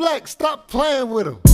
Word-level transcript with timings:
Black, 0.00 0.26
stop 0.28 0.66
playing 0.66 1.10
with 1.10 1.26
him. 1.26 1.49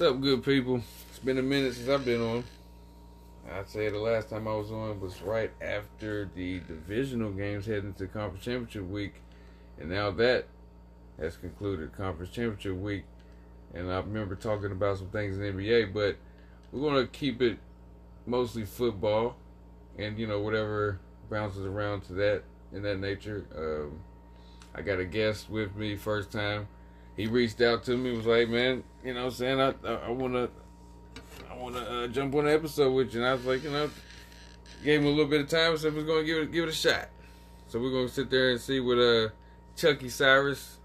What's 0.00 0.14
up, 0.14 0.22
good 0.22 0.42
people? 0.42 0.80
It's 1.10 1.18
been 1.18 1.36
a 1.36 1.42
minute 1.42 1.74
since 1.74 1.90
I've 1.90 2.06
been 2.06 2.22
on. 2.22 2.44
I'd 3.52 3.68
say 3.68 3.90
the 3.90 3.98
last 3.98 4.30
time 4.30 4.48
I 4.48 4.54
was 4.54 4.72
on 4.72 4.98
was 4.98 5.20
right 5.20 5.50
after 5.60 6.30
the 6.34 6.60
divisional 6.60 7.30
games 7.32 7.66
heading 7.66 7.88
into 7.88 8.06
conference 8.06 8.42
championship 8.42 8.88
week, 8.88 9.16
and 9.78 9.90
now 9.90 10.10
that 10.12 10.46
has 11.18 11.36
concluded 11.36 11.94
conference 11.94 12.32
championship 12.32 12.76
week. 12.76 13.04
And 13.74 13.92
I 13.92 13.98
remember 13.98 14.36
talking 14.36 14.72
about 14.72 14.96
some 14.96 15.08
things 15.08 15.36
in 15.36 15.42
NBA, 15.42 15.92
but 15.92 16.16
we're 16.72 16.80
gonna 16.80 17.06
keep 17.06 17.42
it 17.42 17.58
mostly 18.24 18.64
football, 18.64 19.36
and 19.98 20.18
you 20.18 20.26
know 20.26 20.40
whatever 20.40 20.98
bounces 21.28 21.66
around 21.66 22.04
to 22.04 22.14
that 22.14 22.44
in 22.72 22.80
that 22.84 23.00
nature. 23.00 23.44
Um, 23.54 24.00
I 24.74 24.80
got 24.80 24.98
a 24.98 25.04
guest 25.04 25.50
with 25.50 25.76
me 25.76 25.94
first 25.94 26.32
time 26.32 26.68
he 27.20 27.26
reached 27.26 27.60
out 27.60 27.84
to 27.84 27.96
me 27.96 28.16
was 28.16 28.24
like 28.24 28.48
man 28.48 28.82
you 29.04 29.12
know 29.12 29.20
what 29.20 29.26
i'm 29.26 29.32
saying 29.32 29.60
i 29.60 29.68
i, 29.86 30.10
want 30.10 30.32
to 30.32 30.48
i 31.50 31.54
want 31.54 31.74
to 31.74 31.82
uh, 31.82 32.06
jump 32.08 32.34
on 32.34 32.46
an 32.46 32.54
episode 32.54 32.90
with 32.92 33.12
you 33.12 33.20
and 33.20 33.28
i 33.28 33.34
was 33.34 33.44
like 33.44 33.62
you 33.62 33.70
know 33.70 33.90
gave 34.82 35.00
him 35.00 35.06
a 35.06 35.10
little 35.10 35.26
bit 35.26 35.42
of 35.42 35.48
time 35.48 35.76
so 35.76 35.90
we're 35.90 36.02
gonna 36.02 36.24
give 36.24 36.38
it 36.38 36.50
give 36.50 36.64
it 36.64 36.70
a 36.70 36.72
shot 36.72 37.08
so 37.68 37.78
we're 37.78 37.92
gonna 37.92 38.08
sit 38.08 38.30
there 38.30 38.50
and 38.50 38.60
see 38.60 38.80
what 38.80 38.98
uh 38.98 39.28
chuckie 39.76 40.08
cyrus 40.08 40.78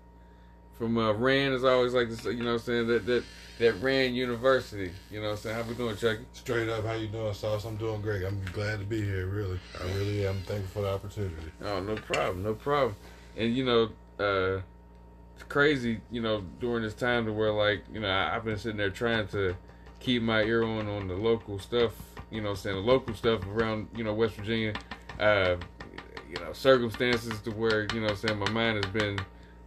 from 0.78 0.98
uh 0.98 1.14
rand 1.14 1.54
as 1.54 1.64
i 1.64 1.70
always 1.70 1.94
like 1.94 2.10
to 2.10 2.18
say 2.18 2.32
you 2.32 2.44
know 2.44 2.52
what 2.52 2.54
i'm 2.54 2.60
saying 2.60 2.88
that 2.88 3.06
that 3.06 3.24
that 3.58 3.82
rand 3.82 4.14
university 4.14 4.92
you 5.10 5.22
know 5.22 5.28
what 5.28 5.32
i'm 5.32 5.38
saying 5.38 5.56
how 5.56 5.62
we 5.62 5.74
doing 5.74 5.96
chuckie 5.96 6.26
Straight 6.34 6.68
up, 6.68 6.86
how 6.86 6.94
you 6.94 7.08
doing, 7.08 7.34
Sauce? 7.34 7.66
I'm 7.66 7.76
doing 7.78 8.02
great. 8.02 8.24
I'm 8.24 8.40
glad 8.54 8.78
to 8.78 8.86
be 8.86 9.02
here. 9.02 9.26
Really, 9.26 9.60
I 9.82 9.84
really 9.96 10.28
am. 10.28 10.36
Thankful 10.42 10.68
for 10.68 10.82
the 10.82 10.94
opportunity. 10.94 11.52
Oh, 11.64 11.80
no 11.82 11.96
problem, 11.96 12.44
no 12.44 12.54
problem. 12.54 12.96
And 13.36 13.56
you 13.56 13.66
know, 13.66 13.90
uh, 14.20 14.62
crazy, 15.44 16.02
you 16.12 16.22
know, 16.22 16.44
during 16.60 16.84
this 16.84 16.94
time 16.94 17.26
to 17.26 17.34
where 17.34 17.52
like, 17.52 17.84
you 17.94 18.00
know, 18.00 18.10
I, 18.10 18.36
I've 18.36 18.46
been 18.46 18.58
sitting 18.58 18.78
there 18.78 18.90
trying 18.90 19.28
to 19.30 19.56
keep 20.00 20.22
my 20.22 20.44
ear 20.44 20.64
on 20.64 20.88
on 20.88 21.08
the 21.08 21.16
local 21.16 21.60
stuff, 21.60 21.94
you 22.32 22.42
know, 22.42 22.54
saying 22.54 22.76
the 22.76 22.82
local 22.82 23.14
stuff 23.14 23.46
around, 23.48 23.88
you 23.96 24.04
know, 24.04 24.14
West 24.14 24.36
Virginia. 24.36 24.74
Uh, 25.20 25.56
you 26.28 26.44
know, 26.44 26.54
circumstances 26.54 27.40
to 27.42 27.52
where, 27.52 27.88
you 27.94 28.02
know, 28.02 28.14
saying 28.14 28.38
my 28.38 28.50
mind 28.50 28.84
has 28.84 28.94
been, 28.94 29.18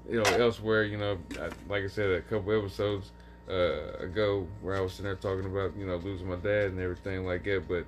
you 0.08 0.22
know, 0.22 0.30
elsewhere. 0.32 0.84
You 0.84 0.98
know, 0.98 1.18
I, 1.40 1.48
like 1.68 1.84
I 1.84 1.86
said 1.86 2.10
a 2.10 2.20
couple 2.22 2.56
episodes 2.56 3.12
uh, 3.48 3.92
ago 3.98 4.46
where 4.60 4.76
I 4.76 4.80
was 4.80 4.92
sitting 4.92 5.04
there 5.04 5.14
talking 5.14 5.46
about, 5.46 5.76
you 5.76 5.86
know, 5.86 5.96
losing 5.96 6.28
my 6.28 6.36
dad 6.36 6.66
and 6.66 6.80
everything 6.80 7.24
like 7.24 7.44
that. 7.44 7.64
But, 7.68 7.86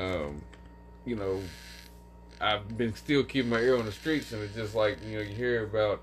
um, 0.00 0.40
you 1.04 1.16
know, 1.16 1.40
I've 2.40 2.76
been 2.76 2.94
still 2.94 3.22
keeping 3.22 3.50
my 3.50 3.60
ear 3.60 3.78
on 3.78 3.84
the 3.84 3.92
streets, 3.92 4.32
and 4.32 4.42
it's 4.42 4.54
just 4.54 4.74
like 4.74 4.98
you 5.04 5.16
know 5.16 5.22
you 5.22 5.34
hear 5.34 5.64
about 5.64 6.00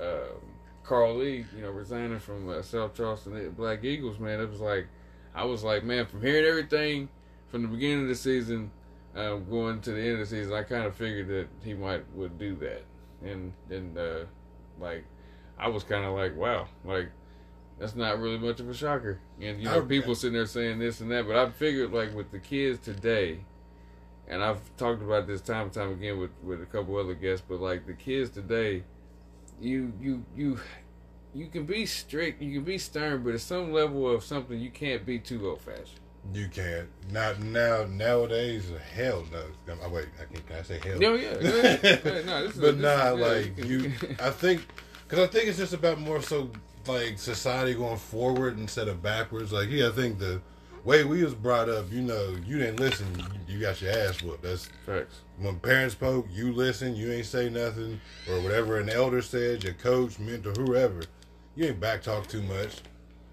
um, 0.00 0.38
Carl 0.84 1.16
Lee, 1.16 1.44
you 1.54 1.62
know, 1.62 1.70
resigning 1.70 2.18
from 2.18 2.48
uh, 2.48 2.62
South 2.62 2.94
Charleston 2.94 3.50
Black 3.56 3.84
Eagles. 3.84 4.18
Man, 4.18 4.40
it 4.40 4.48
was 4.48 4.60
like 4.60 4.86
I 5.34 5.44
was 5.44 5.62
like, 5.62 5.84
man, 5.84 6.06
from 6.06 6.22
hearing 6.22 6.44
everything 6.44 7.08
from 7.48 7.62
the 7.62 7.68
beginning 7.68 8.02
of 8.02 8.08
the 8.08 8.14
season, 8.14 8.70
uh, 9.14 9.36
going 9.36 9.80
to 9.82 9.92
the 9.92 10.00
end 10.00 10.12
of 10.14 10.18
the 10.20 10.26
season, 10.26 10.52
I 10.52 10.62
kind 10.62 10.84
of 10.84 10.94
figured 10.94 11.28
that 11.28 11.48
he 11.64 11.74
might 11.74 12.04
would 12.14 12.38
do 12.38 12.56
that, 12.56 12.84
and 13.22 13.52
then 13.68 13.96
uh, 13.96 14.24
like 14.80 15.04
I 15.58 15.68
was 15.68 15.84
kind 15.84 16.04
of 16.04 16.14
like, 16.14 16.36
wow, 16.36 16.68
like 16.84 17.10
that's 17.78 17.94
not 17.94 18.18
really 18.18 18.38
much 18.38 18.60
of 18.60 18.68
a 18.68 18.74
shocker. 18.74 19.20
And 19.40 19.58
you 19.58 19.66
know, 19.66 19.82
people 19.82 20.14
sitting 20.14 20.34
there 20.34 20.46
saying 20.46 20.78
this 20.78 21.00
and 21.00 21.10
that, 21.10 21.26
but 21.26 21.36
I 21.36 21.50
figured 21.50 21.92
like 21.92 22.14
with 22.14 22.30
the 22.30 22.38
kids 22.38 22.78
today 22.78 23.40
and 24.30 24.44
I've 24.44 24.60
talked 24.76 25.02
about 25.02 25.26
this 25.26 25.40
time 25.40 25.64
and 25.64 25.72
time 25.72 25.90
again 25.90 26.18
with, 26.18 26.30
with 26.42 26.62
a 26.62 26.66
couple 26.66 26.96
other 26.96 27.14
guests, 27.14 27.44
but 27.46 27.60
like 27.60 27.86
the 27.86 27.94
kids 27.94 28.30
today, 28.30 28.84
you 29.60 29.92
you 30.00 30.24
you 30.36 30.58
you 31.34 31.46
can 31.46 31.64
be 31.64 31.86
strict, 31.86 32.42
you 32.42 32.54
can 32.54 32.64
be 32.64 32.78
stern, 32.78 33.22
but 33.22 33.34
at 33.34 33.40
some 33.40 33.72
level 33.72 34.08
of 34.10 34.24
something 34.24 34.58
you 34.58 34.70
can't 34.70 35.04
be 35.06 35.18
too 35.18 35.48
old 35.48 35.60
fashioned. 35.60 36.00
You 36.34 36.48
can't. 36.48 36.88
Not 37.10 37.40
now. 37.40 37.84
Nowadays, 37.88 38.70
uh, 38.70 38.78
hell 38.94 39.24
no. 39.32 39.42
Oh, 39.82 39.88
wait, 39.88 40.06
I 40.20 40.24
can't. 40.32 40.46
Can 40.46 40.56
I 40.56 40.62
say 40.62 40.78
hell? 40.84 40.98
No, 40.98 41.14
yeah, 41.14 41.34
go 41.34 41.58
ahead. 41.58 41.82
Go 42.04 42.10
ahead. 42.10 42.26
No, 42.26 42.42
this 42.46 42.54
is- 42.56 42.60
but 42.60 42.78
this 42.78 42.82
nah, 42.82 43.14
is- 43.14 43.18
yeah, 43.20 43.26
like 43.26 43.56
can- 43.56 43.66
you. 43.68 43.92
I 44.20 44.30
think 44.30 44.66
because 45.08 45.26
I 45.28 45.30
think 45.32 45.48
it's 45.48 45.58
just 45.58 45.72
about 45.72 45.98
more 45.98 46.20
so 46.20 46.50
like 46.86 47.18
society 47.18 47.74
going 47.74 47.96
forward 47.96 48.58
instead 48.58 48.88
of 48.88 49.02
backwards. 49.02 49.52
Like 49.52 49.70
yeah, 49.70 49.88
I 49.88 49.92
think 49.92 50.18
the 50.18 50.42
way 50.84 51.04
we 51.04 51.22
was 51.22 51.34
brought 51.34 51.68
up, 51.68 51.90
you 51.90 52.00
know, 52.00 52.36
you 52.46 52.58
didn't 52.58 52.80
listen, 52.80 53.06
you, 53.48 53.54
you 53.54 53.60
got 53.60 53.80
your 53.80 53.92
ass 53.92 54.22
whooped. 54.22 54.42
That's 54.42 54.68
facts. 54.86 55.20
when 55.38 55.58
parents 55.60 55.94
poke, 55.94 56.26
you 56.30 56.52
listen, 56.52 56.94
you 56.96 57.12
ain't 57.12 57.26
say 57.26 57.50
nothing, 57.50 58.00
or 58.28 58.40
whatever 58.40 58.78
an 58.78 58.88
elder 58.88 59.22
said, 59.22 59.64
your 59.64 59.74
coach, 59.74 60.18
mentor, 60.18 60.52
whoever, 60.52 61.02
you 61.56 61.66
ain't 61.66 61.80
back 61.80 62.02
talk 62.02 62.26
too 62.26 62.42
much. 62.42 62.78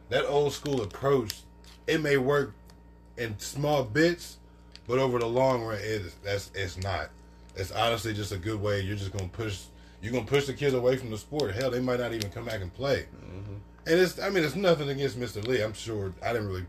That 0.09 0.25
old 0.25 0.53
school 0.53 0.81
approach, 0.81 1.41
it 1.85 2.01
may 2.01 2.17
work 2.17 2.53
in 3.17 3.37
small 3.39 3.83
bits, 3.83 4.37
but 4.87 4.99
over 4.99 5.19
the 5.19 5.27
long 5.27 5.63
run, 5.63 5.77
it 5.77 5.83
is 5.83 6.15
that's 6.23 6.51
it's 6.55 6.77
not. 6.77 7.09
It's 7.55 7.71
honestly 7.71 8.13
just 8.13 8.31
a 8.31 8.37
good 8.37 8.61
way. 8.61 8.81
You're 8.81 8.95
just 8.95 9.11
gonna 9.11 9.27
push. 9.27 9.63
You're 10.01 10.13
gonna 10.13 10.25
push 10.25 10.45
the 10.45 10.53
kids 10.53 10.73
away 10.73 10.95
from 10.95 11.09
the 11.09 11.17
sport. 11.17 11.55
Hell, 11.55 11.71
they 11.71 11.81
might 11.81 11.99
not 11.99 12.13
even 12.13 12.29
come 12.31 12.45
back 12.45 12.61
and 12.61 12.73
play. 12.73 13.07
Mm-hmm. 13.15 13.55
And 13.87 13.99
it's. 13.99 14.19
I 14.19 14.29
mean, 14.29 14.43
it's 14.43 14.55
nothing 14.55 14.89
against 14.89 15.19
Mr. 15.19 15.45
Lee. 15.45 15.61
I'm 15.61 15.73
sure. 15.73 16.13
I 16.23 16.31
didn't 16.31 16.47
really 16.47 16.65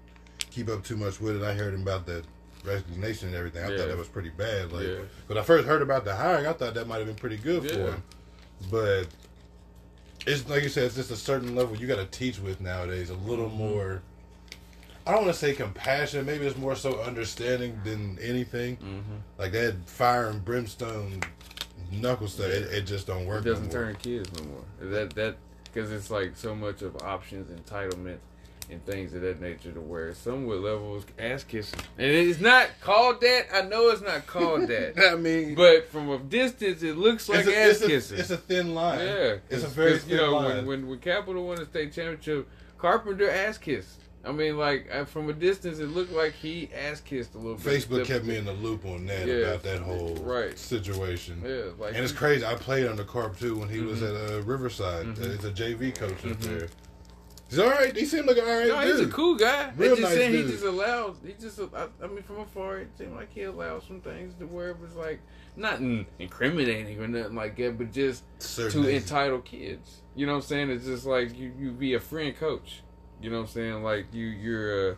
keep 0.59 0.69
up 0.69 0.83
too 0.85 0.97
much 0.97 1.21
with 1.21 1.37
it. 1.37 1.43
I 1.45 1.55
heard 1.55 1.75
about 1.75 2.05
that 2.07 2.25
resignation 2.65 3.29
and 3.29 3.37
everything. 3.37 3.65
I 3.65 3.71
Yeah. 3.71 3.77
thought 3.79 3.89
that 3.89 3.97
was 3.97 4.09
pretty 4.09 4.31
bad. 4.31 4.73
Like, 4.73 4.87
Yeah. 4.87 4.99
when 5.29 5.39
I 5.39 5.43
first 5.43 5.67
heard 5.67 5.83
about 5.83 6.05
the 6.05 6.15
hiring, 6.17 6.47
I 6.47 6.53
thought 6.53 6.75
that 6.75 6.89
might 6.89 6.99
have 6.99 7.07
been 7.07 7.15
pretty 7.15 7.37
good 7.37 7.63
Yeah. 7.65 7.71
for 7.73 7.93
him. 7.93 8.03
But 8.71 9.07
it's 10.27 10.49
like 10.49 10.65
you 10.65 10.69
said, 10.69 10.85
it's 10.85 10.97
just 10.97 11.13
a 11.13 11.17
certain 11.17 11.55
level 11.55 11.77
you 11.77 11.87
got 11.87 11.97
to 11.97 12.07
teach 12.07 12.41
with 12.41 12.61
nowadays. 12.61 13.11
A 13.11 13.15
little 13.15 13.47
Mm-hmm. 13.47 13.57
more. 13.57 14.03
I 15.07 15.13
don't 15.13 15.23
want 15.23 15.33
to 15.33 15.39
say 15.39 15.55
compassion. 15.55 16.27
Maybe 16.27 16.45
it's 16.47 16.59
more 16.59 16.75
so 16.77 17.01
understanding 17.03 17.81
than 17.85 18.19
anything. 18.21 18.77
Mm-hmm. 18.79 19.17
Like 19.39 19.53
that 19.53 19.89
fire 19.89 20.27
and 20.29 20.45
brimstone 20.45 21.21
knuckle 21.93 22.27
stuff. 22.29 22.47
It, 22.47 22.65
it 22.73 22.83
just 22.83 23.07
don't 23.07 23.25
work. 23.27 23.47
It 23.47 23.51
doesn't 23.51 23.67
no 23.69 23.73
turn 23.73 23.95
kids 23.97 24.29
no 24.33 24.45
more. 24.49 24.65
That 24.91 25.15
that 25.15 25.37
because 25.65 25.93
it's 25.93 26.11
like 26.11 26.33
so 26.37 26.54
much 26.54 26.83
of 26.83 26.97
options, 27.03 27.49
entitlement, 27.49 28.19
and 28.70 28.84
things 28.84 29.15
of 29.15 29.22
that 29.22 29.41
nature 29.41 29.72
to 29.72 29.80
where 29.80 30.12
some 30.15 30.47
would 30.47 30.60
levels 30.60 31.04
ass 31.18 31.42
kissing, 31.44 31.80
and 31.97 32.06
it's 32.10 32.41
not 32.41 32.68
called 32.80 33.20
that. 33.22 33.47
I 33.53 33.62
know 33.62 33.88
it's 33.91 34.03
not 34.03 34.26
called 34.26 34.68
that, 34.68 34.98
I 35.12 35.16
mean, 35.16 35.54
but 35.54 35.88
from 35.91 36.10
a 36.10 36.18
distance, 36.18 36.82
it 36.82 36.97
looks 36.97 37.28
like 37.28 37.47
a, 37.47 37.56
ass 37.59 37.70
it's, 37.76 37.82
a, 37.82 37.86
kissing. 37.86 38.18
it's 38.18 38.30
a 38.30 38.36
thin 38.36 38.74
line. 38.74 38.98
yeah, 39.00 39.36
it's 39.50 39.65
a 39.65 39.68
very 39.68 39.98
thin 39.98 40.10
you 40.10 40.16
know 40.18 40.34
line. 40.36 40.56
when, 40.59 40.66
when 40.66 40.88
when 40.88 40.98
Capital 40.98 41.47
won 41.47 41.56
the 41.56 41.65
state 41.66 41.92
championship, 41.92 42.47
Carpenter 42.78 43.30
ass 43.30 43.59
kissed. 43.59 43.94
I 44.24 44.32
mean, 44.32 44.59
like 44.59 45.06
from 45.06 45.30
a 45.30 45.32
distance, 45.32 45.78
it 45.78 45.86
looked 45.86 46.12
like 46.12 46.34
he 46.34 46.68
ass 46.74 47.00
kissed 47.00 47.34
a 47.34 47.38
little 47.38 47.54
bit. 47.54 47.65
Facebook 47.82 48.04
kept 48.04 48.24
me 48.26 48.36
in 48.36 48.44
the 48.44 48.53
loop 48.53 48.84
on 48.84 49.06
that 49.06 49.26
Yeah. 49.26 49.34
about 49.36 49.62
that 49.62 49.78
whole 49.80 50.16
Right. 50.16 50.59
situation. 50.59 51.41
Yeah, 51.47 51.70
like 51.78 51.94
And 51.94 52.03
it's 52.04 52.12
crazy. 52.12 52.44
I 52.44 52.54
played 52.56 52.86
under 52.88 53.04
Carp 53.04 53.38
too 53.38 53.56
when 53.56 53.68
he 53.70 53.80
was 53.80 54.00
Mhm. 54.00 54.26
at 54.26 54.32
uh, 54.32 54.42
Riverside. 54.42 55.06
Mhm. 55.06 55.24
Uh, 55.24 55.28
he's 55.34 55.44
a 55.44 55.53
JV 55.53 55.92
coach 55.92 56.10
up 56.10 56.18
Mhm. 56.36 56.41
there. 56.41 56.68
He's 57.48 57.59
all 57.59 57.71
right. 57.71 57.97
He 57.97 58.04
seemed 58.04 58.27
like 58.27 58.36
an 58.36 58.45
all 58.45 58.59
right 58.59 58.68
No, 58.68 58.80
dude. 58.83 58.98
he's 58.98 59.09
a 59.09 59.10
cool 59.10 59.34
guy. 59.34 59.72
Real 59.77 59.97
just 59.97 60.03
nice 60.03 60.15
saying 60.15 60.33
dude. 60.33 60.47
he 60.47 60.53
just 60.53 60.65
allows. 60.65 61.16
He 61.24 61.33
just. 61.41 61.59
I, 61.74 61.86
I 62.03 62.06
mean, 62.06 62.22
from 62.22 62.41
afar, 62.41 62.78
it 62.80 62.91
seemed 62.98 63.15
like 63.16 63.33
he 63.33 63.45
allows 63.45 63.84
some 63.86 64.00
things 64.00 64.34
to 64.34 64.47
where 64.47 64.71
it 64.71 64.80
was 64.80 64.95
like 64.95 65.21
nothing 65.56 66.06
incriminating 66.18 67.00
or 67.00 67.09
nothing 67.09 67.34
like 67.34 67.56
that, 67.56 67.78
but 67.78 67.91
just 67.92 68.24
Certain 68.39 68.83
to 68.83 68.95
entitle 68.95 69.39
kids. 69.41 70.03
You 70.15 70.27
know 70.27 70.33
what 70.33 70.39
I'm 70.42 70.48
saying? 70.48 70.71
It's 70.71 70.84
just 70.84 71.06
like 71.06 71.36
you, 71.39 71.53
you 71.59 71.71
be 71.72 71.95
a 71.95 72.00
friend 72.00 72.36
coach. 72.36 72.83
You 73.22 73.30
know 73.30 73.36
what 73.39 73.48
I'm 73.48 73.53
saying? 73.54 73.83
Like 73.83 74.06
you, 74.12 74.27
you're, 74.27 74.92
uh, 74.92 74.94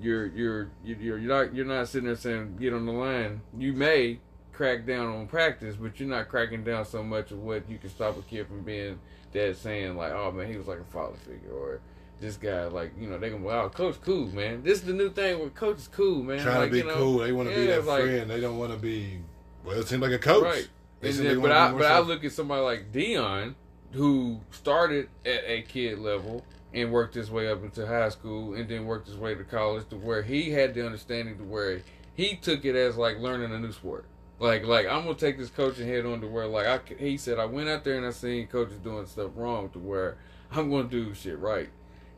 you're, 0.00 0.26
you're, 0.26 0.70
you're, 0.84 1.18
you're 1.18 1.18
not, 1.18 1.54
you're 1.54 1.64
not 1.64 1.88
sitting 1.88 2.06
there 2.06 2.16
saying 2.16 2.56
get 2.60 2.72
on 2.74 2.84
the 2.86 2.92
line. 2.92 3.40
You 3.56 3.72
may 3.72 4.20
crack 4.52 4.86
down 4.86 5.08
on 5.08 5.26
practice, 5.26 5.76
but 5.76 5.98
you're 5.98 6.08
not 6.08 6.28
cracking 6.28 6.64
down 6.64 6.84
so 6.84 7.02
much 7.02 7.30
of 7.30 7.38
what 7.42 7.68
you 7.68 7.78
can 7.78 7.90
stop 7.90 8.18
a 8.18 8.22
kid 8.22 8.46
from 8.46 8.62
being 8.62 8.98
that 9.32 9.56
saying 9.56 9.96
like, 9.96 10.12
oh 10.12 10.30
man, 10.30 10.50
he 10.50 10.56
was 10.56 10.66
like 10.66 10.80
a 10.80 10.84
father 10.84 11.16
figure, 11.16 11.52
or 11.52 11.80
this 12.20 12.36
guy 12.36 12.64
like, 12.66 12.92
you 13.00 13.08
know, 13.08 13.18
they 13.18 13.30
can, 13.30 13.42
wow, 13.42 13.64
oh, 13.64 13.68
coach 13.68 13.96
cool, 14.02 14.26
man. 14.28 14.62
This 14.62 14.78
is 14.78 14.84
the 14.84 14.92
new 14.92 15.10
thing 15.10 15.38
where 15.38 15.48
coach 15.48 15.78
is 15.78 15.88
cool, 15.88 16.22
man. 16.22 16.40
Trying 16.40 16.56
like, 16.58 16.66
to 16.66 16.72
be 16.72 16.78
you 16.78 16.84
know, 16.84 16.94
cool. 16.96 17.18
They 17.18 17.32
want 17.32 17.48
to 17.48 17.54
be 17.54 17.66
that 17.66 17.84
like- 17.84 18.02
friend. 18.02 18.30
They 18.30 18.40
don't 18.40 18.58
want 18.58 18.72
to 18.72 18.78
be. 18.78 19.18
Well, 19.64 19.78
it 19.78 19.88
seems 19.88 20.02
like 20.02 20.12
a 20.12 20.18
coach. 20.18 20.44
Right. 20.44 20.68
They 21.00 21.08
And 21.08 21.16
seem 21.16 21.26
then, 21.26 21.40
but 21.40 21.50
I 21.52 21.72
but 21.72 21.84
I 21.84 21.98
look 22.00 22.24
at 22.24 22.32
somebody 22.32 22.62
like 22.62 22.92
Deion, 22.92 23.54
who 23.92 24.40
started 24.50 25.08
at 25.24 25.42
a 25.46 25.62
kid 25.62 25.98
level 25.98 26.44
and 26.72 26.92
worked 26.92 27.14
his 27.14 27.30
way 27.30 27.48
up 27.48 27.62
into 27.64 27.86
high 27.86 28.08
school, 28.08 28.54
and 28.54 28.68
then 28.68 28.86
worked 28.86 29.08
his 29.08 29.16
way 29.16 29.34
to 29.34 29.44
college, 29.44 29.88
to 29.90 29.96
where 29.96 30.22
he 30.22 30.50
had 30.50 30.74
the 30.74 30.84
understanding 30.86 31.36
to 31.38 31.44
where 31.44 31.82
he 32.14 32.36
took 32.36 32.64
it 32.64 32.76
as 32.76 32.96
like 32.96 33.18
learning 33.18 33.52
a 33.52 33.58
new 33.58 33.72
sport. 33.72 34.04
Like 34.42 34.66
like 34.66 34.86
I'm 34.88 35.04
gonna 35.04 35.14
take 35.14 35.38
this 35.38 35.50
coaching 35.50 35.86
head 35.86 36.04
on 36.04 36.20
to 36.20 36.26
where 36.26 36.48
like 36.48 36.66
I 36.66 36.80
he 36.98 37.16
said 37.16 37.38
I 37.38 37.44
went 37.44 37.68
out 37.68 37.84
there 37.84 37.96
and 37.96 38.04
I 38.04 38.10
seen 38.10 38.48
coaches 38.48 38.78
doing 38.78 39.06
stuff 39.06 39.30
wrong 39.36 39.70
to 39.70 39.78
where 39.78 40.16
I'm 40.50 40.68
gonna 40.68 40.88
do 40.88 41.14
shit 41.14 41.38
right, 41.38 41.68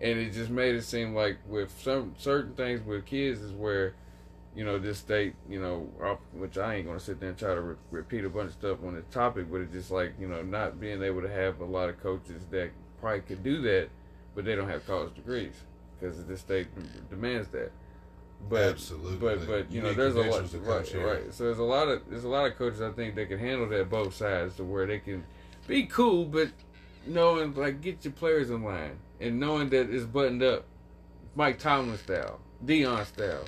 and 0.01 0.19
it 0.19 0.33
just 0.33 0.49
made 0.49 0.75
it 0.75 0.85
seem 0.85 1.15
like 1.15 1.37
with 1.47 1.71
some 1.83 2.15
certain 2.17 2.55
things 2.55 2.81
with 2.81 3.05
kids 3.05 3.43
is 3.43 3.53
where 3.53 3.95
you 4.57 4.65
know, 4.65 4.79
this 4.79 4.99
state, 4.99 5.35
you 5.51 5.61
know, 5.61 5.89
which 6.33 6.57
I 6.57 6.77
ain't 6.77 6.87
gonna 6.87 7.01
sit 7.01 7.21
there 7.21 7.31
and 7.31 7.39
try 7.39 7.55
to 7.55 7.61
re- 7.61 7.77
repeat 7.91 8.25
a 8.25 8.31
bunch 8.31 8.49
of 8.49 8.53
stuff 8.55 8.79
on 8.87 8.95
this 8.95 9.05
topic, 9.11 9.51
but 9.51 9.61
it's 9.61 9.73
just 9.73 9.91
like, 9.91 10.15
you 10.19 10.29
know, 10.29 10.43
not 10.43 10.81
being 10.81 11.03
able 11.03 11.23
to 11.23 11.29
have 11.29 11.61
a 11.61 11.65
lot 11.65 11.89
of 11.89 12.01
coaches 12.01 12.41
that 12.53 12.71
probably 13.01 13.21
could 13.21 13.43
do 13.43 13.61
that, 13.63 13.89
but 14.35 14.45
they 14.45 14.55
don't 14.55 14.69
have 14.69 14.87
college 14.87 15.13
degrees 15.15 15.55
because 15.99 16.25
the 16.25 16.37
state 16.37 16.69
demands 17.11 17.49
that. 17.49 17.73
But 18.49 18.63
Absolutely. 18.63 19.17
but 19.17 19.47
but 19.47 19.71
you 19.71 19.77
You 19.77 19.83
know, 19.83 19.95
there's 19.95 20.17
a 20.17 20.23
lot, 20.23 20.53
right, 20.53 20.87
here. 20.87 21.07
right. 21.07 21.33
So 21.35 21.45
there's 21.45 21.59
a 21.59 21.63
lot 21.65 21.89
of 21.89 22.03
there's 22.11 22.25
a 22.25 22.29
lot 22.29 22.47
of 22.47 22.57
coaches 22.57 22.83
I 22.83 22.91
think 22.91 23.15
that 23.15 23.29
can 23.29 23.39
handle 23.39 23.69
that 23.71 23.89
both 23.89 24.15
sides 24.15 24.57
to 24.57 24.65
where 24.65 24.87
they 24.87 24.99
can 24.99 25.25
be 25.67 25.87
cool, 25.87 26.27
but 26.27 26.51
knowing 27.07 27.55
like 27.55 27.81
get 27.81 28.05
your 28.05 28.13
players 28.13 28.51
in 28.51 28.63
line 28.63 28.99
and 29.21 29.41
knowing 29.41 29.71
that 29.71 29.89
it's 29.91 30.05
buttoned 30.05 30.43
up, 30.43 30.65
Mike 31.35 31.59
Tomlin 31.59 31.99
style, 31.99 32.41
Deion 32.65 33.07
style. 33.07 33.45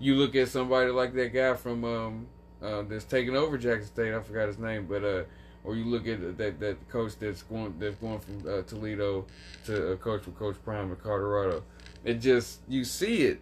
You 0.00 0.14
look 0.16 0.34
at 0.34 0.48
somebody 0.48 0.90
like 0.90 1.14
that 1.14 1.32
guy 1.32 1.54
from 1.54 1.84
um 1.84 2.26
uh, 2.62 2.82
that's 2.82 3.04
taking 3.04 3.36
over 3.36 3.56
Jackson 3.56 3.86
State. 3.86 4.14
I 4.14 4.20
forgot 4.20 4.48
his 4.48 4.58
name, 4.58 4.86
but 4.86 5.04
uh, 5.04 5.22
or 5.64 5.76
you 5.76 5.84
look 5.84 6.06
at 6.08 6.36
that 6.38 6.58
that 6.60 6.88
coach 6.88 7.12
that's 7.18 7.42
going 7.42 7.74
that's 7.78 7.96
going 7.96 8.18
from 8.20 8.38
uh, 8.48 8.62
Toledo 8.62 9.26
to 9.66 9.92
a 9.92 9.96
coach 9.96 10.26
with 10.26 10.36
Coach 10.38 10.56
Prime 10.64 10.90
in 10.90 10.96
Colorado. 10.96 11.62
It 12.04 12.14
just 12.14 12.60
you 12.68 12.84
see 12.84 13.22
it. 13.22 13.40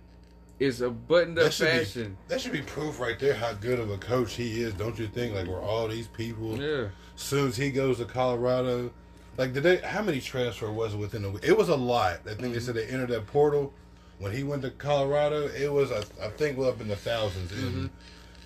It's 0.59 0.81
a 0.81 0.91
buttoned 0.91 1.39
up 1.39 1.45
That 1.47 1.53
should, 1.55 1.73
be, 1.73 1.79
fashion. 1.85 2.17
that 2.27 2.41
should 2.41 2.53
be 2.53 2.63
proof 2.63 2.99
right 2.99 3.19
there 3.19 3.35
how 3.35 3.53
good 3.53 3.79
of 3.79 3.91
a 3.91 3.99
coach 3.99 4.35
he 4.35 4.61
is, 4.63 4.75
don't 4.75 4.99
you 4.99 5.07
think? 5.07 5.35
Like, 5.35 5.47
where 5.47 5.61
all 5.61 5.87
these 5.87 6.09
people, 6.09 6.61
Yeah. 6.61 6.89
soon 7.15 7.49
as 7.49 7.57
he 7.57 7.71
goes 7.71 7.99
to 7.99 8.05
Colorado, 8.05 8.91
like, 9.37 9.53
did 9.53 9.63
they, 9.63 9.77
how 9.77 10.03
many 10.03 10.21
transfer 10.21 10.73
was 10.73 10.95
it 10.95 10.97
within 10.97 11.25
a 11.25 11.31
week? 11.31 11.45
It 11.47 11.57
was 11.57 11.69
a 11.69 11.77
lot. 11.77 12.15
I 12.25 12.31
think 12.31 12.39
Mm-hmm. 12.41 12.53
they 12.55 12.61
said 12.61 12.75
they 12.75 12.87
entered 12.87 13.11
that 13.11 13.27
portal. 13.29 13.73
When 14.19 14.33
he 14.33 14.43
went 14.43 14.63
to 14.63 14.71
Colorado, 14.71 15.47
it 15.47 15.73
was, 15.73 15.93
I, 15.93 15.99
I 16.25 16.29
think, 16.31 16.59
well 16.59 16.71
up 16.71 16.81
in 16.81 16.89
the 16.89 16.97
1000s 16.97 17.31
Mm-hmm. 17.31 17.87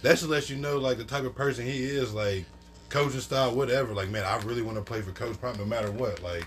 That 0.02 0.18
should 0.18 0.28
let 0.28 0.50
you 0.50 0.56
know, 0.56 0.76
like, 0.78 0.98
the 0.98 1.04
type 1.04 1.24
of 1.24 1.34
person 1.34 1.64
he 1.64 1.82
is, 1.84 2.12
like, 2.12 2.44
coaching 2.90 3.20
style, 3.20 3.54
whatever. 3.54 3.94
Like, 3.94 4.10
man, 4.10 4.24
I 4.24 4.36
really 4.42 4.60
want 4.60 4.76
to 4.76 4.82
play 4.84 5.00
for 5.00 5.12
Coach 5.12 5.40
Prime 5.40 5.56
no 5.56 5.64
matter 5.64 5.90
what. 5.90 6.22
Like, 6.22 6.46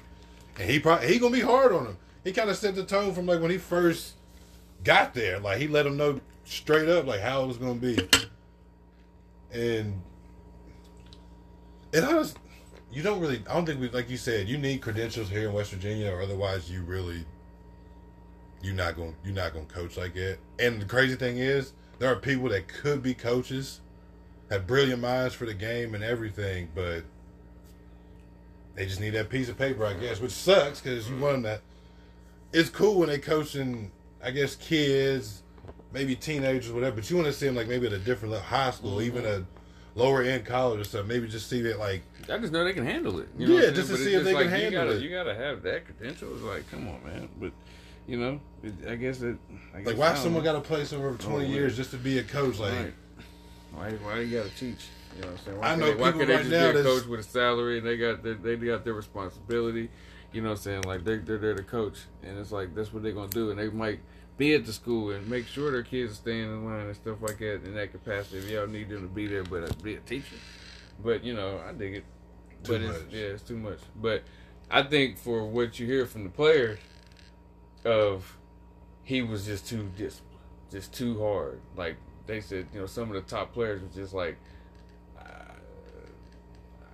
and 0.60 0.70
he 0.70 0.78
probably, 0.80 1.08
he 1.12 1.18
going 1.18 1.34
to 1.34 1.40
be 1.40 1.44
hard 1.46 1.72
on 1.72 1.86
him. 1.88 1.98
He 2.24 2.32
kind 2.34 2.50
of 2.52 2.58
set 2.58 2.76
the 2.76 2.84
tone 2.86 3.14
from, 3.16 3.26
like, 3.26 3.42
when 3.42 3.50
he 3.50 3.58
first 3.58 4.14
got 4.86 5.14
there. 5.14 5.40
Like 5.40 5.58
he 5.58 5.68
let 5.68 5.86
him 5.86 5.98
know 5.98 6.22
straight 6.46 6.88
up 6.88 7.06
like 7.06 7.20
how 7.20 7.44
it 7.44 7.48
was 7.48 7.58
gonna 7.58 7.76
be. 7.76 7.98
And 9.52 10.02
and 11.94 12.06
I 12.06 12.12
has 12.12 12.36
you 12.92 13.04
don't 13.04 13.20
really 13.20 13.44
I 13.50 13.54
don't 13.54 13.66
think 13.66 13.82
we 13.82 13.90
like 13.90 14.10
you 14.10 14.18
said, 14.18 14.48
you 14.48 14.58
need 14.58 14.82
credentials 14.82 15.30
here 15.30 15.50
in 15.50 15.54
West 15.54 15.72
Virginia 15.72 16.10
or 16.12 16.22
otherwise 16.22 16.72
you 16.72 16.84
really 16.84 17.26
you're 18.62 18.76
not 18.76 18.96
gonna 18.96 19.14
you're 19.24 19.34
not 19.34 19.54
gonna 19.54 19.66
coach 19.66 19.98
like 19.98 20.14
that. 20.14 20.38
And 20.60 20.82
the 20.82 20.86
crazy 20.86 21.16
thing 21.16 21.40
is 21.40 21.74
there 22.00 22.12
are 22.12 22.16
people 22.16 22.50
that 22.50 22.68
could 22.68 23.02
be 23.02 23.14
coaches, 23.14 23.82
have 24.50 24.68
brilliant 24.68 25.02
minds 25.02 25.34
for 25.34 25.46
the 25.46 25.54
game 25.54 25.96
and 25.96 26.04
everything, 26.04 26.70
but 26.76 27.04
they 28.76 28.86
just 28.86 29.00
need 29.00 29.12
that 29.12 29.30
piece 29.30 29.50
of 29.50 29.58
paper, 29.58 29.86
I 29.86 29.94
guess, 29.94 30.20
which 30.20 30.32
sucks 30.32 30.82
because 30.82 31.10
you 31.10 31.18
want 31.18 31.44
them 31.44 31.44
to. 31.44 31.62
It's 32.52 32.70
cool 32.70 33.00
when 33.00 33.10
they 33.10 33.20
coaching, 33.20 33.92
I 34.26 34.32
guess, 34.32 34.56
kids, 34.56 35.44
maybe 35.94 36.16
teenagers, 36.16 36.72
whatever. 36.72 36.96
But 36.98 37.10
you 37.10 37.16
want 37.16 37.28
to 37.28 37.34
see 37.34 37.46
them 37.46 37.56
like 37.56 37.68
maybe 37.68 37.86
at 37.88 37.94
a 37.94 38.00
different 38.00 38.34
level, 38.34 38.48
high 38.48 38.72
school, 38.72 38.98
mm-hmm. 38.98 39.18
even 39.18 39.26
a 39.26 39.46
lower 39.94 40.24
end 40.24 40.46
college 40.46 40.80
or 40.80 40.84
something. 40.84 41.08
Maybe 41.08 41.28
just 41.28 41.50
see 41.50 41.62
that 41.62 41.80
like 41.80 42.02
I 42.30 42.38
just 42.38 42.52
know 42.52 42.64
they 42.64 42.74
can 42.74 42.86
handle 42.86 43.20
it. 43.20 43.30
You 43.38 43.48
Yeah, 43.48 43.62
know 43.62 43.68
I'm 43.68 43.74
just 43.76 43.88
to 43.88 43.94
But 43.94 44.00
see 44.02 44.14
if 44.16 44.24
they 44.24 44.34
just 44.34 44.44
can 44.44 44.52
handle 44.52 44.86
gotta, 44.86 44.98
it. 44.98 45.02
You 45.02 45.10
gotta 45.10 45.36
have 45.36 45.62
that 45.64 45.86
credential. 45.86 46.34
It's 46.34 46.44
like, 46.44 46.70
come 46.72 46.88
on, 46.88 47.04
man. 47.04 47.30
But 47.40 47.52
you 48.08 48.18
know, 48.18 48.40
it, 48.64 48.74
I 48.90 48.96
guess 48.96 49.22
it. 49.22 49.38
I 49.74 49.80
guess 49.80 49.88
like 49.88 49.98
why 49.98 50.16
someone 50.16 50.44
got 50.44 50.54
to 50.54 50.62
play 50.62 50.86
somewhere 50.86 51.14
for 51.14 51.22
twenty 51.22 51.46
Oh, 51.46 51.50
years 51.50 51.78
just 51.78 51.92
to 51.92 51.98
be 51.98 52.20
a 52.20 52.24
coach? 52.24 52.60
Like 52.60 52.74
Right. 52.74 52.94
Why? 53.74 53.92
Why 53.92 54.20
you 54.22 54.38
gotta 54.38 54.50
teach? 54.50 54.88
You 55.16 55.22
know 55.22 55.28
what 55.28 55.40
I'm 55.40 55.46
saying? 55.46 55.60
Why 55.60 55.68
I 55.68 55.76
know 55.76 55.86
they, 55.86 55.96
why 55.96 56.12
they 56.12 56.26
right 56.26 56.40
just 56.40 56.50
now 56.50 56.74
be 56.74 56.80
a 56.80 56.84
coach 56.84 57.06
with 57.06 57.20
a 57.22 57.24
salary 57.24 57.78
and 57.78 57.88
they 57.88 57.98
got 57.98 58.24
their, 58.24 58.34
they 58.34 58.56
got 58.56 58.84
their 58.84 58.94
responsibility? 58.94 59.90
You 60.34 60.42
know 60.42 60.50
what 60.50 60.58
I'm 60.58 60.62
saying? 60.64 60.82
Like 60.84 61.04
they 61.04 61.18
they're 61.18 61.38
there 61.38 61.56
to 61.56 61.64
coach, 61.64 62.00
and 62.24 62.38
it's 62.38 62.52
like 62.52 62.76
that's 62.76 62.92
what 62.92 63.04
they're 63.04 63.14
gonna 63.14 63.30
do, 63.30 63.52
and 63.52 63.60
they 63.60 63.70
might 63.70 64.00
be 64.38 64.54
at 64.54 64.66
the 64.66 64.74
school 64.74 65.12
and 65.12 65.28
make 65.28 65.48
sure 65.48 65.72
their 65.72 65.84
kids 65.84 66.14
are 66.14 66.16
staying 66.16 66.44
in 66.44 66.66
line 66.66 66.88
and 66.88 66.96
stuff 66.96 67.22
like 67.22 67.38
that 67.40 67.64
in 67.64 67.74
that 67.76 67.92
capacity. 67.92 68.40
If 68.40 68.50
y'all 68.50 68.68
need 68.68 68.90
them 68.90 69.02
to 69.02 69.08
be 69.08 69.28
there, 69.28 69.44
but 69.44 69.64
uh, 69.64 69.74
be 69.82 69.96
a 69.96 70.00
teacher. 70.00 70.36
But 71.04 71.24
you 71.24 71.34
know, 71.34 71.62
I 71.68 71.72
dig 71.74 71.96
it. 71.96 72.04
Too 72.64 72.72
but 72.72 72.82
it's, 72.82 73.04
much. 73.04 73.14
yeah, 73.14 73.26
it's 73.26 73.44
too 73.44 73.58
much. 73.58 73.80
But 73.96 74.24
I 74.70 74.84
think 74.84 75.18
for 75.18 75.46
what 75.46 75.80
you 75.80 75.86
hear 75.86 76.06
from 76.06 76.24
the 76.24 76.30
players, 76.30 76.80
of 77.86 78.38
he 79.04 79.22
was 79.22 79.46
just 79.46 79.68
too 79.68 79.92
disciplined, 79.96 80.42
just 80.72 80.92
too 80.92 81.22
hard. 81.22 81.62
Like 81.78 81.98
they 82.26 82.42
said, 82.42 82.68
you 82.74 82.80
know, 82.82 82.88
some 82.88 83.10
of 83.10 83.16
the 83.16 83.22
top 83.22 83.54
players 83.54 83.82
were 83.82 84.02
just 84.02 84.14
like, 84.14 84.38
uh, 85.18 85.54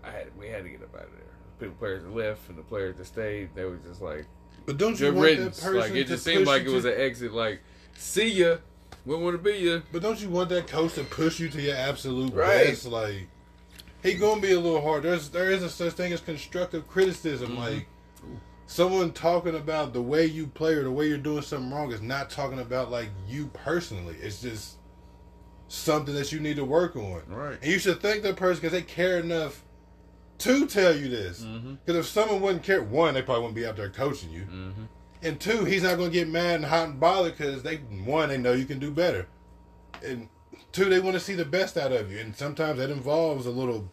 I 0.04 0.12
had 0.12 0.28
we 0.38 0.50
had 0.50 0.64
to 0.64 0.70
get 0.70 0.84
up 0.84 0.94
out 0.94 1.06
of 1.06 1.12
there. 1.12 1.22
People 1.60 1.76
players 1.76 2.04
that 2.04 2.14
left 2.14 2.50
and 2.50 2.58
the 2.58 2.64
players 2.64 2.98
that 2.98 3.06
stayed, 3.06 3.56
they 3.56 3.64
were 3.64 3.78
just 3.78 4.02
like 4.02 4.26
But 4.72 4.78
don't 4.78 4.98
you 5.00 5.12
good 5.12 5.16
want 5.16 5.38
that 5.56 5.62
person 5.62 5.80
Like 5.80 5.92
it 5.92 6.04
to 6.06 6.14
just 6.14 6.24
seemed 6.24 6.48
like 6.48 6.64
it 6.64 6.70
was 6.70 6.84
to- 6.84 6.96
an 6.96 7.02
exit. 7.02 7.34
Like, 7.34 7.60
see 7.98 8.30
ya, 8.30 8.58
we 9.06 9.16
want 9.18 9.34
to 9.36 9.38
be 9.52 9.58
ya. 9.58 9.80
But 9.92 10.02
don't 10.02 10.20
you 10.22 10.30
want 10.30 10.48
that 10.50 10.68
coach 10.68 10.94
to 10.94 11.04
push 11.04 11.40
you 11.42 11.50
to 11.50 11.62
your 11.62 11.76
absolute 11.76 12.34
Right. 12.34 12.68
best? 12.68 12.86
Like 12.86 13.28
he 14.02 14.14
gonna 14.14 14.40
be 14.40 14.54
a 14.54 14.60
little 14.60 14.82
hard. 14.82 15.04
There's 15.04 15.28
there 15.30 15.52
is 15.52 15.62
a 15.62 15.70
such 15.70 15.94
thing 15.94 16.14
as 16.14 16.22
constructive 16.22 16.88
criticism. 16.88 17.50
Mm-hmm. 17.50 17.60
Like 17.60 17.88
someone 18.66 19.12
talking 19.12 19.56
about 19.56 19.92
the 19.92 20.02
way 20.02 20.26
you 20.26 20.48
play 20.48 20.74
or 20.76 20.84
the 20.84 20.92
way 20.92 21.08
you're 21.08 21.18
doing 21.18 21.42
something 21.42 21.70
wrong 21.70 21.92
is 21.92 22.02
not 22.02 22.30
talking 22.30 22.60
about 22.60 22.90
like 22.90 23.10
you 23.28 23.48
personally. 23.54 24.16
It's 24.22 24.42
just 24.42 24.78
something 25.68 26.14
that 26.16 26.32
you 26.32 26.40
need 26.40 26.56
to 26.56 26.64
work 26.66 26.96
on. 26.96 27.22
Right. 27.28 27.58
And 27.62 27.70
you 27.72 27.78
should 27.78 28.00
thank 28.02 28.24
that 28.24 28.38
person 28.38 28.62
because 28.62 28.72
they 28.72 28.84
care 28.84 29.20
enough 29.20 29.64
to 30.42 30.66
tell 30.68 30.96
you 30.96 31.10
this. 31.10 31.42
Mm-hmm. 31.42 31.76
Because 31.86 32.06
if 32.06 32.12
someone 32.12 32.42
wouldn't 32.42 32.64
care, 32.64 32.84
one, 32.84 33.14
they 33.14 33.22
probably 33.22 33.42
wouldn't 33.42 33.56
be 33.56 33.66
out 33.66 33.78
there 33.78 33.90
coaching 33.90 34.32
you. 34.32 34.42
Mm-hmm. 34.42 34.84
And 35.24 35.40
two, 35.40 35.66
he's 35.66 35.84
not 35.84 35.98
going 35.98 36.12
to 36.12 36.14
get 36.14 36.28
mad 36.28 36.56
and 36.56 36.66
hot 36.66 36.90
and 36.90 37.00
bothered 37.00 37.38
because 37.38 37.64
they 37.64 37.78
one, 37.78 38.30
they 38.30 38.38
know 38.38 38.54
you 38.54 38.66
can 38.66 38.80
do 38.80 38.92
better, 38.92 39.28
and 40.04 40.28
two, 40.72 40.86
they 40.86 41.00
want 41.00 41.14
to 41.14 41.20
see 41.20 41.36
the 41.36 41.46
best 41.46 41.78
out 41.78 41.92
of 41.92 42.12
you. 42.12 42.20
And 42.20 42.36
sometimes 42.36 42.80
that 42.80 42.90
involves 42.90 43.46
a 43.46 43.52
little 43.52 43.88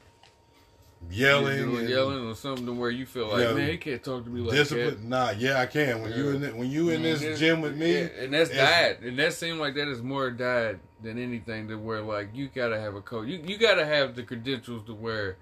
yelling, 1.10 1.76
and 1.76 1.88
yelling 1.88 2.26
or 2.26 2.34
something 2.34 2.78
where 2.78 2.90
you 2.90 3.06
feel 3.06 3.28
like, 3.28 3.42
Yeah. 3.42 3.52
man, 3.54 3.70
he 3.70 3.76
can't 3.76 4.02
talk 4.02 4.24
to 4.24 4.30
me 4.30 4.40
like 4.40 4.50
that. 4.50 4.56
discipline. 4.56 5.08
Nah, 5.08 5.30
yeah, 5.30 5.60
I 5.60 5.66
can. 5.66 6.02
When 6.02 6.12
you 6.12 6.30
in 6.30 6.40
the, 6.40 6.48
when 6.48 6.70
you 6.70 6.90
in 6.90 7.02
that. 7.02 7.20
this 7.20 7.38
gym 7.38 7.60
with 7.60 7.76
me, 7.76 7.92
Yeah, 7.92 8.08
and 8.20 8.32
that's 8.32 8.50
died, 8.50 8.98
and 9.02 9.18
that 9.18 9.32
seemed 9.34 9.58
like 9.60 9.74
that 9.74 9.88
is 9.88 10.02
more 10.02 10.30
diet 10.30 10.80
than 11.02 11.18
anything. 11.18 11.68
To 11.68 11.76
where 11.76 12.00
like 12.00 12.30
you 12.34 12.48
gotta 12.48 12.80
have 12.80 12.94
a 12.94 13.00
coach, 13.00 13.28
you 13.28 13.42
you 13.46 13.58
gotta 13.58 13.84
have 13.86 14.16
the 14.16 14.22
credentials 14.22 14.84
to 14.86 14.94
where 14.94 15.36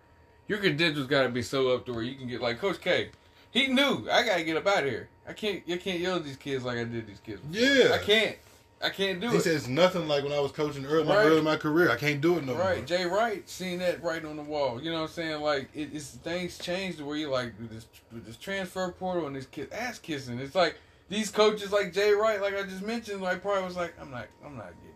your 0.48 0.58
credentials 0.58 1.06
gotta 1.06 1.28
be 1.28 1.42
so 1.42 1.68
up 1.74 1.86
to 1.86 1.92
where 1.92 2.02
you 2.02 2.14
can 2.16 2.28
get 2.28 2.40
like 2.40 2.58
Coach 2.58 2.80
K. 2.80 3.10
He 3.50 3.68
knew 3.68 4.06
I 4.10 4.22
gotta 4.24 4.42
get 4.44 4.56
up 4.56 4.66
out 4.66 4.84
of 4.84 4.90
here. 4.90 5.08
I 5.28 5.32
can't, 5.32 5.62
I 5.70 5.76
can't 5.78 5.98
yell 6.00 6.16
at 6.16 6.24
these 6.24 6.36
kids 6.36 6.64
like 6.64 6.78
I 6.78 6.84
did 6.84 7.06
these 7.06 7.20
kids. 7.20 7.40
before. 7.40 7.66
Yeah. 7.66 7.94
I 7.94 7.98
can't, 7.98 8.36
I 8.82 8.90
can't 8.90 9.20
do 9.20 9.30
he 9.30 9.36
it. 9.38 9.42
says 9.42 9.66
nothing 9.66 10.06
like 10.06 10.22
when 10.22 10.32
I 10.32 10.38
was 10.40 10.52
coaching 10.52 10.84
early, 10.84 11.08
Right. 11.08 11.24
early 11.26 11.38
in 11.38 11.44
my 11.44 11.56
career. 11.56 11.90
I 11.90 11.96
can't 11.96 12.20
do 12.20 12.36
it 12.36 12.44
no 12.44 12.52
Right, 12.52 12.58
more. 12.62 12.68
Right, 12.74 12.86
Jay 12.86 13.06
Wright 13.06 13.48
seen 13.48 13.78
that 13.78 14.02
right 14.02 14.22
on 14.24 14.36
the 14.36 14.42
wall. 14.42 14.80
You 14.80 14.90
know 14.90 14.98
what 15.00 15.08
I'm 15.08 15.14
saying? 15.14 15.40
Like 15.40 15.68
it, 15.74 15.90
it's 15.94 16.10
things 16.10 16.58
changed 16.58 16.98
to 16.98 17.04
where 17.06 17.16
you 17.16 17.28
like 17.30 17.54
with 17.58 17.70
this 17.70 17.86
with 18.12 18.26
this 18.26 18.36
transfer 18.36 18.92
portal 18.92 19.26
and 19.26 19.34
this 19.34 19.46
kid 19.46 19.72
ass 19.72 19.98
kissing. 19.98 20.38
It's 20.38 20.54
like 20.54 20.76
these 21.08 21.30
coaches 21.30 21.72
like 21.72 21.92
Jay 21.94 22.12
Wright, 22.12 22.40
like 22.40 22.54
I 22.54 22.62
just 22.64 22.82
mentioned, 22.82 23.22
like 23.22 23.40
probably 23.40 23.64
was 23.64 23.76
like, 23.76 23.94
I'm 24.00 24.10
not 24.10 24.26
I'm 24.44 24.56
not 24.56 24.66
getting 24.82 24.90
involved 24.90 24.95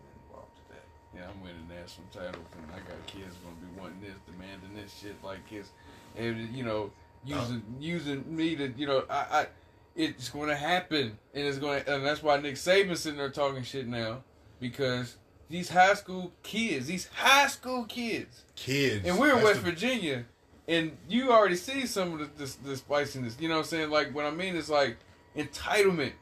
Yeah, 1.21 1.27
I'm 1.29 1.41
winning 1.43 1.67
national 1.69 2.07
titles 2.11 2.47
and 2.57 2.65
I 2.71 2.79
got 2.79 3.05
kids 3.05 3.35
gonna 3.43 3.55
be 3.55 3.79
wanting 3.79 4.01
this, 4.01 4.15
demanding 4.25 4.73
this 4.75 4.97
shit 4.99 5.15
like 5.23 5.47
kids 5.47 5.69
and 6.17 6.49
you 6.55 6.63
know, 6.63 6.91
using 7.23 7.61
using 7.79 8.35
me 8.35 8.55
to 8.55 8.73
you 8.75 8.87
know, 8.87 9.03
I, 9.09 9.15
I 9.31 9.47
it's 9.95 10.29
going 10.29 10.47
to 10.47 10.55
happen, 10.55 11.17
and 11.33 11.45
it's 11.45 11.57
going 11.57 11.83
to, 11.83 11.95
and 11.95 12.05
that's 12.05 12.23
why 12.23 12.37
Nick 12.39 12.55
Saban's 12.55 13.01
sitting 13.01 13.17
there 13.17 13.29
talking 13.29 13.61
shit 13.63 13.87
now 13.87 14.23
because 14.59 15.17
these 15.49 15.69
high 15.69 15.95
school 15.95 16.31
kids, 16.43 16.87
these 16.87 17.07
high 17.13 17.47
school 17.47 17.83
kids, 17.85 18.45
Kids. 18.55 19.05
and 19.05 19.19
we're 19.19 19.37
in 19.37 19.43
West 19.43 19.63
the- 19.63 19.71
Virginia, 19.71 20.25
and 20.67 20.97
you 21.09 21.31
already 21.31 21.57
see 21.57 21.85
some 21.85 22.13
of 22.13 22.19
the, 22.19 22.29
this, 22.37 22.55
the 22.55 22.77
spiciness. 22.77 23.35
You 23.39 23.49
know 23.49 23.55
what 23.55 23.61
I'm 23.61 23.67
saying? 23.67 23.89
Like 23.89 24.15
what 24.15 24.25
I 24.25 24.31
mean 24.31 24.55
is 24.55 24.69
like 24.69 24.97
entitlement. 25.35 26.13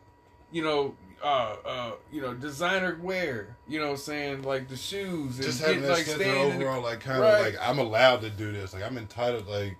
You 0.51 0.63
know, 0.63 0.95
uh, 1.23 1.55
uh, 1.65 1.91
you 2.11 2.21
know, 2.21 2.33
designer 2.33 2.97
wear. 3.01 3.55
You 3.67 3.79
know 3.79 3.85
what 3.87 3.91
I'm 3.93 3.97
saying? 3.97 4.41
Like 4.43 4.67
the 4.67 4.77
shoes 4.77 5.35
and 5.37 5.45
Just 5.45 5.59
get, 5.59 5.67
having 5.67 5.81
that 5.83 5.89
like 5.89 5.97
sense 6.05 6.09
of 6.15 6.21
staying 6.21 6.49
the- 6.49 6.55
overall, 6.65 6.81
like 6.83 6.99
kind 7.01 7.19
Right. 7.21 7.39
of 7.39 7.45
like 7.53 7.55
I'm 7.61 7.79
allowed 7.79 8.21
to 8.21 8.29
do 8.29 8.51
this. 8.51 8.73
Like 8.73 8.83
I'm 8.83 8.97
entitled. 8.97 9.47
Like 9.47 9.77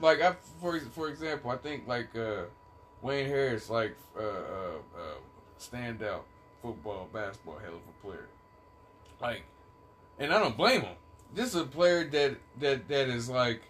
like 0.00 0.20
I 0.22 0.34
for 0.60 0.78
for 0.80 1.08
example, 1.08 1.50
I 1.50 1.56
think 1.56 1.86
like 1.86 2.14
uh, 2.16 2.44
Wayne 3.02 3.26
Harris, 3.26 3.70
like 3.70 3.96
uh, 4.18 4.22
uh, 4.22 4.26
uh, 4.96 5.00
standout 5.60 6.22
football, 6.62 7.08
basketball, 7.12 7.58
hell 7.58 7.74
of 7.74 7.74
a 7.74 8.06
player. 8.06 8.26
Like, 9.20 9.42
and 10.18 10.32
I 10.32 10.38
don't 10.38 10.56
blame 10.56 10.80
him. 10.82 10.96
This 11.34 11.48
is 11.54 11.60
a 11.60 11.64
player 11.64 12.04
that 12.04 12.36
that 12.60 12.88
that 12.88 13.08
is 13.08 13.28
like 13.28 13.62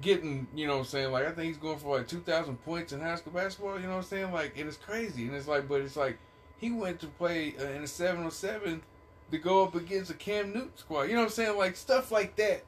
getting, 0.00 0.46
you 0.54 0.66
know 0.66 0.74
what 0.74 0.78
I'm 0.80 0.84
saying? 0.86 1.12
Like 1.12 1.26
I 1.26 1.30
think 1.32 1.48
he's 1.48 1.56
going 1.56 1.78
for 1.78 1.96
like 1.98 2.08
2,000 2.08 2.56
points 2.64 2.92
in 2.92 3.00
high 3.00 3.16
school 3.16 3.32
basketball, 3.32 3.76
you 3.80 3.86
know 3.86 3.92
what 3.92 3.96
I'm 3.98 4.02
saying? 4.04 4.32
Like 4.32 4.56
and 4.58 4.68
it's 4.68 4.76
crazy. 4.76 5.26
And 5.26 5.34
it's 5.34 5.48
like 5.48 5.68
but 5.68 5.80
it's 5.80 5.96
like 5.96 6.18
he 6.58 6.70
went 6.70 7.00
to 7.00 7.06
play 7.06 7.54
uh, 7.58 7.64
in 7.70 7.82
a 7.82 7.86
707 7.86 8.82
to 9.30 9.38
go 9.38 9.64
up 9.64 9.74
against 9.74 10.10
a 10.10 10.14
Cam 10.14 10.52
Newton 10.52 10.70
squad. 10.76 11.02
You 11.04 11.14
know 11.14 11.20
what 11.20 11.24
I'm 11.26 11.30
saying? 11.32 11.56
Like 11.58 11.76
stuff 11.76 12.10
like 12.12 12.36
that 12.36 12.64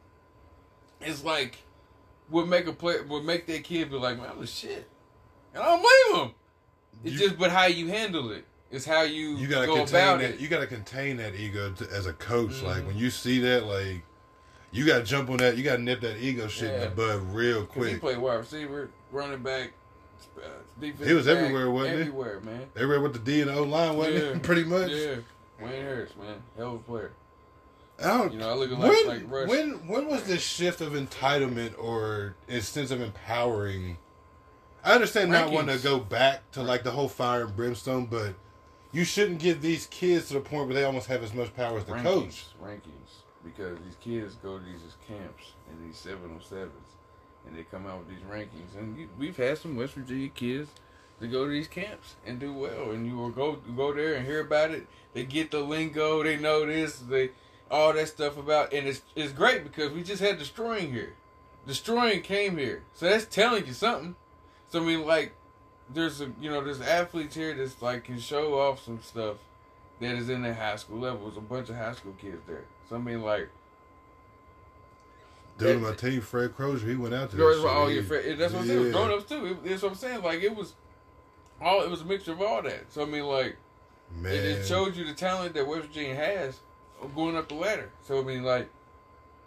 is 1.04 1.22
like 1.24 1.58
would 2.30 2.48
make 2.48 2.66
a 2.66 2.72
play 2.72 3.00
would 3.00 3.24
make 3.24 3.46
that 3.46 3.64
kid 3.64 3.90
be 3.90 3.96
like, 3.96 4.18
man, 4.18 4.28
I'm 4.30 4.40
the 4.40 4.46
shit. 4.46 4.88
And 5.54 5.62
I 5.62 5.66
don't 5.66 5.80
blame 6.12 6.24
him. 6.26 6.34
It's 7.04 7.12
You- 7.14 7.28
just 7.28 7.38
but 7.38 7.50
how 7.50 7.66
you 7.66 7.88
handle 7.88 8.30
it. 8.32 8.44
It's 8.70 8.84
how 8.84 9.00
you, 9.02 9.30
you 9.36 9.46
gotta 9.48 9.66
go 9.66 9.76
contain 9.76 9.94
about 10.02 10.18
that. 10.20 10.30
it. 10.34 10.40
You 10.40 10.48
gotta 10.48 10.66
contain 10.66 11.16
that 11.18 11.34
ego 11.34 11.72
to, 11.72 11.90
as 11.90 12.04
a 12.04 12.12
coach. 12.12 12.60
Like 12.62 12.82
Mhm. 12.82 12.86
when 12.88 12.98
you 12.98 13.08
see 13.08 13.38
that, 13.40 13.64
like 13.64 14.02
you 14.70 14.86
gotta 14.86 15.04
jump 15.04 15.30
on 15.30 15.38
that. 15.38 15.56
You 15.56 15.62
gotta 15.64 15.82
nip 15.82 16.00
that 16.02 16.18
ego 16.18 16.48
shit 16.48 16.74
in 16.74 16.80
Yeah. 16.80 16.88
the 16.88 16.94
bud 16.94 17.22
real 17.34 17.64
quick. 17.66 17.94
he 17.94 17.98
played 17.98 18.18
wide 18.18 18.34
receiver, 18.36 18.90
running 19.12 19.42
back, 19.42 19.72
uh, 20.38 20.48
defensive 20.80 21.06
He 21.06 21.14
was 21.14 21.26
back, 21.26 21.36
everywhere, 21.36 21.70
wasn't 21.70 21.94
he? 21.96 22.00
Everywhere, 22.02 22.40
man. 22.40 22.66
Everywhere 22.76 23.00
with 23.00 23.12
the 23.14 23.18
D 23.18 23.40
and 23.42 23.50
O 23.50 23.62
line, 23.64 23.96
wasn't 23.96 24.16
Yeah. 24.16 24.22
it? 24.30 24.42
Pretty 24.42 24.64
much. 24.64 24.90
Yeah, 24.90 25.16
Wayne 25.60 25.82
Harris, 25.82 26.12
man, 26.20 26.42
hell 26.56 26.68
of 26.68 26.74
a 26.74 26.78
player. 26.78 27.12
I 28.00 28.16
don't, 28.16 28.32
You 28.32 28.38
know, 28.38 28.50
I 28.50 28.54
look 28.54 28.70
at 28.70 28.78
when, 28.78 29.06
like 29.08 29.22
Rush. 29.28 29.48
when 29.48 29.88
when 29.88 30.06
was 30.06 30.22
this 30.24 30.40
shift 30.42 30.80
of 30.80 30.92
entitlement 30.92 31.76
or 31.78 32.36
a 32.48 32.60
sense 32.60 32.90
of 32.92 33.00
empowering? 33.00 33.98
I 34.84 34.92
understand 34.92 35.32
not 35.32 35.50
wanting 35.50 35.76
to 35.76 35.82
go 35.82 35.98
back 35.98 36.48
to 36.52 36.62
like 36.62 36.84
the 36.84 36.92
whole 36.92 37.08
fire 37.08 37.42
and 37.42 37.56
brimstone, 37.56 38.06
but 38.06 38.34
you 38.92 39.04
shouldn't 39.04 39.40
give 39.40 39.60
these 39.62 39.86
kids 39.86 40.28
to 40.28 40.34
the 40.34 40.40
point 40.40 40.66
where 40.66 40.74
they 40.74 40.84
almost 40.84 41.08
have 41.08 41.24
as 41.24 41.34
much 41.34 41.54
power 41.56 41.78
as 41.78 41.84
the 41.86 41.92
rankings, 41.94 42.04
coach. 42.04 42.44
rankings, 42.62 43.10
because 43.44 43.78
these 43.84 43.96
kids 44.00 44.34
go 44.42 44.58
to 44.58 44.64
these 44.64 44.80
camps 45.06 45.52
and 45.70 45.86
these 45.86 45.96
707s 45.96 46.70
and 47.46 47.56
they 47.56 47.62
come 47.62 47.86
out 47.86 48.00
with 48.00 48.08
these 48.08 48.24
rankings. 48.30 48.78
And 48.78 49.08
we've 49.18 49.36
had 49.36 49.58
some 49.58 49.76
West 49.76 49.94
Virginia 49.94 50.28
kids 50.28 50.70
to 51.20 51.26
go 51.26 51.44
to 51.44 51.50
these 51.50 51.68
camps 51.68 52.16
and 52.26 52.38
do 52.38 52.52
well, 52.52 52.90
and 52.90 53.06
you 53.06 53.16
will 53.16 53.30
go 53.30 53.58
go 53.76 53.92
there 53.92 54.14
and 54.14 54.26
hear 54.26 54.40
about 54.40 54.70
it. 54.70 54.86
They 55.14 55.24
get 55.24 55.50
the 55.50 55.60
lingo, 55.60 56.22
they 56.22 56.36
know 56.36 56.66
this, 56.66 56.98
they 56.98 57.30
all 57.70 57.92
that 57.92 58.08
stuff 58.08 58.36
about, 58.36 58.72
and 58.72 58.86
it's 58.86 59.02
it's 59.16 59.32
great 59.32 59.64
because 59.64 59.92
we 59.92 60.02
just 60.02 60.22
had 60.22 60.38
Deestroying 60.38 60.92
here. 60.92 61.14
Deestroying 61.66 62.22
came 62.22 62.56
here, 62.56 62.82
so 62.94 63.06
that's 63.06 63.24
telling 63.24 63.66
you 63.66 63.72
something. 63.72 64.14
So 64.68 64.80
I 64.80 64.84
mean, 64.84 65.06
like, 65.06 65.32
there's 65.92 66.20
a 66.20 66.30
you 66.40 66.50
know 66.50 66.62
there's 66.62 66.80
athletes 66.80 67.34
here 67.34 67.54
that's 67.54 67.82
like 67.82 68.04
can 68.04 68.20
show 68.20 68.58
off 68.58 68.84
some 68.84 69.00
stuff 69.02 69.36
that 70.00 70.14
is 70.14 70.28
in 70.28 70.42
the 70.42 70.54
high 70.54 70.76
school 70.76 70.98
level. 70.98 71.26
There's 71.26 71.36
a 71.36 71.40
bunch 71.40 71.68
of 71.70 71.76
high 71.76 71.94
school 71.94 72.14
kids 72.20 72.42
there. 72.46 72.64
So 72.88 72.96
I 72.96 72.98
mean, 72.98 73.22
like, 73.22 73.48
Dude, 75.58 75.76
That- 75.76 75.80
my 75.80 75.92
team, 75.92 76.20
Fred 76.20 76.54
Crozier, 76.54 76.88
he 76.88 76.94
went 76.94 77.14
out 77.14 77.30
to 77.30 77.36
that 77.36 77.66
all 77.66 77.90
your 77.90 78.04
friends. 78.04 78.38
That's 78.38 78.52
what 78.52 78.62
I'm 78.62 78.68
saying. 78.68 78.92
Grown 78.92 79.10
ups 79.10 79.28
too. 79.28 79.46
It, 79.46 79.64
that's 79.64 79.82
what 79.82 79.92
I'm 79.92 79.98
saying. 79.98 80.22
Like 80.22 80.40
it 80.40 80.54
was 80.54 80.74
all. 81.60 81.82
It 81.82 81.90
was 81.90 82.02
a 82.02 82.04
mixture 82.04 82.32
of 82.32 82.40
all 82.40 82.62
that. 82.62 82.92
So 82.92 83.02
I 83.02 83.06
mean, 83.06 83.24
like, 83.24 83.56
Man, 84.14 84.32
it, 84.32 84.44
it 84.44 84.66
showed 84.66 84.94
you 84.94 85.04
the 85.04 85.14
talent 85.14 85.54
that 85.54 85.66
West 85.66 85.86
Virginia 85.88 86.14
has 86.14 86.60
going 87.14 87.36
up 87.36 87.48
the 87.48 87.56
ladder. 87.56 87.90
So 88.04 88.20
I 88.20 88.22
mean, 88.22 88.44
like, 88.44 88.68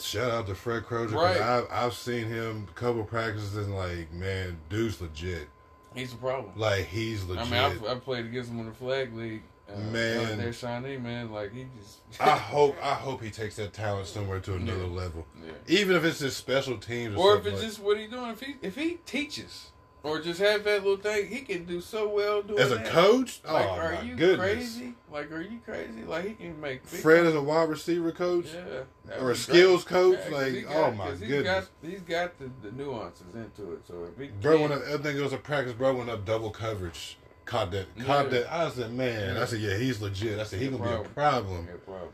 shout 0.01 0.31
out 0.31 0.47
to 0.47 0.55
Fred 0.55 0.83
Crozier. 0.85 1.17
Right. 1.17 1.39
I've, 1.39 1.67
I've 1.71 1.93
seen 1.93 2.27
him 2.27 2.67
a 2.69 2.73
couple 2.77 3.05
practices 3.05 3.55
and 3.55 3.73
like, 3.73 4.11
man, 4.11 4.59
dude's 4.69 4.99
legit. 4.99 5.47
he's 5.95 6.11
a 6.11 6.17
problem. 6.17 6.51
Like 6.57 6.87
he's 6.87 7.23
legit. 7.23 7.47
I 7.47 7.49
mean, 7.49 7.83
I've, 7.87 7.97
I 7.97 7.99
played 7.99 8.25
against 8.25 8.51
him 8.51 8.59
in 8.59 8.65
the 8.65 8.73
flag 8.73 9.15
league. 9.15 9.43
Uh, 9.73 9.79
Man. 9.91 10.37
there, 10.37 10.53
Shawnee, 10.53 10.97
man, 10.97 11.31
like 11.31 11.53
he 11.53 11.65
just. 11.79 11.99
I 12.21 12.35
hope 12.37 12.75
I 12.83 12.93
hope 12.95 13.21
he 13.23 13.29
takes 13.29 13.55
that 13.55 13.73
talent 13.73 14.07
somewhere 14.07 14.39
to 14.41 14.55
another 14.55 14.81
Yeah. 14.83 14.85
level. 14.87 15.25
yeah. 15.45 15.51
Even 15.67 15.95
if 15.95 16.03
it's 16.03 16.19
just 16.19 16.37
special 16.37 16.77
teams, 16.77 17.15
or, 17.15 17.35
Or 17.35 17.37
if 17.37 17.45
it's 17.45 17.55
like- 17.57 17.65
just 17.65 17.79
what 17.79 17.97
he 17.97 18.07
doing, 18.07 18.31
if 18.31 18.39
he 18.41 18.55
if 18.61 18.75
he 18.75 18.97
teaches 19.05 19.67
or 20.03 20.19
just 20.19 20.39
have 20.39 20.63
that 20.63 20.83
little 20.83 20.97
thing, 20.97 21.27
he 21.27 21.41
can 21.41 21.63
do 21.65 21.79
so 21.79 22.09
well 22.09 22.41
doing 22.41 22.59
as 22.59 22.71
a 22.71 22.75
that. 22.75 22.87
coach. 22.87 23.39
Like, 23.45 23.65
oh 23.67 23.69
are 23.69 23.93
my 23.93 24.01
you 24.01 24.15
goodness! 24.15 24.39
crazy? 24.39 24.93
Like, 25.11 25.31
are 25.31 25.41
you 25.41 25.59
crazy? 25.63 26.03
Like, 26.07 26.25
he 26.25 26.33
can 26.33 26.59
make 26.59 26.83
Fred 26.87 27.25
is 27.27 27.35
a 27.35 27.41
wide 27.41 27.69
receiver 27.69 28.11
coach 28.11 28.47
Yeah, 28.51 29.19
or 29.21 29.29
a 29.31 29.35
skills 29.35 29.83
great. 29.83 30.01
coach. 30.01 30.19
Yeah, 30.31 30.35
like, 30.37 30.63
got- 30.63 30.75
oh 30.75 30.91
my 30.93 31.11
he's 31.11 31.19
goodness! 31.19 31.69
Got, 31.83 31.89
he's 31.89 32.01
got 32.01 32.39
the, 32.39 32.49
the 32.63 32.71
nuances 32.75 33.35
into 33.35 33.73
it. 33.73 33.81
So 33.87 34.07
if 34.11 34.19
he 34.19 34.31
Bro 34.41 34.53
can- 34.57 34.69
went 34.69 34.73
up. 34.81 34.87
I 34.87 34.97
think 35.03 35.19
it 35.19 35.21
was 35.21 35.33
a 35.33 35.37
practice. 35.37 35.73
Bro 35.73 35.93
went 35.95 36.09
up 36.09 36.25
double 36.25 36.49
coverage. 36.49 37.17
Caught 37.51 37.71
that. 37.71 37.99
Caught 38.05 38.31
Yeah. 38.31 38.39
that. 38.39 38.53
I 38.53 38.69
said, 38.69 38.93
man. 38.93 39.35
Yeah. 39.35 39.41
I 39.41 39.45
said, 39.45 39.59
yeah, 39.59 39.75
he's 39.75 39.99
legit. 40.01 40.39
I 40.39 40.43
said, 40.43 40.61
he 40.61 40.69
gonna 40.69 40.77
be 40.77 40.89
a 40.89 41.03
problem. 41.09 41.13
problem. 41.13 41.65
no 41.65 41.77
problem. 41.79 42.13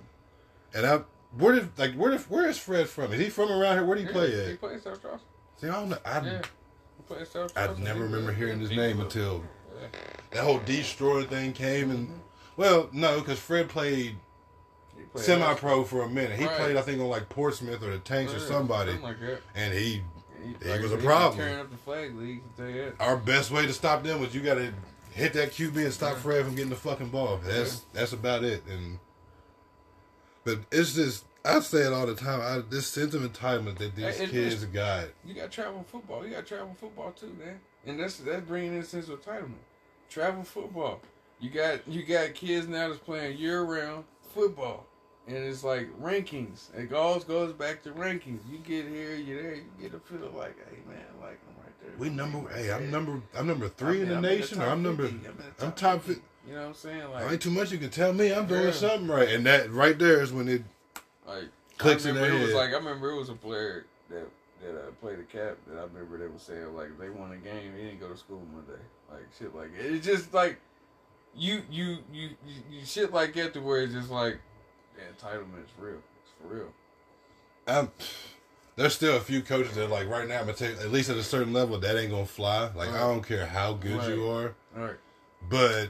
And 0.74 0.86
I, 0.88 1.02
where 1.38 1.54
did 1.54 1.78
like 1.78 1.94
where 1.94 2.10
did 2.10 2.22
where 2.22 2.48
is 2.50 2.58
Fred 2.58 2.90
from? 2.90 3.14
Is 3.14 3.20
he 3.20 3.30
from 3.30 3.52
around 3.52 3.76
here? 3.78 3.86
Where 3.86 3.96
do 3.98 4.02
he 4.02 4.08
Yeah, 4.08 4.14
play 4.14 4.32
He 4.32 4.52
at? 4.54 4.60
plays 4.60 4.82
South 4.82 5.00
Charleston. 5.00 5.30
See, 5.58 5.68
I 5.68 5.74
don't 5.74 5.90
know. 5.90 5.98
I, 6.04 6.22
Yeah, 6.22 6.42
he 7.08 7.50
I 7.56 7.74
never 7.78 8.02
remember 8.02 8.34
hearing 8.34 8.60
his 8.60 8.72
name 8.72 9.00
until 9.00 9.44
Yeah. 9.80 9.88
that 10.32 10.44
whole 10.44 10.58
destroyer 10.66 11.24
thing 11.26 11.54
came. 11.54 11.92
And 11.92 12.08
Mm-hmm. 12.08 12.18
well, 12.58 12.90
no, 12.92 13.20
because 13.20 13.38
Fred 13.38 13.70
played 13.70 14.18
semi-pro 15.14 15.84
for 15.84 16.02
a 16.02 16.10
minute. 16.10 16.40
He 16.40 16.46
Right. 16.46 16.58
played, 16.58 16.78
I 16.78 16.82
think, 16.82 17.00
on 17.00 17.10
like 17.10 17.30
Portsmouth 17.30 17.84
or 17.84 17.92
the 17.92 18.00
Tanks 18.00 18.34
or 18.34 18.40
somebody, 18.40 18.94
like 18.98 19.18
and 19.54 19.72
he. 19.74 20.04
He, 20.44 20.72
He 20.72 20.80
was 20.80 20.92
a 20.94 20.98
he 20.98 21.06
problem. 21.06 21.40
Tearing 21.40 21.60
up 21.60 21.70
the 21.72 21.78
flag 21.78 22.16
league. 22.16 22.42
Our 23.00 23.18
best 23.18 23.52
way 23.52 23.66
to 23.68 23.74
stop 23.74 24.04
them 24.04 24.20
was 24.22 24.34
you 24.34 24.42
got 24.42 24.56
to 24.56 24.72
hit 25.18 25.34
that 25.34 25.52
QB 25.52 25.76
and 25.84 25.94
stop 25.94 26.18
Fred 26.18 26.46
from 26.46 26.56
getting 26.56 26.70
the 26.70 26.76
fucking 26.76 27.10
ball. 27.10 27.40
That's 27.44 27.82
that's 27.94 28.14
about 28.14 28.44
it. 28.44 28.64
And 28.70 29.00
but 30.44 30.60
it's 30.72 30.94
just 30.94 31.26
I 31.44 31.60
say 31.62 31.80
it 31.80 31.94
all 31.94 32.06
the 32.06 32.16
time. 32.16 32.42
I, 32.42 32.62
this 32.70 32.88
sense 32.88 33.14
of 33.14 33.22
entitlement 33.22 33.78
that 33.78 33.96
these 33.96 34.20
it- 34.20 34.30
kids 34.30 34.66
got. 34.66 35.06
You 35.26 35.34
got 35.34 35.52
travel 35.52 35.86
football. 35.90 36.26
You 36.26 36.34
got 36.34 36.46
travel 36.46 36.76
football 36.80 37.12
too, 37.12 37.36
man. 37.40 37.60
And 37.86 38.00
that's 38.00 38.18
that's 38.18 38.46
bringing 38.46 38.74
in 38.74 38.80
a 38.80 38.84
sense 38.84 39.10
of 39.10 39.24
entitlement. 39.24 39.64
Travel 40.10 40.44
football. 40.44 41.02
You 41.40 41.50
got 41.50 41.88
you 41.88 42.04
got 42.04 42.34
kids 42.34 42.68
now 42.68 42.90
that's 42.90 43.00
playing 43.00 43.38
year 43.38 43.62
round 43.62 44.04
football, 44.34 44.86
and 45.28 45.38
it's 45.38 45.64
like 45.64 45.88
rankings. 46.02 46.76
It 46.76 46.92
all 46.94 47.20
goes 47.20 47.54
back 47.54 47.84
to 47.84 47.92
rankings. 47.92 48.40
You 48.50 48.58
get 48.58 48.88
here, 48.88 49.16
you 49.16 49.42
there, 49.42 49.56
you 49.56 49.64
get 49.80 49.94
a 49.94 50.00
feel 50.00 50.32
like, 50.36 50.58
hey 50.70 50.80
man, 50.88 51.06
like 51.22 51.40
I'm 51.47 51.47
right 51.47 51.47
there. 51.47 51.47
We 51.98 52.10
number. 52.10 52.48
Hey, 52.54 52.72
I'm 52.72 52.90
number. 52.92 53.22
I'm 53.38 53.48
number 53.48 53.70
three 53.70 54.02
in 54.02 54.10
the 54.10 54.16
I'm 54.16 54.22
nation. 54.22 54.62
I'm 54.62 54.84
number. 54.84 55.08
50. 55.08 55.28
I'm, 55.62 55.72
top 55.74 56.02
50. 56.04 56.14
fi- 56.14 56.22
You 56.48 56.54
know 56.56 56.62
what 56.62 56.68
I'm 56.70 56.74
saying? 56.76 57.12
Like, 57.12 57.32
ain't 57.32 57.42
too 57.42 57.52
much 57.52 57.72
you 57.72 57.78
can 57.78 57.90
tell 57.90 58.14
me. 58.14 58.34
I'm 58.34 58.46
doing 58.48 58.66
Yeah. 58.66 58.72
something 58.72 59.08
right, 59.08 59.30
and 59.30 59.46
that 59.46 59.72
right 59.72 59.98
there 59.98 60.22
is 60.22 60.32
when 60.32 60.48
it. 60.48 60.64
like 61.28 61.46
Clicks 61.78 62.06
I 62.06 62.10
in 62.10 62.16
their 62.16 62.34
it 62.34 62.42
was 62.42 62.54
like 62.54 62.70
I 62.72 62.78
remember 62.78 63.12
it 63.12 63.18
was 63.20 63.30
a 63.30 63.34
player 63.36 63.86
that 64.10 64.28
that 64.64 64.76
uh, 64.76 64.92
played 65.00 65.20
a 65.20 65.24
cap 65.24 65.58
that 65.68 65.78
I 65.78 65.84
remember 65.84 66.18
they 66.18 66.28
were 66.28 66.40
saying 66.40 66.76
like 66.76 66.98
they 67.00 67.10
won 67.12 67.32
a 67.32 67.38
game 67.38 67.72
he 67.78 67.84
didn't 67.84 68.00
go 68.00 68.08
to 68.10 68.18
school 68.18 68.42
Monday 68.52 68.82
like 69.12 69.22
shit 69.38 69.54
like 69.56 69.68
it. 69.80 69.86
it's 69.94 70.04
just 70.06 70.34
like 70.34 70.58
you 71.36 71.62
you 71.70 71.98
you 72.12 72.30
you, 72.48 72.56
you 72.72 72.84
shit 72.86 73.14
like 73.14 73.34
that 73.36 73.54
to 73.54 73.60
where 73.62 73.82
it's 73.84 73.94
just 73.94 74.10
like 74.10 74.40
the 74.96 75.02
entitlement 75.02 75.64
is 75.66 75.70
real 75.78 75.98
it's 76.24 76.32
for 76.42 76.48
real 76.56 76.74
I'm, 77.68 77.92
there's 78.78 78.94
still 78.96 79.18
a 79.18 79.20
few 79.20 79.42
coaches 79.42 79.76
that 79.76 79.90
like 79.90 80.08
right 80.08 80.28
now. 80.28 80.40
I'm 80.40 80.46
gonna 80.46 80.54
tell 80.58 80.72
at 80.72 80.92
least 80.92 81.10
at 81.10 81.18
a 81.18 81.24
certain 81.24 81.52
level, 81.52 81.78
that 81.80 81.98
ain't 81.98 82.12
gonna 82.12 82.26
fly. 82.26 82.70
Like 82.74 82.90
I 82.90 83.00
don't 83.00 83.22
care 83.28 83.46
how 83.46 83.74
good 83.74 83.98
Right. 83.98 84.10
you 84.10 84.30
are. 84.30 84.54
right 84.76 84.96
But 85.50 85.90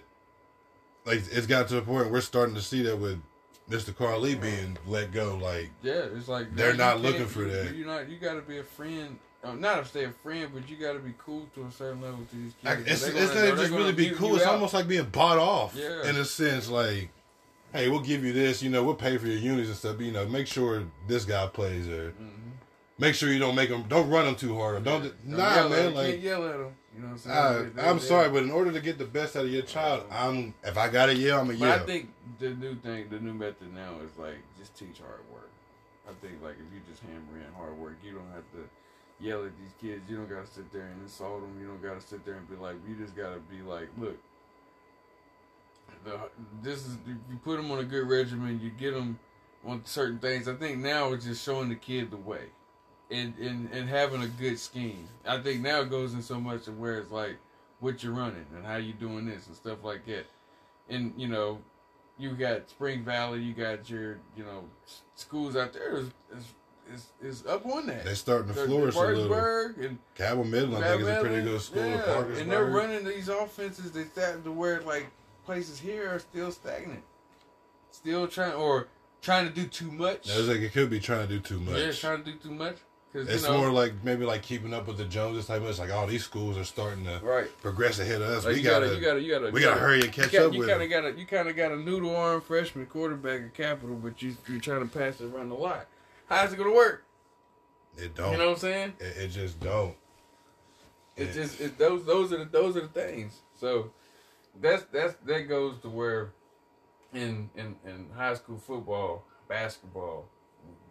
like 1.05 1.21
it's 1.31 1.45
got 1.47 1.67
to 1.69 1.77
a 1.77 1.81
point 1.81 2.11
we're 2.11 2.21
starting 2.21 2.55
to 2.55 2.61
see 2.61 2.81
that 2.83 2.97
with 2.97 3.21
Mr. 3.69 3.95
Carl 3.95 4.21
Lee 4.21 4.35
being 4.35 4.77
let 4.87 5.11
go. 5.11 5.35
Like 5.41 5.69
yeah 5.83 6.05
it's 6.15 6.27
like 6.27 6.55
They're 6.55 6.71
you 6.71 6.77
not 6.77 7.01
looking 7.01 7.27
for 7.27 7.43
that. 7.43 7.75
you 7.75 7.85
not 7.85 8.09
you 8.09 8.17
got 8.17 8.33
to 8.35 8.41
be 8.41 8.57
a 8.57 8.63
friend. 8.63 9.19
Uh, 9.43 9.53
not 9.53 9.83
to 9.83 9.85
say 9.89 10.03
a 10.05 10.09
friend, 10.11 10.49
but 10.53 10.67
you 10.67 10.75
got 10.77 10.93
to 10.93 10.99
be 10.99 11.13
cool 11.19 11.45
to 11.53 11.63
a 11.65 11.71
certain 11.71 12.01
level 12.01 12.19
to 12.31 12.35
these 12.35 12.53
kids. 12.63 12.81
it's, 12.87 13.03
it's 13.07 13.35
not 13.35 13.57
just 13.57 13.71
really 13.71 13.93
be 13.93 14.09
cool. 14.09 14.35
It's 14.35 14.43
out. 14.43 14.55
almost 14.55 14.73
like 14.73 14.87
being 14.87 15.05
bought 15.05 15.37
off 15.37 15.75
Yeah. 15.75 16.09
in 16.09 16.15
a 16.15 16.25
sense. 16.25 16.67
Like, 16.69 17.09
hey, 17.71 17.87
we'll 17.87 17.99
give 18.01 18.25
you 18.25 18.33
this. 18.33 18.63
You 18.63 18.71
know, 18.71 18.83
we'll 18.83 18.95
pay 18.95 19.17
for 19.17 19.27
your 19.27 19.37
units 19.37 19.69
and 19.69 19.77
stuff. 19.77 19.97
But, 19.97 20.05
you 20.07 20.11
know, 20.11 20.25
make 20.25 20.47
sure 20.47 20.83
this 21.07 21.23
guy 21.23 21.45
plays 21.47 21.87
or 21.87 22.11
Mhm. 22.19 22.29
Make 22.97 23.15
sure 23.15 23.31
you 23.31 23.39
don't 23.39 23.55
make 23.55 23.69
them, 23.69 23.85
don't 23.87 24.09
run 24.09 24.25
them 24.25 24.35
too 24.35 24.55
hard. 24.55 24.75
Or 24.75 24.79
don't, 24.79 25.03
Don't 25.03 25.37
nah, 25.37 25.55
yell 25.55 25.65
at 25.65 25.71
man. 25.71 25.93
Like, 25.93 26.09
can't 26.11 26.21
yell 26.21 26.47
at 26.47 26.57
them. 26.57 26.75
You 26.95 27.01
know 27.03 27.07
what 27.09 27.11
I'm 27.13 27.17
saying? 27.19 27.79
I'm 27.79 27.97
they- 27.97 28.03
sorry, 28.03 28.29
but 28.29 28.43
in 28.43 28.51
order 28.51 28.71
to 28.71 28.79
get 28.79 28.97
the 28.97 29.05
best 29.05 29.35
out 29.35 29.45
of 29.45 29.51
your 29.51 29.61
child, 29.61 30.05
I'm 30.11 30.53
if 30.63 30.77
I 30.77 30.89
gotta 30.89 31.15
yell, 31.15 31.41
I'm 31.41 31.49
a 31.49 31.53
But 31.53 31.59
yell. 31.59 31.71
I 31.71 31.79
think 31.79 32.11
the 32.39 32.49
new 32.49 32.75
thing, 32.75 33.07
the 33.09 33.19
new 33.19 33.33
method 33.33 33.73
now 33.73 33.93
is 34.03 34.17
like 34.17 34.37
just 34.57 34.75
teach 34.75 34.99
hard 34.99 35.21
work. 35.31 35.49
I 36.09 36.13
think 36.25 36.41
like 36.41 36.55
if 36.55 36.73
you 36.73 36.81
just 36.89 37.01
hammer 37.03 37.37
in 37.37 37.53
hard 37.55 37.77
work, 37.77 37.97
you 38.03 38.13
don't 38.13 38.31
have 38.33 38.45
to 38.53 38.67
yell 39.19 39.45
at 39.45 39.51
these 39.59 39.73
kids. 39.79 40.09
You 40.09 40.17
don't 40.17 40.29
gotta 40.29 40.47
sit 40.47 40.71
there 40.71 40.87
and 40.87 41.01
insult 41.03 41.41
them. 41.41 41.55
You 41.61 41.67
don't 41.67 41.83
gotta 41.83 42.01
sit 42.01 42.25
there 42.25 42.35
and 42.35 42.49
be 42.49 42.55
like. 42.55 42.75
You 42.87 42.95
just 42.95 43.15
gotta 43.15 43.39
be 43.51 43.61
like, 43.61 43.89
look, 43.99 44.17
the, 46.03 46.19
this 46.63 46.85
is 46.85 46.97
you 47.07 47.37
put 47.43 47.57
them 47.57 47.69
on 47.71 47.79
a 47.79 47.83
good 47.83 48.07
regimen. 48.07 48.59
You 48.61 48.71
get 48.71 48.93
them 48.93 49.19
on 49.65 49.85
certain 49.85 50.19
things. 50.19 50.47
I 50.47 50.55
think 50.55 50.79
now 50.79 51.13
it's 51.13 51.25
just 51.25 51.43
showing 51.43 51.69
the 51.69 51.75
kid 51.75 52.09
the 52.11 52.17
way, 52.17 52.45
and 53.09 53.37
and 53.37 53.69
and 53.71 53.89
having 53.89 54.21
a 54.21 54.27
good 54.27 54.59
scheme. 54.59 55.07
I 55.25 55.39
think 55.39 55.61
now 55.61 55.81
it 55.81 55.89
goes 55.89 56.13
in 56.13 56.21
so 56.21 56.39
much 56.39 56.67
of 56.67 56.79
where 56.79 56.99
it's 56.99 57.11
like 57.11 57.37
what 57.79 58.03
you're 58.03 58.13
running 58.13 58.45
and 58.55 58.65
how 58.65 58.77
you 58.77 58.93
doing 58.93 59.25
this 59.25 59.47
and 59.47 59.55
stuff 59.55 59.83
like 59.83 60.05
that. 60.07 60.25
And 60.89 61.13
you 61.17 61.27
know, 61.27 61.59
you 62.17 62.31
got 62.31 62.69
Spring 62.69 63.03
Valley, 63.03 63.41
you 63.41 63.53
got 63.53 63.89
your 63.89 64.19
you 64.35 64.43
know 64.43 64.65
schools 65.15 65.55
out 65.55 65.73
there 65.73 65.97
is 65.97 66.09
is, 66.93 67.05
is, 67.21 67.45
up 67.45 67.65
on 67.65 67.85
that. 67.87 68.05
They're 68.05 68.15
starting 68.15 68.47
to 68.47 68.53
The- 68.53 68.61
the 68.61 68.67
flourish 68.67 68.95
a 68.95 68.99
little. 68.99 69.83
And 69.83 69.99
Cabell 70.15 70.45
Midland, 70.45 70.85
I 70.85 70.91
think, 70.91 71.01
is 71.01 71.07
a 71.09 71.19
pretty 71.19 71.41
good 71.43 71.61
school. 71.61 71.85
yeah, 71.85 72.21
and 72.39 72.49
they're 72.49 72.63
running 72.63 73.03
these 73.03 73.27
offenses. 73.27 73.91
They 73.91 74.05
starting 74.05 74.43
to 74.43 74.51
where 74.53 74.81
like 74.81 75.07
places 75.45 75.79
here 75.79 76.09
are 76.09 76.19
still 76.19 76.49
stagnant, 76.49 77.03
still 77.91 78.25
trying 78.27 78.53
or 78.53 78.87
trying 79.21 79.47
to 79.49 79.53
do 79.53 79.67
too 79.67 79.91
much. 79.91 80.29
It's 80.29 80.47
like 80.47 80.59
it 80.59 80.71
could 80.71 80.89
be 80.89 81.01
trying 81.01 81.27
to 81.27 81.33
do 81.33 81.39
too 81.41 81.59
much. 81.59 81.77
Yeah, 81.77 81.91
trying 81.91 82.23
to 82.23 82.31
do 82.31 82.37
too 82.37 82.51
much 82.51 82.77
It's 83.17 83.43
you 83.43 83.49
know, 83.49 83.57
more 83.57 83.71
like 83.71 83.93
maybe 84.03 84.25
like 84.25 84.41
keeping 84.41 84.73
up 84.73 84.87
with 84.87 84.97
the 84.97 85.05
Joneses 85.05 85.47
type 85.47 85.61
of. 85.61 85.69
It's 85.69 85.79
like 85.79 85.91
all 85.91 86.07
these 86.07 86.23
schools 86.23 86.57
are 86.57 86.63
starting 86.63 87.05
to 87.05 87.19
right. 87.23 87.47
progress 87.61 87.99
ahead 87.99 88.21
of 88.21 88.29
us. 88.29 88.45
Like 88.45 88.53
we 88.55 88.59
you 88.61 88.65
gotta, 88.65 88.85
gotta, 88.87 88.95
you 88.95 89.01
gotta, 89.05 89.21
you 89.21 89.31
gotta, 89.31 89.51
we 89.51 89.61
you 89.61 89.67
gotta 89.67 89.79
hurry 89.79 90.01
and 90.01 90.11
catch 90.11 90.31
got, 90.31 90.47
up 90.47 90.53
you 90.53 90.59
with 90.59 90.69
kind 90.69 90.81
of 90.81 90.89
them. 90.89 91.03
got 91.03 91.13
a, 91.13 91.19
you 91.19 91.25
kind 91.25 91.47
of 91.49 91.55
got 91.55 91.71
a 91.71 91.77
noodle 91.77 92.15
arm 92.15 92.41
freshman 92.41 92.85
quarterback 92.85 93.41
at 93.41 93.53
Capital, 93.53 93.95
but 93.95 94.21
you 94.21 94.35
you're 94.47 94.59
trying 94.59 94.87
to 94.87 94.97
pass 94.97 95.19
it 95.21 95.25
around 95.33 95.49
the 95.49 95.55
lot. 95.55 95.87
How's 96.29 96.53
it 96.53 96.57
gonna 96.57 96.71
work? 96.73 97.03
It 97.97 98.15
don't. 98.15 98.33
You 98.33 98.37
know 98.37 98.45
what 98.49 98.53
I'm 98.53 98.59
saying? 98.59 98.93
it, 98.99 99.17
it 99.17 99.27
just 99.29 99.59
don't. 99.59 99.95
It, 101.15 101.27
Yeah. 101.27 101.33
just 101.33 101.61
it, 101.61 101.77
those 101.77 102.05
those 102.05 102.31
are 102.33 102.37
the 102.37 102.45
those 102.45 102.77
are 102.77 102.81
the 102.81 102.87
things. 102.87 103.39
So 103.59 103.91
that's 104.61 104.83
that's 104.91 105.15
that 105.25 105.41
goes 105.47 105.79
to 105.79 105.89
where 105.89 106.31
in 107.13 107.49
in 107.55 107.75
in 107.85 108.07
high 108.15 108.35
school 108.35 108.57
football, 108.57 109.23
basketball, 109.47 110.25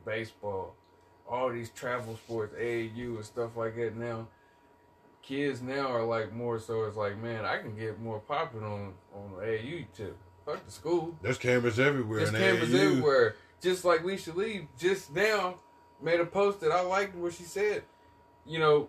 baseball, 0.04 0.75
all 1.28 1.52
these 1.52 1.71
travel 1.71 2.16
sports, 2.16 2.54
AAU 2.54 3.16
and 3.16 3.25
stuff 3.25 3.56
like 3.56 3.76
that 3.76 3.97
now. 3.97 4.28
Kids 5.23 5.61
now 5.61 5.88
are 5.88 6.04
like 6.04 6.33
more 6.33 6.59
so 6.59 6.85
it's 6.85 6.97
like, 6.97 7.18
man, 7.18 7.45
I 7.45 7.59
can 7.59 7.76
get 7.76 8.00
more 8.00 8.21
popular 8.21 8.66
on 8.66 8.95
on 9.14 9.33
the 9.37 9.45
AAU 9.45 9.87
too. 9.97 10.14
Fuck 10.45 10.64
the 10.64 10.71
school. 10.71 11.16
There's 11.21 11.38
cameras 11.38 11.80
everywhere. 11.80 12.18
There's 12.18 12.30
cameras 12.30 12.71
AAU. 12.71 12.90
everywhere. 12.90 13.37
Just 13.61 13.85
like 13.85 14.02
Leisha 14.02 14.35
Lee 14.37 14.68
just 14.78 15.14
now 15.14 15.56
made 16.00 16.21
a 16.21 16.26
post 16.26 16.61
that 16.61 16.71
I 16.71 16.83
liked 16.83 17.16
where 17.16 17.33
she 17.33 17.42
said, 17.42 17.83
you 18.47 18.61
know, 18.61 18.88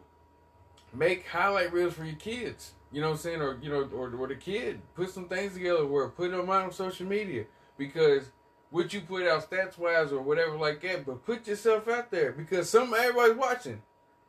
make 0.93 1.27
highlight 1.27 1.73
reels 1.73 1.93
for 1.93 2.05
your 2.05 2.15
kids. 2.15 2.73
You 2.91 3.01
know 3.01 3.07
what 3.07 3.13
I'm 3.15 3.19
saying? 3.19 3.41
Or 3.41 3.57
you 3.61 3.69
know, 3.69 3.89
or, 3.93 4.13
or 4.15 4.27
the 4.27 4.35
kid. 4.35 4.81
Put 4.95 5.09
some 5.09 5.27
things 5.27 5.53
together 5.53 5.85
where 5.85 6.07
put 6.09 6.31
them 6.31 6.49
out 6.49 6.65
on 6.65 6.71
social 6.71 7.07
media. 7.07 7.45
Because 7.77 8.29
what 8.69 8.93
you 8.93 9.01
put 9.01 9.27
out 9.27 9.49
stats 9.49 9.77
wise 9.77 10.11
or 10.11 10.21
whatever 10.21 10.57
like 10.57 10.81
that, 10.81 11.05
but 11.05 11.25
put 11.25 11.47
yourself 11.47 11.87
out 11.87 12.11
there 12.11 12.31
because 12.31 12.69
some 12.69 12.93
everybody's 12.93 13.37
watching. 13.37 13.81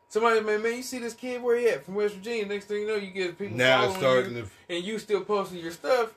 Somebody 0.08 0.40
man, 0.40 0.62
man, 0.62 0.76
you 0.76 0.82
see 0.82 0.98
this 0.98 1.12
kid 1.12 1.42
where 1.42 1.58
he 1.58 1.68
at 1.68 1.84
from 1.84 1.94
West 1.94 2.14
Virginia. 2.14 2.46
Next 2.46 2.64
thing 2.66 2.80
you 2.80 2.86
know, 2.86 2.94
you 2.94 3.10
get 3.10 3.38
people 3.38 3.56
Now 3.56 3.82
following 3.82 3.98
starting 3.98 4.36
you, 4.36 4.42
to. 4.42 4.74
and 4.74 4.84
you 4.84 4.98
still 4.98 5.22
posting 5.22 5.58
your 5.58 5.72
stuff, 5.72 6.14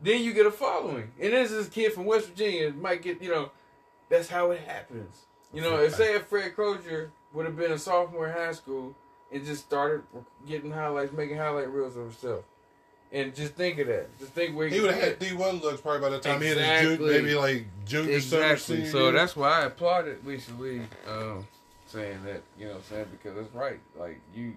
then 0.00 0.22
you 0.22 0.32
get 0.32 0.46
a 0.46 0.50
following. 0.50 1.10
And 1.20 1.32
this 1.32 1.50
is 1.50 1.66
a 1.66 1.70
kid 1.70 1.92
from 1.92 2.04
West 2.04 2.28
Virginia 2.28 2.70
might 2.72 3.02
get, 3.02 3.20
you 3.20 3.30
know, 3.30 3.50
that's 4.08 4.28
how 4.28 4.52
it 4.52 4.60
happens. 4.60 5.26
You 5.52 5.62
know, 5.62 5.76
if 5.76 5.94
say 5.94 6.14
if 6.14 6.26
Fred 6.26 6.54
Crozier 6.54 7.10
would 7.32 7.46
have 7.46 7.56
been 7.56 7.72
a 7.72 7.78
sophomore 7.78 8.28
in 8.28 8.32
high 8.34 8.52
school 8.52 8.94
and 9.32 9.44
just 9.44 9.64
started 9.64 10.02
getting 10.46 10.70
highlights, 10.70 11.12
making 11.12 11.38
highlight 11.38 11.70
reels 11.70 11.96
of 11.96 12.04
himself. 12.04 12.44
And 13.16 13.34
just 13.34 13.54
think 13.54 13.78
of 13.78 13.86
that. 13.86 14.18
Just 14.18 14.32
think 14.32 14.54
where 14.54 14.68
He 14.68 14.78
would 14.78 14.90
have 14.90 15.02
had 15.02 15.18
D 15.18 15.32
one 15.32 15.56
looks 15.60 15.80
probably 15.80 16.00
by 16.02 16.10
the 16.10 16.20
time 16.20 16.38
he 16.42 16.48
had 16.48 16.58
his 16.58 16.66
Exactly. 16.66 16.96
junior, 16.96 17.22
maybe 17.22 17.34
like 17.34 17.64
junior 17.86 18.12
Exactly. 18.16 18.76
senior. 18.76 18.90
So 18.90 19.10
that's 19.10 19.34
why 19.34 19.62
I 19.62 19.64
applauded 19.64 20.26
Lisa 20.26 20.52
Lee 20.54 20.82
um, 21.08 21.46
saying 21.86 22.22
that. 22.24 22.42
You 22.58 22.66
know, 22.66 22.72
what 22.72 22.78
I'm 22.78 22.84
saying 22.84 23.06
because 23.12 23.34
that's 23.36 23.54
right. 23.54 23.80
Like 23.98 24.20
you, 24.34 24.54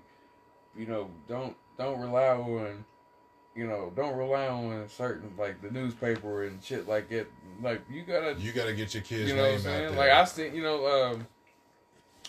you 0.78 0.88
know, 0.88 1.10
don't 1.30 1.56
don't 1.78 2.02
rely 2.02 2.28
on, 2.28 2.84
you 3.56 3.66
know, 3.66 3.94
don't 3.96 4.18
rely 4.18 4.48
on 4.48 4.90
certain 4.90 5.32
like 5.38 5.62
the 5.62 5.72
newspaper 5.72 6.44
and 6.44 6.62
shit 6.62 6.86
like 6.86 7.08
that. 7.12 7.28
Like 7.62 7.82
you 7.90 8.02
gotta, 8.02 8.36
you 8.40 8.52
got 8.52 8.66
to 8.66 8.74
get 8.74 8.94
your 8.94 9.04
kids' 9.04 9.30
you 9.30 9.38
know 9.38 9.44
what 9.44 9.54
I'm 9.54 9.60
saying? 9.62 9.96
Like 9.96 10.12
I 10.12 10.26
seen, 10.26 10.54
you 10.54 10.64
know, 10.64 10.86
um, 11.14 11.28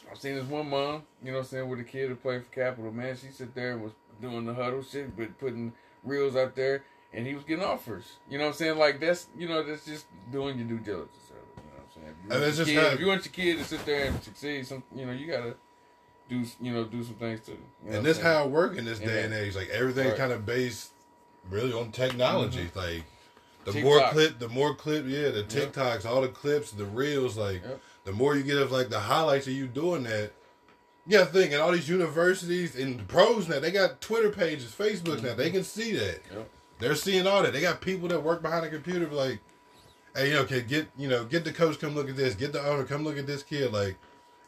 I've 0.08 0.18
seen 0.18 0.36
this 0.36 0.44
one 0.44 0.70
mom, 0.70 1.02
you 1.24 1.32
know 1.32 1.38
what 1.38 1.44
I'm 1.44 1.48
saying, 1.48 1.68
with 1.68 1.80
a 1.80 1.84
kid 1.84 2.08
who 2.08 2.14
played 2.14 2.44
for 2.44 2.52
Capital. 2.54 2.92
Man, 2.92 3.16
she 3.16 3.32
sit 3.32 3.52
there 3.52 3.72
and 3.72 3.82
was 3.82 3.92
doing 4.20 4.44
the 4.44 4.54
huddle 4.54 4.82
shit, 4.84 5.16
but 5.16 5.36
putting 5.38 5.72
reels 6.04 6.36
out 6.36 6.54
there, 6.54 6.84
and 7.12 7.26
he 7.26 7.34
was 7.34 7.44
getting 7.44 7.64
offers. 7.64 8.16
You 8.28 8.38
know 8.38 8.44
what 8.44 8.50
I'm 8.50 8.56
saying? 8.56 8.78
Like 8.78 9.00
that's, 9.00 9.26
you 9.36 9.48
know, 9.48 9.62
that's 9.62 9.84
just 9.84 10.06
doing 10.32 10.58
your 10.58 10.66
due 10.68 10.78
diligence. 10.78 11.16
You 11.28 11.34
know 11.34 11.72
what 11.76 11.84
I'm 11.84 12.02
saying? 12.02 12.08
If 12.08 12.24
you, 12.24 12.30
And 12.32 12.40
want 12.40 12.44
it's 12.48 12.56
your 12.58 12.66
just 12.66 12.76
kid, 12.86 12.92
if 12.94 13.00
you 13.00 13.06
want 13.06 13.24
your 13.24 13.32
kid 13.32 13.58
to 13.58 13.64
sit 13.64 13.84
there 13.86 14.06
and 14.06 14.22
succeed, 14.22 14.66
some, 14.66 14.82
you 14.94 15.06
know, 15.06 15.12
you 15.12 15.26
gotta 15.26 15.54
do, 16.28 16.44
you 16.60 16.72
know, 16.72 16.84
do 16.84 17.02
some 17.02 17.14
things 17.14 17.40
too. 17.44 17.56
You 17.84 17.90
know 17.90 17.96
and 17.98 18.06
this 18.06 18.20
how 18.20 18.44
it 18.44 18.50
work 18.50 18.76
in 18.76 18.84
this 18.84 19.00
Yeah. 19.00 19.06
day 19.06 19.24
and 19.24 19.34
age. 19.34 19.56
Like 19.56 19.68
everything's 19.70 20.10
Right. 20.10 20.18
kind 20.18 20.32
of 20.32 20.46
based 20.46 20.90
really 21.50 21.72
on 21.72 21.90
technology. 21.92 22.66
Mm-hmm. 22.66 22.78
Like 22.78 23.04
the 23.64 23.72
TikTok. 23.72 23.84
more 23.84 24.08
clip, 24.10 24.38
the 24.38 24.48
more 24.48 24.74
clip. 24.74 25.04
Yeah, 25.06 25.30
the 25.30 25.40
Yep. 25.40 25.72
TikToks, 25.74 26.06
all 26.06 26.20
the 26.22 26.28
clips, 26.28 26.70
the 26.70 26.84
reels. 26.84 27.36
Like 27.36 27.62
Yep. 27.62 27.80
the 28.04 28.12
more 28.12 28.36
you 28.36 28.42
get 28.44 28.58
of 28.58 28.70
like 28.72 28.88
the 28.88 29.00
highlights 29.00 29.46
of 29.48 29.52
you 29.54 29.66
doing 29.66 30.04
that. 30.04 30.32
Yeah, 31.06 31.24
thing 31.24 31.52
and 31.52 31.62
all 31.62 31.72
these 31.72 31.88
universities 31.88 32.76
and 32.76 33.06
pros 33.08 33.48
now 33.48 33.58
they 33.58 33.70
got 33.70 34.00
Twitter 34.00 34.30
pages, 34.30 34.72
Facebook 34.72 35.22
now. 35.22 35.34
They 35.34 35.46
mm-hmm. 35.46 35.56
can 35.56 35.64
see 35.64 35.92
that. 35.92 36.20
Yep. 36.32 36.50
They're 36.78 36.94
seeing 36.94 37.26
all 37.26 37.42
that. 37.42 37.52
They 37.52 37.60
got 37.60 37.80
people 37.80 38.08
that 38.08 38.22
work 38.22 38.42
behind 38.42 38.64
the 38.64 38.70
computer, 38.70 39.06
like, 39.06 39.40
hey, 40.14 40.28
you 40.28 40.34
know, 40.34 40.40
okay, 40.42 40.62
get 40.62 40.88
you 40.96 41.08
know, 41.08 41.24
get 41.24 41.44
the 41.44 41.52
coach, 41.52 41.78
come 41.78 41.94
look 41.94 42.08
at 42.08 42.16
this, 42.16 42.34
get 42.34 42.52
the 42.52 42.64
owner, 42.66 42.84
come 42.84 43.04
look 43.04 43.18
at 43.18 43.26
this 43.26 43.42
kid, 43.42 43.72
like, 43.72 43.96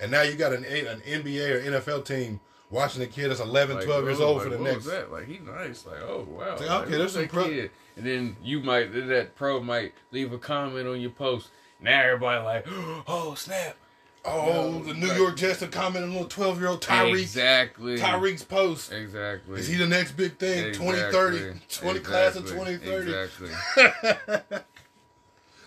and 0.01 0.11
now 0.11 0.23
you 0.23 0.35
got 0.35 0.53
an 0.53 0.65
an 0.65 1.01
NBA 1.01 1.51
or 1.51 1.81
NFL 1.81 2.05
team 2.05 2.41
watching 2.73 3.01
the 3.01 3.07
kid 3.07 3.29
that's 3.29 3.41
11, 3.41 3.77
Like, 3.77 3.85
12 3.85 4.05
years 4.05 4.21
old 4.21 4.37
like, 4.39 4.45
for 4.45 4.51
the 4.51 4.59
what 4.59 4.65
next. 4.65 4.77
was 4.85 4.87
that? 4.87 5.13
Like 5.13 5.27
he 5.29 5.39
nice. 5.39 5.87
Like 5.87 6.01
oh 6.03 6.27
wow. 6.29 6.57
Like, 6.57 6.61
Like, 6.61 6.87
okay, 6.87 6.97
there's 6.97 7.13
some 7.13 7.29
pro- 7.29 7.45
kid? 7.45 7.71
And 7.97 8.07
then 8.07 8.37
you 8.43 8.61
might 8.61 8.93
that 8.93 9.37
pro 9.37 9.61
might 9.61 9.93
leave 10.11 10.33
a 10.33 10.39
comment 10.39 10.89
on 10.89 11.01
your 11.01 11.11
post. 11.11 11.51
Now 11.81 12.01
everybody 12.01 12.43
like 12.43 12.67
oh 13.07 13.35
snap. 13.37 13.77
Oh, 14.25 14.47
No, 14.47 14.83
the 14.85 14.95
New 14.95 15.13
York 15.13 15.37
Jets 15.37 15.63
are 15.63 15.67
commenting 15.69 16.17
on 16.17 16.29
12 16.29 16.61
year 16.61 16.69
old 16.69 16.81
Tyreek. 16.81 17.21
Exactly. 17.21 17.99
Tyreek's 17.99 18.45
post. 18.45 18.93
Exactly. 18.93 19.59
Is 19.59 19.67
he 19.67 19.75
the 19.77 19.87
next 19.87 20.13
big 20.13 20.39
thing? 20.39 20.67
Exactly. 20.67 20.93
2030, 20.93 21.61
20 21.69 21.99
class 22.01 22.37
of 22.37 22.47
2030. 22.47 23.13
Exactly. 23.13 24.61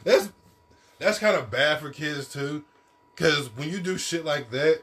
That's 0.04 0.30
that's 1.00 1.20
kind 1.20 1.36
of 1.36 1.50
bad 1.52 1.80
for 1.80 1.89
kids 1.89 2.28
too, 2.32 2.63
because 3.15 3.48
when 3.56 3.70
you 3.70 3.80
do 3.80 3.98
shit 3.98 4.24
like 4.24 4.52
that, 4.52 4.82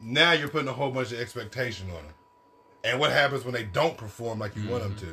now 0.00 0.32
you're 0.32 0.48
putting 0.48 0.68
a 0.68 0.72
whole 0.72 0.90
bunch 0.90 1.12
of 1.12 1.20
expectation 1.20 1.88
on 1.90 1.96
them. 1.96 2.14
And 2.82 2.98
what 2.98 3.12
happens 3.12 3.44
when 3.44 3.54
they 3.54 3.62
don't 3.62 3.96
perform 3.96 4.38
like 4.40 4.56
you 4.56 4.68
want 4.68 4.82
them 4.82 4.94
Mm-hmm. 4.96 5.06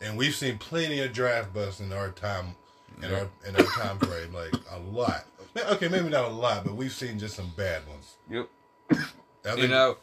to? 0.00 0.06
And 0.06 0.16
we've 0.18 0.34
seen 0.34 0.58
plenty 0.58 1.00
of 1.00 1.12
draft 1.12 1.52
busts 1.54 1.80
in 1.80 1.92
our 1.92 2.10
time, 2.10 2.54
in 3.02 3.10
Yeah. 3.10 3.20
our 3.20 3.28
in 3.48 3.56
our 3.56 3.64
time 3.72 3.98
frame, 3.98 4.32
like 4.34 4.52
a 4.70 4.78
lot. 4.78 5.24
Okay, 5.56 5.88
maybe 5.88 6.08
not 6.08 6.24
a 6.24 6.28
lot, 6.34 6.64
but 6.64 6.74
we've 6.74 6.92
seen 6.92 7.18
just 7.18 7.36
some 7.36 7.52
bad 7.56 7.86
ones. 7.86 8.14
Yep. 8.28 8.48
I 9.46 9.54
You 9.54 9.68
know, 9.68 9.98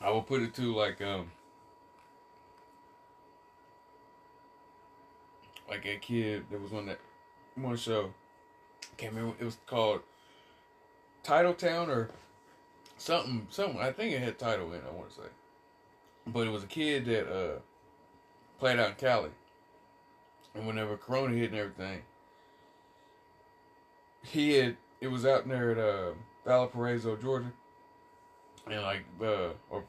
I 0.00 0.10
will 0.10 0.22
put 0.22 0.42
it 0.42 0.54
to 0.54 0.74
like 0.74 1.00
um, 1.00 1.30
like 5.68 5.84
that 5.84 6.02
kid 6.02 6.44
that 6.50 6.60
was 6.60 6.72
on 6.72 6.86
that 6.86 7.00
one 7.54 7.76
show. 7.76 8.12
I 8.82 8.96
Can't 8.96 9.14
remember. 9.14 9.36
It 9.40 9.44
was 9.44 9.56
called 9.66 10.00
Title 11.22 11.54
Town 11.54 11.90
or 11.90 12.10
something. 12.98 13.46
Something. 13.50 13.80
I 13.80 13.92
think 13.92 14.12
it 14.12 14.20
had 14.20 14.38
title 14.38 14.72
in. 14.72 14.80
it, 14.80 14.84
I 14.86 14.94
want 14.94 15.10
to 15.10 15.16
say, 15.16 15.28
but 16.26 16.46
it 16.46 16.50
was 16.50 16.62
a 16.62 16.68
kid 16.68 17.06
that 17.06 17.26
uh 17.32 17.58
played 18.58 18.78
out 18.78 18.90
in 18.90 18.94
Cali, 18.96 19.30
and 20.54 20.66
whenever 20.66 20.96
Corona 20.96 21.34
hit 21.34 21.52
and 21.52 21.58
everything, 21.58 22.02
he 24.26 24.54
had. 24.54 24.76
It 25.00 25.08
was 25.08 25.26
out 25.26 25.46
there 25.46 25.72
at 25.72 25.78
uh, 25.78 26.12
Valparaiso, 26.44 27.16
Georgia 27.16 27.52
and 28.66 28.82
like 28.82 29.04
uh 29.20 29.50
or 29.70 29.84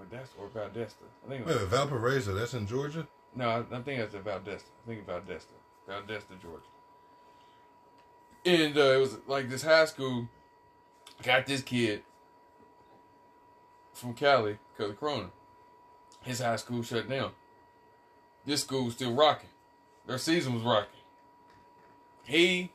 Valdosta 0.00 0.38
or 0.38 0.48
Valdesta. 0.48 1.04
I 1.24 1.28
think 1.28 1.40
it 1.42 1.46
was, 1.46 1.56
wait, 1.56 1.68
Valparaiso, 1.68 2.34
that's 2.34 2.54
in 2.54 2.66
Georgia. 2.66 3.06
no, 3.34 3.48
I, 3.48 3.76
I 3.76 3.80
think 3.82 4.00
it's 4.00 4.14
at. 4.14 4.26
I 4.26 4.38
think 4.86 5.00
it's 5.00 5.08
Valdesta, 5.08 5.52
Valdesta, 5.88 6.40
Georgia. 6.40 6.66
And 8.44 8.76
uh, 8.76 8.80
it 8.80 8.98
was 8.98 9.18
like 9.26 9.48
this 9.48 9.62
high 9.62 9.84
school 9.84 10.28
got 11.22 11.46
this 11.46 11.62
kid 11.62 12.02
from 13.92 14.14
Cali 14.14 14.58
because 14.72 14.90
of 14.90 14.98
Corona. 14.98 15.30
His 16.22 16.40
high 16.40 16.56
school 16.56 16.82
shut 16.82 17.08
down. 17.08 17.32
This 18.44 18.62
school 18.62 18.86
was 18.86 18.94
still 18.94 19.14
rocking. 19.14 19.48
Their 20.06 20.18
season 20.18 20.54
was 20.54 20.62
rocking. 20.64 20.88
He, 22.24 22.72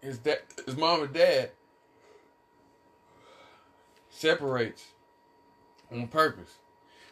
his 0.00 0.18
dad, 0.18 0.40
his 0.64 0.76
mom 0.76 1.02
and 1.02 1.12
dad 1.12 1.50
separates 4.10 4.84
on 5.92 6.08
purpose. 6.08 6.56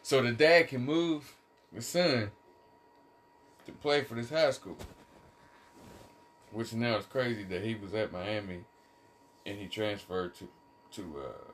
So 0.03 0.21
the 0.21 0.31
dad 0.31 0.69
can 0.69 0.85
move 0.85 1.35
the 1.73 1.81
son 1.81 2.31
to 3.65 3.71
play 3.73 4.03
for 4.03 4.15
this 4.15 4.29
high 4.29 4.51
school. 4.51 4.77
Which 6.51 6.73
now 6.73 6.97
is 6.97 7.05
crazy 7.05 7.43
that 7.43 7.63
he 7.63 7.75
was 7.75 7.93
at 7.93 8.11
Miami 8.11 8.61
and 9.45 9.57
he 9.57 9.67
transferred 9.67 10.33
to 10.35 10.47
to 10.91 11.21
uh 11.25 11.51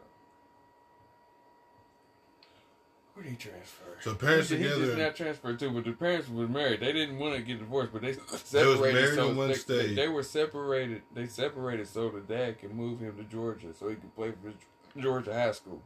where 3.14 3.24
did 3.24 3.32
he 3.32 3.36
transfer? 3.36 3.84
So 4.02 4.16
parents 4.16 4.50
he, 4.50 4.58
He 4.58 4.64
just 4.64 4.98
not 4.98 5.16
transferred 5.16 5.60
to, 5.60 5.70
but 5.70 5.86
the 5.86 5.92
parents 5.92 6.30
was 6.30 6.50
married. 6.50 6.80
They 6.80 6.92
didn't 6.92 7.20
want 7.20 7.36
to 7.36 7.42
get 7.42 7.60
divorced, 7.60 7.94
but 7.94 8.02
they 8.02 8.16
was 8.32 8.42
separated. 8.42 8.94
married 8.94 9.16
so 9.16 9.30
on 9.30 9.36
one 9.36 9.48
they, 9.50 9.54
stage. 9.54 9.96
they 9.96 10.08
were 10.08 10.24
separated. 10.24 11.04
They 11.14 11.28
separated 11.28 11.88
so 11.88 12.10
the 12.10 12.22
dad 12.22 12.60
can 12.60 12.76
move 12.76 13.00
him 13.00 13.16
to 13.18 13.24
Georgia 13.24 13.74
so 13.78 13.90
he 13.90 13.96
could 13.96 14.16
play 14.16 14.32
for 14.32 15.00
Georgia 15.00 15.34
high 15.34 15.52
school. 15.52 15.82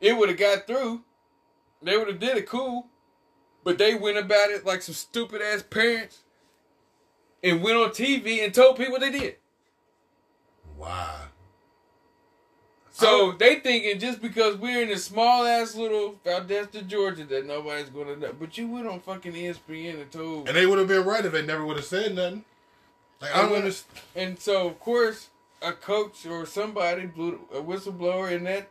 It 0.00 0.16
would 0.16 0.28
have 0.28 0.38
got 0.38 0.66
through. 0.66 1.02
They 1.82 1.96
would 1.96 2.08
have 2.08 2.20
did 2.20 2.36
it 2.36 2.46
cool, 2.46 2.86
but 3.64 3.78
they 3.78 3.94
went 3.94 4.18
about 4.18 4.50
it 4.50 4.64
like 4.64 4.82
some 4.82 4.94
stupid 4.94 5.42
ass 5.42 5.62
parents, 5.62 6.18
and 7.42 7.62
went 7.62 7.76
on 7.76 7.90
TV 7.90 8.44
and 8.44 8.52
told 8.54 8.76
people 8.76 8.98
they 8.98 9.10
did. 9.10 9.36
Wow. 10.76 11.22
So 13.00 13.32
they 13.32 13.56
thinking 13.56 13.98
just 13.98 14.20
because 14.20 14.56
we're 14.56 14.82
in 14.82 14.90
a 14.90 14.98
small 14.98 15.44
ass 15.46 15.74
little 15.74 16.16
Valdosta, 16.24 16.86
Georgia, 16.86 17.24
that 17.24 17.46
nobody's 17.46 17.88
gonna 17.88 18.16
know. 18.16 18.32
But 18.38 18.56
you 18.58 18.68
went 18.68 18.86
on 18.86 19.00
fucking 19.00 19.32
ESPN 19.32 20.02
and 20.02 20.10
told. 20.10 20.48
And 20.48 20.56
they 20.56 20.66
would 20.66 20.78
have 20.78 20.88
been 20.88 21.04
right 21.04 21.24
if 21.24 21.32
they 21.32 21.44
never 21.44 21.64
would 21.64 21.76
have 21.76 21.86
said 21.86 22.14
nothing. 22.14 22.44
Like 23.20 23.34
I 23.34 23.42
don't 23.42 23.48
And 23.48 23.56
understand. 23.56 24.00
And 24.14 24.38
so 24.38 24.66
of 24.68 24.80
course 24.80 25.28
a 25.62 25.72
coach 25.72 26.24
or 26.26 26.46
somebody 26.46 27.06
blew 27.06 27.40
a 27.52 27.58
whistleblower 27.58 28.30
in 28.30 28.44
that 28.44 28.70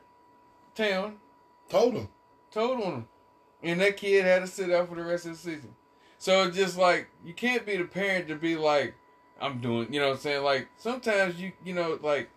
town 0.76 1.18
Told 1.70 1.94
him, 1.94 2.10
told 2.52 2.82
on 2.82 2.94
him, 2.94 3.08
and 3.62 3.80
that 3.80 3.96
kid 3.96 4.26
had 4.26 4.40
to 4.40 4.48
sit 4.48 4.72
out 4.72 4.90
for 4.90 4.96
the 4.96 5.04
rest 5.04 5.28
of 5.28 5.34
the 5.34 5.38
season. 5.38 5.76
So 6.18 6.50
just 6.50 6.78
like 6.80 7.10
you 7.24 7.34
can't 7.34 7.64
be 7.64 7.78
the 7.78 7.84
parent 7.84 8.28
to 8.30 8.36
be 8.36 8.56
like, 8.56 8.96
I'm 9.40 9.60
doing, 9.60 9.94
you 9.94 10.00
know 10.00 10.08
what 10.08 10.16
I'm 10.16 10.20
saying? 10.20 10.44
Like 10.44 10.68
sometimes 10.78 11.40
you, 11.40 11.52
you 11.64 11.76
know, 11.76 12.00
like 12.02 12.32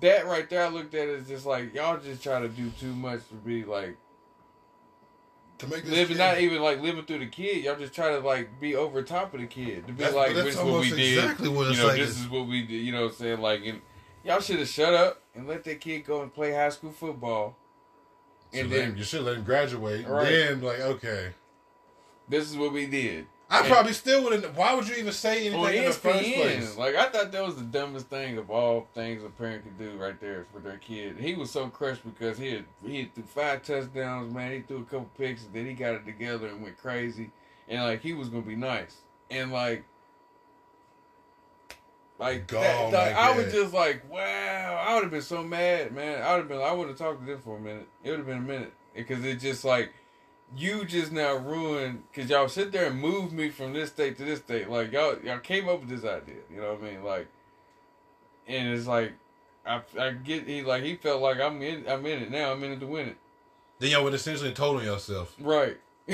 that 0.00 0.26
right 0.26 0.48
there. 0.50 0.64
I 0.64 0.68
looked 0.68 0.94
at 0.94 1.08
it 1.08 1.20
as 1.20 1.28
just 1.28 1.46
like 1.46 1.74
y'all 1.74 1.98
just 1.98 2.22
try 2.22 2.40
to 2.40 2.48
do 2.48 2.70
too 2.70 2.92
much 2.94 3.26
to 3.28 3.34
be 3.34 3.64
like 3.64 3.96
To 5.58 5.66
make 5.68 5.82
this 5.84 5.90
living, 5.92 6.16
kid- 6.16 6.18
not 6.18 6.38
even 6.38 6.60
like 6.62 6.80
living 6.80 7.04
through 7.04 7.20
the 7.20 7.26
kid. 7.26 7.64
Y'all 7.64 7.76
just 7.78 7.94
try 7.94 8.10
to 8.10 8.18
like 8.20 8.60
be 8.60 8.74
over 8.74 9.02
top 9.02 9.32
of 9.34 9.40
the 9.40 9.46
kid 9.46 9.86
to 9.86 9.92
be 9.92 9.98
That's- 10.04 10.14
like, 10.14 10.34
this 10.34 10.54
is 10.54 10.56
what 10.56 10.66
we 10.66 10.70
almost 10.72 10.96
did. 10.96 11.18
exactly 11.18 11.48
what 11.48 11.70
you 11.70 11.76
know, 11.78 11.86
like. 11.86 11.96
this 11.96 12.10
It's- 12.10 12.20
is 12.24 12.28
what 12.28 12.46
we 12.46 12.62
did. 12.62 12.72
You 12.82 12.92
know 12.92 13.02
what 13.04 13.12
I'm 13.12 13.16
saying? 13.16 13.40
Like, 13.40 13.64
and 13.64 13.80
y'all 14.24 14.40
should 14.40 14.58
have 14.58 14.68
shut 14.68 14.92
up 14.94 15.22
and 15.34 15.48
let 15.48 15.64
that 15.64 15.80
kid 15.80 16.04
go 16.04 16.22
and 16.22 16.32
play 16.34 16.52
high 16.52 16.68
school 16.70 16.92
football. 16.92 17.56
And 18.52 18.70
let 18.70 18.76
then 18.76 18.88
him- 18.90 18.96
you 18.98 19.04
should 19.04 19.22
let 19.22 19.36
him 19.36 19.44
graduate. 19.44 20.06
Right. 20.06 20.28
Then 20.28 20.60
like 20.62 20.80
okay. 20.80 21.32
this 22.28 22.50
is 22.50 22.56
what 22.56 22.72
we 22.72 22.86
did. 22.86 23.26
I 23.48 23.60
And- 23.60 23.68
probably 23.68 23.92
still 23.92 24.24
wouldn't. 24.24 24.54
Why 24.54 24.74
would 24.74 24.88
you 24.88 24.96
even 24.96 25.12
say 25.12 25.46
anything 25.46 25.78
in 25.78 25.84
the 25.84 25.92
first 25.92 26.34
place? 26.34 26.76
Like 26.76 26.96
I 26.96 27.08
thought 27.08 27.30
that 27.30 27.44
was 27.44 27.56
the 27.56 27.62
dumbest 27.62 28.08
thing 28.08 28.38
of 28.38 28.50
all 28.50 28.88
things 28.92 29.22
a 29.22 29.28
parent 29.28 29.62
could 29.62 29.78
do 29.78 29.96
right 29.96 30.18
there 30.20 30.46
for 30.52 30.58
their 30.58 30.78
kid. 30.78 31.18
He 31.18 31.34
was 31.34 31.50
so 31.50 31.68
crushed 31.68 32.02
because 32.04 32.38
he 32.38 32.50
had 32.50 32.64
he 32.84 32.98
had 33.00 33.14
threw 33.14 33.22
five 33.24 33.62
touchdowns, 33.62 34.34
man. 34.34 34.50
He 34.52 34.60
threw 34.62 34.78
a 34.78 34.84
couple 34.84 35.08
picks, 35.16 35.44
and 35.44 35.54
then 35.54 35.66
he 35.66 35.74
got 35.74 35.94
it 35.94 36.04
together 36.04 36.48
and 36.48 36.60
went 36.62 36.76
crazy. 36.76 37.30
And 37.68 37.82
like 37.82 38.00
he 38.02 38.14
was 38.14 38.28
gonna 38.28 38.42
be 38.42 38.56
nice. 38.56 38.96
And 39.30 39.52
like 39.52 39.84
like, 42.18 42.46
Gone 42.46 42.62
that, 42.62 42.92
like, 42.92 42.92
like 42.92 43.16
I 43.16 43.36
was 43.36 43.52
just 43.52 43.74
like, 43.74 44.10
wow, 44.10 44.84
I 44.88 44.94
would 44.94 45.02
have 45.02 45.12
been 45.12 45.20
so 45.22 45.42
mad, 45.42 45.92
man. 45.92 46.22
I 46.22 46.32
would 46.32 46.38
have 46.40 46.48
been 46.48 46.60
I 46.60 46.72
would 46.72 46.88
have 46.88 46.96
talked 46.98 47.20
to 47.20 47.26
them 47.26 47.40
for 47.40 47.58
a 47.58 47.60
minute. 47.60 47.86
It 48.02 48.10
would 48.10 48.18
have 48.20 48.26
been 48.26 48.38
a 48.38 48.40
minute. 48.40 48.72
Because 48.94 49.24
it 49.24 49.36
just 49.36 49.64
like 49.64 49.92
you 50.56 50.84
just 50.84 51.12
now 51.12 51.36
ruined 51.36 52.02
because 52.10 52.30
y'all 52.30 52.48
sit 52.48 52.72
there 52.72 52.86
and 52.86 53.00
move 53.00 53.32
me 53.32 53.50
from 53.50 53.72
this 53.72 53.90
state 53.90 54.16
to 54.18 54.24
this 54.24 54.40
state. 54.40 54.68
Like 54.68 54.92
y'all, 54.92 55.16
y'all 55.22 55.38
came 55.38 55.68
up 55.68 55.80
with 55.80 55.88
this 55.88 56.04
idea. 56.04 56.42
You 56.50 56.60
know 56.60 56.74
what 56.74 56.82
I 56.82 56.90
mean? 56.90 57.04
Like, 57.04 57.28
and 58.46 58.68
it's 58.68 58.86
like, 58.86 59.12
I, 59.66 59.82
I 59.98 60.10
get 60.12 60.46
he 60.46 60.62
like 60.62 60.82
he 60.82 60.96
felt 60.96 61.20
like 61.20 61.40
I'm 61.40 61.60
in, 61.62 61.88
I'm 61.88 62.04
in 62.06 62.22
it 62.22 62.30
now. 62.30 62.52
I'm 62.52 62.62
in 62.64 62.72
it 62.72 62.80
to 62.80 62.86
win 62.86 63.08
it. 63.08 63.16
Then 63.78 63.90
y'all 63.90 64.04
would 64.04 64.14
essentially 64.14 64.52
told 64.52 64.78
on 64.78 64.84
yourself. 64.84 65.34
Right. 65.38 65.76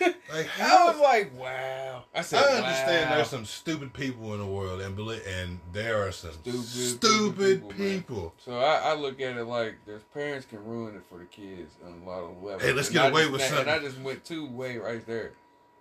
Like 0.32 0.46
I 0.58 0.62
how? 0.62 0.86
was 0.92 1.00
like, 1.00 1.36
wow. 1.38 2.04
I 2.14 2.22
said, 2.22 2.42
I 2.44 2.56
understand 2.58 3.10
wow. 3.10 3.16
there's 3.16 3.28
some 3.30 3.44
stupid 3.44 3.92
people 3.92 4.32
in 4.32 4.38
the 4.40 4.46
world, 4.46 4.80
and 4.80 4.98
and 4.98 5.58
there 5.72 6.06
are 6.06 6.12
some 6.12 6.32
Stupid, 6.32 6.64
stupid, 6.64 7.68
people, 7.68 7.72
people. 7.72 8.34
So 8.38 8.58
I, 8.60 8.76
I 8.90 8.94
look 8.94 9.20
at 9.20 9.36
it 9.36 9.44
like 9.44 9.74
there's 9.86 10.02
parents 10.14 10.46
can 10.46 10.64
ruin 10.64 10.94
it 10.96 11.02
for 11.10 11.18
the 11.18 11.24
kids 11.24 11.74
on 11.84 12.02
a 12.02 12.08
lot 12.08 12.20
of 12.22 12.42
levels. 12.42 12.62
Hey, 12.62 12.72
let's 12.72 12.88
And 12.88 12.94
get 12.94 13.04
I 13.06 13.08
away 13.08 13.22
just- 13.22 13.32
with 13.32 13.40
and 13.42 13.50
something. 13.54 13.68
I 13.74 13.78
just 13.80 13.98
went 14.00 14.24
two 14.24 14.46
way 14.46 14.78
right 14.78 15.04
there. 15.06 15.32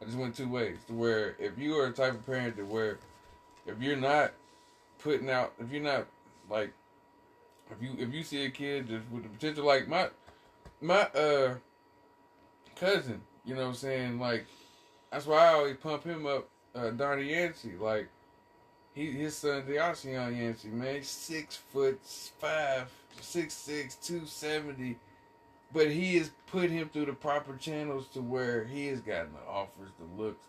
I 0.01 0.05
just 0.05 0.17
went 0.17 0.36
two 0.36 0.49
ways 0.49 0.77
to 0.88 0.93
where 0.93 1.36
if 1.39 1.58
you 1.58 1.75
are 1.77 1.88
a 1.88 1.91
type 1.91 2.13
of 2.13 2.25
parent 2.25 2.55
that 2.58 2.65
where 2.65 2.97
if 3.67 3.79
you're 3.82 3.95
not 3.97 4.32
putting 4.97 5.29
out, 5.29 5.53
if 5.60 5.71
you're 5.71 5.84
not 5.84 6.08
like, 6.49 6.71
if 7.69 7.82
you 7.84 7.95
if 7.99 8.13
you 8.13 8.23
see 8.23 8.45
a 8.45 8.49
kid 8.49 8.88
just 8.88 9.03
with 9.12 9.23
the 9.23 9.29
potential, 9.29 9.65
like 9.65 9.88
my 9.88 10.10
my 10.82 11.01
uh 11.10 11.55
cousin, 12.75 13.21
you 13.49 13.55
know 13.55 13.62
what 13.62 13.69
I'm 13.69 13.75
saying, 13.75 14.19
like 14.19 14.45
that's 15.12 15.25
why 15.25 15.47
I 15.47 15.53
always 15.53 15.77
pump 15.77 16.03
him 16.03 16.25
up, 16.25 16.47
uh, 16.75 16.91
Donnie 16.91 17.31
Yancey, 17.31 17.73
like. 17.79 18.07
He 18.95 19.12
his 19.12 19.38
son 19.38 19.63
Deocean 19.63 20.35
Yancey, 20.35 20.69
man, 20.69 20.95
he's 20.95 21.07
six 21.07 21.55
foot 21.55 21.99
five, 22.39 22.91
six 23.21 23.53
six, 23.53 23.95
two 23.95 24.25
seventy. 24.25 24.97
But 25.71 25.91
he 25.91 26.17
has 26.17 26.31
put 26.47 26.71
him 26.71 26.89
through 26.89 27.05
the 27.05 27.13
proper 27.13 27.55
channels 27.55 28.07
to 28.09 28.21
where 28.21 28.65
he 28.65 28.88
has 28.88 29.01
gotten 29.01 29.33
the 29.33 29.47
offers, 29.47 29.91
the 29.99 30.21
looks, 30.21 30.47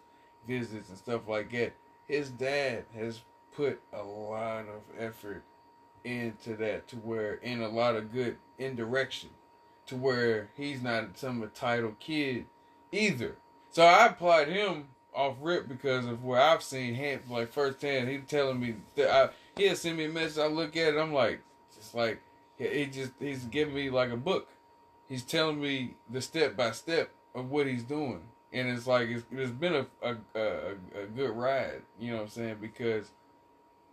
visits 0.48 0.88
and 0.88 0.96
stuff 0.96 1.28
like 1.28 1.52
that. 1.52 1.74
His 2.08 2.30
dad 2.30 2.84
has 2.94 3.20
put 3.54 3.80
a 3.92 4.02
lot 4.02 4.64
of 4.66 4.80
effort 4.98 5.42
into 6.04 6.56
that 6.56 6.88
to 6.88 6.96
where 6.96 7.34
in 7.34 7.60
a 7.60 7.68
lot 7.68 7.94
of 7.94 8.12
good 8.12 8.38
indirection 8.58 9.28
to 9.86 9.96
where 9.96 10.48
he's 10.56 10.82
not 10.82 11.18
some 11.18 11.42
entitled 11.42 11.98
kid 12.00 12.46
either. 12.92 13.36
So 13.70 13.84
I 13.84 14.06
applied 14.06 14.48
him 14.48 14.88
off 15.14 15.36
rip 15.40 15.68
because 15.68 16.06
of 16.06 16.24
where 16.24 16.40
I've 16.40 16.62
seen 16.62 16.94
him 16.94 17.20
like 17.28 17.52
firsthand. 17.52 18.08
He 18.08 18.18
telling 18.18 18.60
me 18.60 18.76
that 18.96 19.10
I 19.10 19.30
he'll 19.56 19.76
send 19.76 19.98
me 19.98 20.06
a 20.06 20.08
message. 20.08 20.42
I 20.42 20.46
look 20.46 20.76
at 20.76 20.94
it. 20.94 20.98
I'm 20.98 21.12
like, 21.12 21.40
just 21.74 21.94
like 21.94 22.20
he 22.58 22.66
he 22.68 22.86
just 22.86 23.12
he's 23.18 23.44
giving 23.44 23.74
me 23.74 23.90
like 23.90 24.10
a 24.10 24.16
book. 24.16 24.48
He's 25.08 25.22
telling 25.22 25.60
me 25.60 25.94
the 26.08 26.20
step 26.20 26.56
by 26.56 26.72
step 26.72 27.10
of 27.34 27.50
what 27.50 27.66
he's 27.66 27.82
doing, 27.82 28.22
and 28.52 28.68
it's 28.68 28.86
like 28.86 29.08
it's, 29.08 29.24
it's 29.32 29.50
been 29.50 29.74
a 29.74 29.86
a, 30.02 30.16
a 30.34 31.02
a 31.02 31.06
good 31.14 31.30
ride. 31.30 31.82
You 31.98 32.12
know 32.12 32.16
what 32.18 32.22
I'm 32.24 32.28
saying? 32.28 32.56
Because 32.60 33.10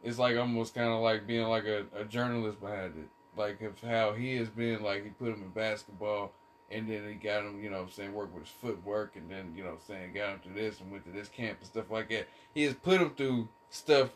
it's 0.04 0.20
like 0.20 0.38
almost 0.38 0.76
kind 0.76 0.90
of 0.90 1.02
like 1.02 1.26
being 1.26 1.48
like 1.48 1.66
a, 1.66 1.86
a 1.96 2.04
journalist 2.04 2.60
behind 2.62 2.94
it. 2.98 3.10
Like 3.36 3.62
of 3.62 3.80
how 3.82 4.14
he 4.14 4.36
has 4.38 4.50
been 4.50 4.82
like 4.82 5.04
he 5.04 5.10
put 5.10 5.30
him 5.30 5.44
in 5.44 5.50
basketball 5.50 6.32
and 6.70 6.90
then 6.90 7.08
he 7.08 7.14
got 7.16 7.44
him, 7.44 7.62
you 7.64 7.70
know 7.70 7.82
I'm 7.82 7.90
saying, 7.90 8.14
work 8.14 8.34
with 8.34 8.44
his 8.44 8.54
footwork 8.62 9.16
and 9.16 9.30
then, 9.30 9.54
you 9.56 9.64
know 9.64 9.72
I'm 9.72 9.80
saying, 9.88 10.14
got 10.14 10.30
him 10.34 10.40
to 10.44 10.50
this 10.50 10.80
and 10.82 10.92
went 10.92 11.06
to 11.06 11.12
this 11.12 11.30
camp 11.30 11.58
and 11.60 11.68
stuff 11.68 11.90
like 11.90 12.10
that. 12.10 12.28
He 12.54 12.64
has 12.64 12.74
put 12.74 13.00
him 13.02 13.12
through 13.16 13.50
stuff 13.70 14.10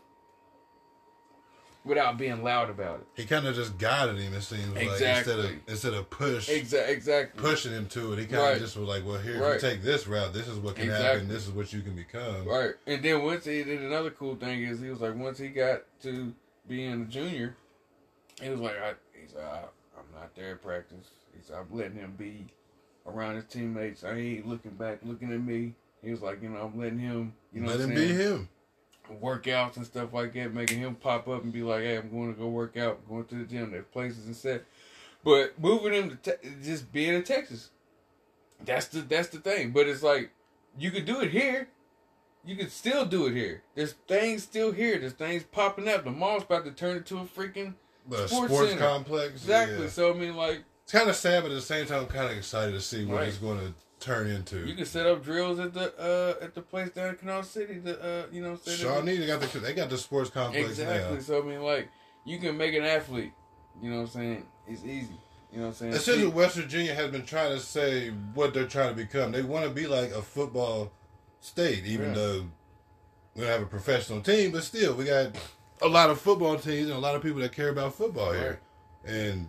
without 1.84 2.18
being 2.18 2.44
loud 2.44 2.70
about 2.70 3.00
it. 3.00 3.08
He 3.16 3.26
kind 3.26 3.48
of 3.48 3.56
just 3.56 3.78
guided 3.78 4.18
him. 4.20 4.34
It 4.34 4.42
seems 4.42 4.68
like 4.76 4.84
instead 4.88 5.40
of 5.40 5.52
instead 5.68 5.94
of 5.94 6.10
push 6.10 6.48
Exactly. 6.50 6.94
Exactly. 6.94 7.42
pushing 7.42 7.72
him 7.72 7.88
to 7.88 8.14
it, 8.14 8.20
he 8.20 8.26
kind 8.26 8.36
of 8.44 8.50
Right. 8.50 8.60
just 8.60 8.78
was 8.78 8.88
like, 8.88 9.06
"Well, 9.06 9.18
here, 9.18 9.42
Right. 9.42 9.56
you 9.56 9.60
take 9.60 9.82
this 9.82 10.08
route, 10.08 10.32
this 10.34 10.48
is 10.48 10.58
what 10.60 10.76
can 10.76 10.86
Exactly. 10.86 11.06
happen. 11.08 11.28
This 11.28 11.48
is 11.48 11.52
what 11.52 11.74
you 11.74 11.82
can 11.82 11.96
become." 11.96 12.46
Right. 12.46 12.76
And 12.86 13.02
then 13.04 13.24
once 13.24 13.46
he 13.46 13.64
did 13.64 13.82
another 13.82 14.12
cool 14.12 14.36
thing 14.36 14.62
is 14.64 14.80
he 14.80 14.90
was 14.90 15.02
like 15.02 15.16
once 15.16 15.40
he 15.40 15.48
got 15.50 15.82
to 16.04 16.34
being 16.68 17.02
a 17.02 17.06
junior, 17.06 17.56
he 18.40 18.50
was 18.50 18.60
like 18.60 18.78
I 18.78 18.94
he's 19.20 19.34
like, 19.34 19.44
I, 19.46 19.64
I'm 19.98 20.06
not 20.14 20.36
there 20.36 20.52
at 20.52 20.62
practice. 20.62 21.08
He's 21.42 21.52
I'm 21.52 21.68
letting 21.72 21.96
him 21.98 22.14
be 22.18 22.48
around 23.08 23.36
his 23.36 23.46
teammates. 23.46 24.04
I 24.04 24.14
ain't 24.14 24.48
looking 24.48 24.72
back, 24.72 25.00
looking 25.04 25.32
at 25.34 25.42
me. 25.42 25.74
He 26.04 26.12
was 26.12 26.22
like, 26.22 26.42
you 26.42 26.50
know, 26.50 26.62
I'm 26.62 26.80
letting 26.80 27.00
him, 27.00 27.34
you 27.54 27.62
know, 27.62 27.70
Let 27.70 27.80
him 27.82 27.90
I'm 27.92 27.96
be 27.96 28.08
him. 28.08 28.50
workouts 29.22 29.78
and 29.78 29.86
stuff 29.86 30.14
like 30.14 30.34
that, 30.34 30.54
making 30.54 30.80
him 30.80 30.96
pop 30.96 31.28
up 31.28 31.44
and 31.44 31.52
be 31.54 31.62
like, 31.64 31.82
"Hey, 31.82 31.98
I'm 31.98 32.10
going 32.10 32.34
to 32.34 32.40
go 32.40 32.48
work 32.48 32.78
out, 32.78 33.08
going 33.08 33.26
to 33.26 33.36
the 33.36 33.46
gym." 33.46 33.72
There's 33.72 33.86
places 33.86 34.26
and 34.26 34.36
set, 34.36 34.64
but 35.24 35.60
moving 35.60 35.94
him 35.94 36.10
to 36.10 36.16
te- 36.38 36.50
just 36.64 36.92
being 36.92 37.14
in 37.14 37.24
Texas, 37.24 37.70
that's 38.64 38.88
the 38.88 39.02
that's 39.02 39.28
the 39.30 39.40
thing. 39.40 39.72
But 39.72 39.88
it's 39.88 40.02
like 40.04 40.32
you 40.80 40.90
could 40.92 41.06
do 41.06 41.22
it 41.22 41.30
here, 41.32 41.68
you 42.46 42.56
could 42.56 42.72
still 42.72 43.06
do 43.06 43.28
it 43.28 43.34
here. 43.34 43.62
There's 43.76 43.94
things 44.08 44.44
still 44.44 44.72
here. 44.72 44.98
There's 45.00 45.14
things 45.14 45.44
popping 45.44 45.88
up. 45.88 46.04
The 46.04 46.12
mall's 46.12 46.44
about 46.44 46.66
to 46.66 46.72
turn 46.72 46.98
into 46.98 47.18
a 47.20 47.26
freaking 47.26 47.76
The 48.10 48.28
Sports 48.28 48.54
sports, 48.54 48.74
complex. 48.76 49.34
exactly. 49.34 49.84
yeah. 49.84 49.90
So 49.90 50.12
I 50.12 50.18
mean, 50.18 50.36
like 50.36 50.64
It's 50.92 50.98
kind 51.00 51.10
of 51.10 51.16
sad, 51.16 51.44
but 51.44 51.52
at 51.52 51.56
the 51.56 51.62
same 51.62 51.86
time, 51.86 52.02
I'm 52.02 52.08
kind 52.08 52.30
of 52.30 52.38
excited 52.38 52.74
to 52.74 52.82
see 52.82 53.06
what 53.06 53.20
Right. 53.20 53.30
it's 53.30 53.38
going 53.38 53.60
to 53.60 53.74
turn 54.02 54.28
into. 54.30 54.66
you 54.68 54.74
can 54.76 54.86
set 54.86 55.06
up 55.06 55.24
drills 55.24 55.58
at 55.58 55.74
the 55.74 55.94
uh 55.98 56.44
at 56.44 56.54
the 56.54 56.62
place 56.62 56.90
down 56.90 57.12
in 57.12 57.16
Canal 57.16 57.44
City. 57.44 57.80
The 57.80 58.02
uh 58.04 58.26
you 58.30 58.42
know 58.42 58.56
what? 58.56 58.68
Shawnee, 58.68 59.16
they 59.16 59.26
got 59.26 59.40
the 59.40 59.60
they 59.60 59.74
got 59.74 59.90
the 59.90 59.98
sports 59.98 60.30
complex 60.30 60.68
exactly. 60.68 61.16
now. 61.16 61.22
So 61.22 61.42
I 61.42 61.46
mean, 61.46 61.62
like 61.62 61.88
you 62.26 62.40
can 62.40 62.58
make 62.58 62.74
an 62.76 62.84
athlete. 62.84 63.32
You 63.82 63.90
know 63.90 63.98
what 63.98 64.02
I'm 64.02 64.08
saying? 64.10 64.46
It's 64.68 64.84
easy. 64.84 65.18
You 65.54 65.60
know 65.60 65.62
what 65.62 65.68
I'm 65.70 65.74
saying? 65.76 65.94
Essentially, 65.94 66.28
West 66.28 66.56
Virginia 66.58 66.94
has 66.94 67.10
been 67.10 67.26
trying 67.26 67.54
to 67.54 67.60
say 67.62 68.10
what 68.34 68.54
they're 68.54 68.68
trying 68.68 68.90
to 68.90 68.96
become. 68.96 69.32
They 69.32 69.44
want 69.44 69.64
to 69.64 69.72
be 69.72 69.88
like 69.88 70.12
a 70.12 70.22
football 70.22 70.92
state, 71.40 71.86
even 71.86 72.08
Yeah. 72.10 72.16
though 72.16 72.46
we 73.36 73.42
don't 73.44 73.50
have 73.52 73.62
a 73.62 73.66
professional 73.66 74.20
team, 74.20 74.52
but 74.52 74.64
still, 74.66 74.96
we 74.96 75.06
got 75.06 75.38
a 75.82 75.88
lot 75.88 76.10
of 76.10 76.20
football 76.20 76.58
teams 76.58 76.88
and 76.90 76.98
a 76.98 77.00
lot 77.00 77.16
of 77.16 77.22
people 77.22 77.40
that 77.40 77.54
care 77.54 77.70
about 77.70 77.96
football 77.96 78.34
here, 78.34 78.60
and 79.06 79.48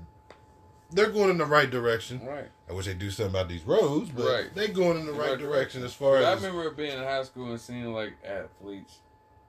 they're 0.93 1.11
going 1.11 1.31
in 1.31 1.39
the 1.39 1.45
right 1.47 1.71
direction. 1.71 2.25
right. 2.27 2.49
I 2.69 2.73
wish 2.73 2.87
they 2.87 2.95
do 2.95 3.11
something 3.11 3.31
about 3.35 3.49
these 3.49 3.65
roads, 3.65 4.11
but 4.11 4.25
Right. 4.25 4.55
they're 4.55 4.69
going 4.69 4.99
in 4.99 5.07
the 5.07 5.13
right, 5.13 5.31
Right 5.31 5.39
direction 5.39 5.83
as 5.85 5.93
far 5.95 6.19
But 6.19 6.25
I 6.25 6.35
remember 6.35 6.71
being 6.71 6.93
in 6.97 7.03
high 7.05 7.23
school 7.25 7.51
and 7.51 7.61
seeing 7.61 7.93
like 7.93 8.15
athletes, 8.25 9.01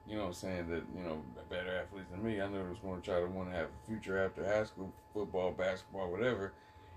you 0.06 0.14
know, 0.16 0.22
what 0.22 0.28
I'm 0.28 0.34
saying 0.34 0.68
that 0.70 0.82
you 0.96 1.02
know 1.02 1.22
better 1.48 1.76
athletes 1.76 2.10
than 2.10 2.22
me. 2.24 2.40
I 2.40 2.48
never 2.48 2.68
was 2.70 2.78
going 2.78 3.00
to 3.00 3.04
try 3.04 3.20
to 3.20 3.26
want 3.26 3.50
to 3.50 3.56
have 3.56 3.66
a 3.68 3.86
future 3.86 4.18
after 4.22 4.44
high 4.44 4.64
school, 4.64 4.92
football, 5.12 5.52
basketball, 5.52 6.10
whatever, 6.10 6.52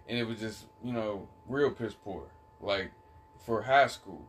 and 0.08 0.18
it 0.18 0.24
was 0.24 0.40
just 0.40 0.66
you 0.84 0.94
know 0.94 1.28
real 1.48 1.72
piss 1.72 1.94
poor. 1.94 2.24
Like 2.60 2.92
for 3.46 3.62
high 3.62 3.88
school, 3.88 4.26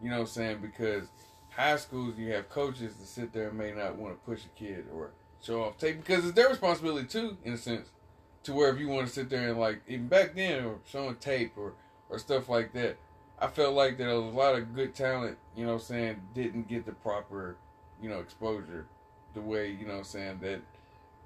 you 0.00 0.08
know, 0.10 0.16
what 0.16 0.22
I'm 0.22 0.26
saying 0.28 0.58
because 0.60 1.08
high 1.50 1.76
schools 1.76 2.16
you 2.18 2.32
have 2.32 2.48
coaches 2.48 2.94
that 2.96 3.06
sit 3.06 3.32
there 3.32 3.48
and 3.48 3.58
may 3.58 3.72
not 3.72 3.96
want 3.96 4.14
to 4.14 4.24
push 4.28 4.44
a 4.44 4.48
kid 4.58 4.86
or 4.92 5.10
show 5.40 5.62
off 5.64 5.78
tape 5.78 5.98
because 6.04 6.24
it's 6.24 6.34
their 6.34 6.48
responsibility 6.48 7.06
too, 7.06 7.36
in 7.44 7.52
a 7.52 7.56
sense, 7.56 7.90
to 8.48 8.54
where 8.54 8.72
if 8.72 8.80
you 8.80 8.88
want 8.88 9.06
to 9.06 9.12
sit 9.12 9.28
there 9.28 9.50
and 9.50 9.60
like 9.60 9.82
even 9.86 10.08
back 10.08 10.34
then 10.34 10.64
or 10.64 10.76
showing 10.90 11.14
tape 11.16 11.52
or 11.56 11.74
or 12.08 12.18
stuff 12.18 12.48
like 12.48 12.72
that. 12.72 12.96
I 13.38 13.46
felt 13.46 13.74
like 13.74 13.98
that 13.98 14.06
was 14.06 14.34
a 14.34 14.36
lot 14.36 14.56
of 14.56 14.74
good 14.74 14.94
talent, 14.94 15.38
you 15.54 15.64
know 15.64 15.74
what 15.74 15.82
I'm 15.82 15.86
saying, 15.86 16.22
didn't 16.34 16.66
get 16.66 16.86
the 16.86 16.92
proper, 16.92 17.56
you 18.02 18.08
know, 18.08 18.18
exposure 18.18 18.86
the 19.34 19.40
way, 19.40 19.70
you 19.70 19.86
know 19.86 19.92
what 19.92 19.98
I'm 19.98 20.04
saying, 20.04 20.38
that 20.40 20.60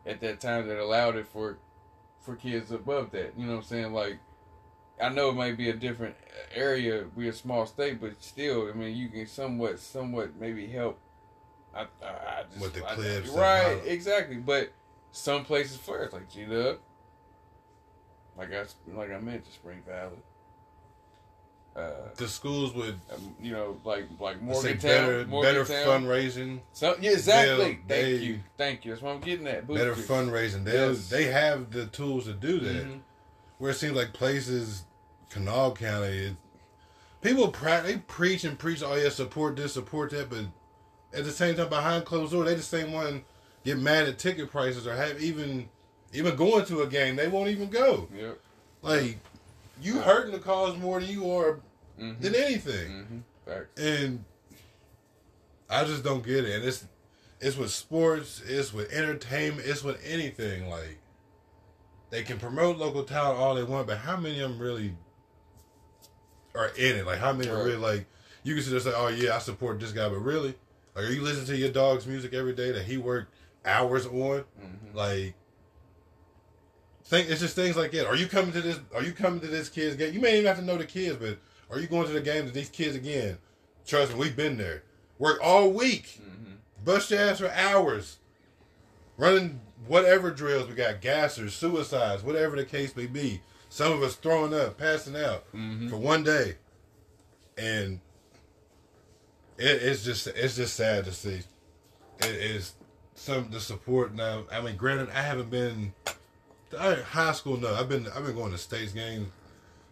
at 0.05 0.21
that 0.21 0.41
time 0.41 0.69
that 0.69 0.79
allowed 0.79 1.17
it 1.17 1.27
for 1.27 1.59
for 2.21 2.37
kids 2.37 2.71
above 2.71 3.13
that. 3.13 3.33
You 3.39 3.47
know 3.47 3.53
what 3.53 3.59
I'm 3.59 3.65
saying? 3.65 3.93
Like 3.93 4.19
I 5.01 5.09
know 5.09 5.31
it 5.31 5.35
might 5.35 5.57
be 5.57 5.71
a 5.71 5.75
different 5.75 6.17
area, 6.55 7.05
we 7.15 7.29
a 7.29 7.33
small 7.33 7.65
state, 7.67 8.01
but 8.01 8.21
still, 8.23 8.69
I 8.69 8.73
mean, 8.73 8.97
you 8.97 9.09
can 9.09 9.27
somewhat, 9.27 9.79
somewhat 9.79 10.39
maybe 10.39 10.67
help. 10.67 10.99
I, 11.75 11.83
I, 11.83 11.85
I 12.05 12.43
just, 12.51 12.61
With 12.61 12.75
the 12.75 12.81
clips 12.81 13.29
and 13.29 13.39
right? 13.39 13.81
Exactly, 13.87 14.37
but 14.37 14.73
some 15.13 15.45
places 15.45 15.77
flourish, 15.77 16.13
like 16.13 16.29
G 16.29 16.45
Dub, 16.45 16.79
like 18.37 18.53
I, 18.53 18.65
like 18.97 19.11
I 19.11 19.19
mentioned, 19.19 19.53
Spring 19.55 19.83
Valley. 19.87 20.17
Uh, 21.75 21.91
the 22.17 22.29
schools 22.29 22.75
would 22.75 23.01
um, 23.15 23.35
you 23.41 23.51
know, 23.51 23.79
like 23.83 24.05
like 24.21 24.37
let's 24.45 24.61
say 24.61 24.75
Morgantown, 24.75 25.31
better, 25.41 25.65
better 25.65 25.65
fundraising, 25.65 26.61
So, 26.75 26.97
yeah, 27.01 27.13
exactly. 27.13 27.65
Thank 27.65 27.89
they- 27.89 28.15
you, 28.17 28.41
thank 28.59 28.85
you. 28.85 28.91
That's 28.91 29.03
what 29.03 29.15
I'm 29.15 29.21
getting 29.23 29.47
at. 29.47 29.67
better 29.67 29.95
fundraising. 29.95 30.65
They 30.65 30.73
Yes. 30.75 31.09
they 31.09 31.25
have 31.25 31.71
the 31.71 31.87
tools 31.87 32.25
to 32.25 32.35
do 32.35 32.61
that. 32.61 32.87
Mhm. 32.87 33.01
where 33.57 33.71
it 33.71 33.75
seems 33.75 33.95
like 33.95 34.13
places, 34.13 34.83
Kanawha 35.31 35.75
County, 35.77 36.09
it, 36.27 36.37
people 37.23 37.49
pra- 37.49 37.83
they 37.87 37.97
preach 37.97 38.43
and 38.45 38.59
preach, 38.59 38.83
oh 38.83 38.97
yeah, 38.97 39.09
support 39.09 39.55
this, 39.57 39.73
support 39.75 40.11
that, 40.11 40.29
but 40.29 40.47
at 41.17 41.25
the 41.25 41.31
same 41.31 41.55
time, 41.55 41.69
behind 41.69 42.05
closed 42.05 42.33
doors, 42.33 42.49
they 42.49 42.55
the 42.57 42.63
same 42.63 42.93
one 42.93 43.25
get 43.65 43.79
mad 43.79 44.09
at 44.09 44.19
ticket 44.19 44.51
prices 44.51 44.85
or 44.87 44.95
have 44.97 45.23
even 45.23 45.69
even 46.13 46.37
going 46.37 46.65
to 46.67 46.83
a 46.83 46.87
game, 46.87 47.17
they 47.17 47.29
won't 47.29 47.49
even 47.49 47.69
go. 47.71 48.09
Yep. 48.15 48.39
Like 48.83 49.19
you 49.81 50.01
hurting 50.01 50.33
the 50.33 50.39
cause 50.39 50.77
more 50.79 51.01
than 51.01 51.09
you 51.11 51.31
are 51.31 51.61
Mm-hmm. 52.01 52.23
than 52.23 52.35
anything, 52.35 52.91
Mm-hmm. 52.91 53.19
Facts. 53.47 53.81
and 53.81 54.25
I 55.69 55.85
just 55.85 56.03
don't 56.03 56.25
get 56.25 56.45
it. 56.45 56.57
And 56.57 56.65
it's 56.65 56.85
it's 57.41 57.57
with 57.57 57.71
sports, 57.71 58.41
it's 58.47 58.73
with 58.73 58.91
entertainment, 58.93 59.67
it's 59.69 59.83
with 59.85 60.01
anything 60.05 60.69
like. 60.71 60.99
They 62.11 62.23
can 62.23 62.39
promote 62.39 62.77
local 62.79 63.05
talent 63.05 63.39
all 63.39 63.55
they 63.55 63.63
want, 63.63 63.87
but 63.87 63.99
how 63.99 64.17
many 64.17 64.41
of 64.41 64.51
them 64.51 64.59
really 64.59 64.95
are 66.55 66.69
in 66.79 66.97
it? 66.97 67.07
Like, 67.07 67.19
how 67.19 67.33
many 67.33 67.49
are 67.51 67.57
really 67.65 67.77
like? 67.77 68.07
You 68.43 68.55
can 68.55 68.63
just 68.65 68.85
say, 68.85 68.93
"Oh 68.95 69.09
yeah, 69.09 69.37
I 69.37 69.39
support 69.39 69.81
this 69.81 69.93
guy," 69.93 70.09
but 70.09 70.19
really, 70.19 70.55
like, 70.95 71.05
are 71.07 71.11
you 71.13 71.23
listening 71.23 71.47
to 71.47 71.57
your 71.57 71.71
dog's 71.71 72.07
music 72.07 72.35
every 72.35 72.53
day 72.55 72.71
that 72.73 72.85
he 72.85 72.97
worked 72.99 73.33
hours 73.65 74.07
on? 74.07 74.13
Mm-hmm. 74.61 74.97
Like, 74.97 75.35
think 77.13 77.29
it's 77.31 77.41
just 77.41 77.55
things 77.55 77.77
like 77.77 77.91
that. 77.93 78.07
Are 78.07 78.17
you 78.17 78.27
coming 78.27 78.53
to 78.53 78.61
this? 78.63 78.81
Are 78.95 79.03
you 79.03 79.13
coming 79.13 79.41
to 79.41 79.47
this 79.47 79.69
kid's 79.69 79.97
game? 79.97 80.15
You 80.15 80.21
may 80.21 80.35
even 80.35 80.47
have 80.47 80.59
to 80.59 80.65
know 80.65 80.79
the 80.79 80.87
kids, 80.87 81.17
but 81.17 81.39
are 81.71 81.79
you 81.79 81.87
going 81.87 82.07
to 82.07 82.13
the 82.13 82.21
games 82.23 82.47
with 82.47 82.55
these 82.55 82.71
kids 82.71 82.97
again? 82.97 83.37
Trust 83.87 84.13
me, 84.13 84.19
we've 84.19 84.35
been 84.37 84.57
there. 84.57 84.83
Work 85.19 85.39
all 85.43 85.71
week, 85.71 86.21
Mm-hmm. 86.23 86.55
bust 86.85 87.11
your 87.11 87.21
ass 87.21 87.39
for 87.41 87.51
hours, 87.51 88.19
running 89.19 89.61
whatever 89.87 90.31
drills 90.31 90.69
we 90.69 90.75
got, 90.75 91.01
gassers, 91.03 91.51
suicides, 91.51 92.23
whatever 92.23 92.57
the 92.57 92.65
case 92.65 92.97
may 92.97 93.07
be. 93.07 93.41
Some 93.69 93.93
of 93.93 94.03
us 94.03 94.15
throwing 94.17 94.55
up, 94.55 94.79
passing 94.79 95.15
out 95.17 95.45
Mm-hmm. 95.53 95.89
for 95.91 95.97
one 95.99 96.23
day, 96.25 96.57
and 97.59 98.01
it, 99.59 99.83
it's 99.83 100.03
just 100.05 100.27
it's 100.29 100.57
just 100.57 100.75
sad 100.77 101.05
to 101.05 101.13
see. 101.13 101.43
It 102.21 102.27
is 102.35 102.73
some 103.15 103.51
the 103.51 103.61
support 103.61 104.15
now. 104.15 104.45
I 104.51 104.61
mean, 104.63 104.77
granted, 104.77 105.11
I 105.11 105.21
haven't 105.23 105.51
been 105.51 105.93
I, 106.79 106.95
high 106.95 107.33
school. 107.33 107.57
No, 107.57 107.75
I've 107.75 107.89
been 107.89 108.07
I've 108.09 108.25
been 108.25 108.35
going 108.35 108.53
to 108.53 108.59
states 108.59 108.93
games 108.93 109.29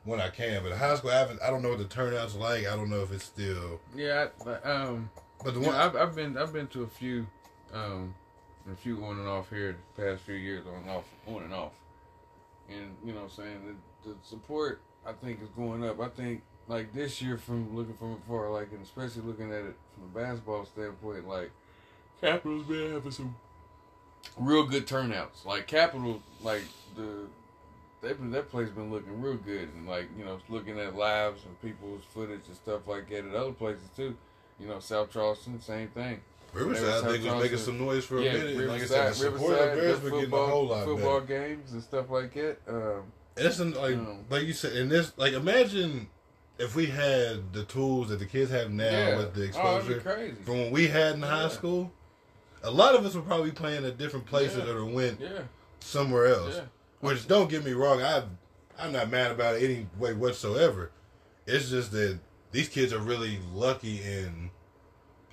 when 0.05 0.21
I 0.21 0.29
can, 0.29 0.63
but 0.63 0.73
high 0.73 0.97
school 0.97 1.11
I 1.11 1.19
haven't. 1.19 1.43
I 1.43 1.51
don't 1.51 1.63
know 1.63 1.71
what 1.71 1.79
the 1.79 1.85
turnout's 1.85 2.35
like. 2.35 2.67
I 2.67 2.77
don't 2.77 2.91
know 2.91 3.03
if 3.03 3.13
it's 3.13 3.25
still. 3.25 3.81
Yeah, 3.95 4.29
but, 4.45 4.65
um, 4.67 5.11
But 5.45 5.55
the 5.55 5.61
one 5.61 5.73
know, 5.73 5.79
I've, 5.79 5.97
I've 5.97 6.15
been 6.15 6.37
I've 6.39 6.53
been 6.53 6.67
to 6.69 6.83
a 6.83 6.89
few, 6.89 7.27
um, 7.73 8.15
a 8.71 8.77
few 8.77 9.05
on 9.05 9.19
and 9.19 9.29
off 9.29 9.51
here 9.51 9.77
the 9.97 10.03
past 10.03 10.23
few 10.23 10.35
years 10.35 10.67
on 10.67 10.83
and 10.83 10.91
off 10.91 11.05
on 11.27 11.43
and 11.43 11.53
off, 11.55 11.73
and 12.69 12.97
you 13.05 13.13
know 13.13 13.23
what 13.23 13.31
I'm 13.39 13.45
saying 13.45 13.79
the, 14.05 14.11
the 14.11 14.17
support 14.23 14.81
I 15.07 15.13
think 15.13 15.43
is 15.43 15.49
going 15.51 15.85
up. 15.85 16.01
I 16.01 16.09
think 16.09 16.43
like 16.69 16.93
this 16.95 17.21
year 17.21 17.37
from 17.37 17.77
looking 17.77 17.95
from 17.95 18.13
afar, 18.25 18.51
like 18.51 18.71
and 18.73 18.83
especially 18.83 19.23
looking 19.23 19.53
at 19.53 19.65
it 19.65 19.77
from 19.95 20.05
a 20.05 20.25
basketball 20.25 20.65
standpoint, 20.65 21.29
like 21.29 21.51
Capitals 22.21 22.67
been 22.67 22.93
having 22.93 23.11
some 23.11 23.35
real 24.37 24.65
good 24.65 24.87
turnouts. 24.87 25.45
Like 25.45 25.67
Capital, 25.67 26.23
like 26.43 26.65
the 26.97 27.27
they've 28.03 28.17
been 28.19 28.31
that 28.33 28.51
place 28.51 28.69
been 28.71 28.91
looking 28.91 29.21
real 29.21 29.35
good, 29.37 29.69
and 29.75 29.87
like 29.89 30.09
you 30.19 30.25
know 30.25 30.39
looking 30.49 30.79
at 30.79 30.95
lives 30.97 31.43
and 31.45 31.61
people's 31.63 32.03
footage 32.13 32.41
and 32.47 32.57
stuff 32.57 32.87
like 32.87 33.09
that 33.11 33.27
at 33.27 33.35
other 33.35 33.53
places 33.53 33.89
too. 33.97 34.17
You 34.59 34.69
know 34.69 34.79
South 34.81 35.11
Charleston, 35.13 35.61
same 35.61 35.89
thing. 35.89 36.21
Riverside, 36.53 37.05
I 37.05 37.13
think 37.13 37.25
was 37.25 37.43
making 37.43 37.59
some 37.59 37.79
noise 37.79 38.05
for 38.05 38.19
a 38.19 38.23
yeah, 38.25 38.33
minute. 38.33 38.57
Like 38.57 38.69
I 38.69 38.73
Riverside, 38.73 39.15
said, 39.15 39.27
the 39.27 39.31
Riverside, 39.31 39.79
the 39.79 39.81
been 39.83 39.87
getting 39.87 40.19
a 40.19 40.21
football, 40.23 40.47
whole 40.49 40.67
lot 40.67 40.85
football 40.85 41.21
better. 41.21 41.49
games 41.49 41.73
and 41.73 41.83
stuff 41.83 42.11
like 42.11 42.35
that. 42.35 42.57
Um, 42.69 43.03
And 43.37 43.47
it's 43.47 43.59
like 43.61 43.95
Mm. 43.95 44.25
like 44.29 44.43
you 44.43 44.53
said, 44.53 44.73
and 44.73 44.91
this 44.91 45.13
like 45.17 45.33
imagine 45.33 46.09
if 46.59 46.75
we 46.75 46.87
had 46.87 47.53
the 47.53 47.63
tools 47.65 48.09
that 48.09 48.19
the 48.19 48.27
kids 48.27 48.51
have 48.51 48.71
now 48.73 48.85
yeah, 48.91 49.17
with 49.17 49.33
the 49.35 49.43
oh, 49.43 49.47
exposure 49.47 50.01
crazy. 50.01 50.35
from 50.43 50.55
when 50.59 50.71
we 50.73 50.89
had 50.89 51.15
in 51.15 51.23
high 51.23 51.49
school. 51.49 51.93
A 52.63 52.71
lot 52.71 52.95
of 52.95 53.05
us 53.07 53.15
would 53.15 53.27
probably 53.27 53.51
be 53.51 53.57
playing 53.57 53.85
at 53.85 53.97
different 53.99 54.27
places 54.27 54.59
Yeah. 54.67 54.73
or 54.75 54.85
went 54.85 55.21
Yeah, 55.21 55.43
somewhere 55.81 56.27
else. 56.27 56.57
yeah. 56.57 56.65
Which 57.01 57.27
don't 57.27 57.49
get 57.49 57.65
me 57.65 57.73
wrong, 57.73 58.03
I 58.03 58.25
I'm 58.79 58.93
not 58.93 59.11
mad 59.11 59.31
about 59.31 59.57
it 59.57 59.63
any 59.65 59.87
way 59.99 60.13
whatsoever. 60.15 60.91
It's 61.47 61.71
just 61.71 61.93
that 61.93 62.19
these 62.53 62.69
kids 62.69 62.93
are 62.93 62.99
really 62.99 63.39
lucky 63.55 64.03
and 64.03 64.51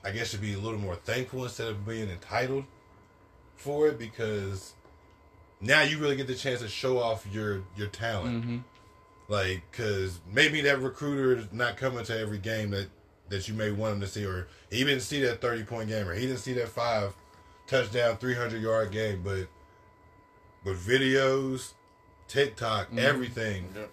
I 0.04 0.12
guess 0.12 0.30
should 0.30 0.42
be 0.42 0.54
a 0.54 0.58
little 0.60 0.80
more 0.80 0.96
thankful 0.96 1.44
instead 1.44 1.68
of 1.70 1.86
being 1.86 2.10
entitled 2.10 2.66
for 3.56 3.88
it 3.88 3.98
because 3.98 4.74
now 5.60 5.82
you 5.82 5.98
really 5.98 6.16
get 6.16 6.28
the 6.28 6.36
chance 6.36 6.62
to 6.62 6.68
show 6.68 7.00
off 7.00 7.26
your 7.32 7.64
your 7.76 7.88
talent. 7.88 8.44
Mm-hmm. 8.44 8.58
Like, 9.30 9.64
cause 9.74 10.20
maybe 10.32 10.62
that 10.62 10.80
recruiter 10.82 11.38
is 11.40 11.52
not 11.52 11.76
coming 11.76 12.06
to 12.06 12.18
every 12.18 12.38
game 12.38 12.70
that 12.72 12.88
that 13.30 13.48
you 13.48 13.54
may 13.54 13.72
want 13.72 13.96
him 13.96 14.00
to 14.02 14.08
see, 14.08 14.26
or 14.26 14.48
he 14.72 14.84
didn't 14.84 15.02
see 15.02 15.22
that 15.22 15.42
thirty 15.42 15.64
point 15.64 15.90
game, 15.90 16.08
or 16.08 16.14
he 16.14 16.26
didn't 16.28 16.40
see 16.40 16.54
that 16.54 16.70
five 16.70 17.14
touchdown, 17.68 18.18
three 18.18 18.36
hundred 18.36 18.62
yard 18.62 18.92
game. 18.92 19.22
But 19.24 19.48
with 20.64 20.86
videos, 20.86 21.74
TikTok, 22.28 22.92
Mhm. 22.92 22.98
everything, 23.00 23.70
Yep. 23.76 23.90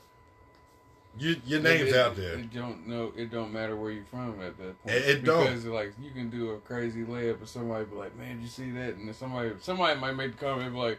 you, 1.19 1.37
your 1.47 1.61
name's 1.61 1.91
it, 1.91 1.97
out 1.97 2.17
there. 2.17 2.35
It 2.35 2.53
don't 2.53 2.87
know. 2.87 3.13
It 3.17 3.31
don't 3.31 3.53
matter 3.53 3.77
where 3.77 3.91
you're 3.93 4.05
from 4.05 4.41
at 4.41 4.57
that 4.59 4.83
point. 4.83 4.95
It- 4.97 5.09
it 5.09 5.25
don't. 5.25 5.45
because 5.47 5.65
like 5.67 5.93
you 6.01 6.11
can 6.11 6.31
do 6.31 6.51
a 6.53 6.59
crazy 6.61 7.05
layup 7.05 7.39
and 7.39 7.49
somebody 7.49 7.85
be 7.85 7.97
like, 7.97 8.17
"Man, 8.17 8.37
did 8.37 8.43
you 8.43 8.49
see 8.49 8.71
that?" 8.73 8.95
And 8.95 9.07
then 9.09 9.15
somebody 9.15 9.53
somebody 9.61 9.99
might 10.01 10.13
make 10.13 10.33
the 10.39 10.45
comment 10.45 10.73
be 10.73 10.79
like, 10.79 10.99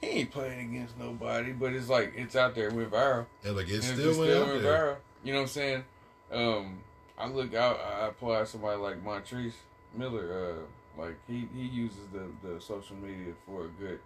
"He 0.00 0.06
ain't 0.08 0.30
playing 0.30 0.70
against 0.74 0.96
nobody," 0.98 1.52
but 1.52 1.72
it's 1.72 1.88
like 1.88 2.12
it's 2.16 2.36
out 2.36 2.54
there. 2.54 2.68
It 2.68 2.74
went 2.74 2.90
viral. 2.90 3.26
And 3.44 3.56
like 3.56 3.68
it 3.68 3.74
And 3.74 3.84
still 3.84 4.18
went 4.18 4.46
went 4.48 4.62
viral. 4.62 4.96
You 5.24 5.32
know 5.32 5.40
what 5.40 5.42
I'm 5.44 5.48
saying? 5.48 5.84
Um, 6.30 6.78
I 7.18 7.28
look 7.28 7.54
out. 7.54 7.80
I 7.80 8.08
apply 8.08 8.44
somebody 8.44 8.78
like 8.78 9.02
Montrese 9.02 9.54
Miller. 9.94 10.60
Uh, 10.60 11.00
like 11.00 11.16
he 11.26 11.48
he 11.54 11.62
uses 11.62 12.08
the 12.12 12.26
the 12.46 12.60
social 12.60 12.96
media 12.96 13.34
for 13.46 13.66
a 13.66 13.68
good. 13.68 14.00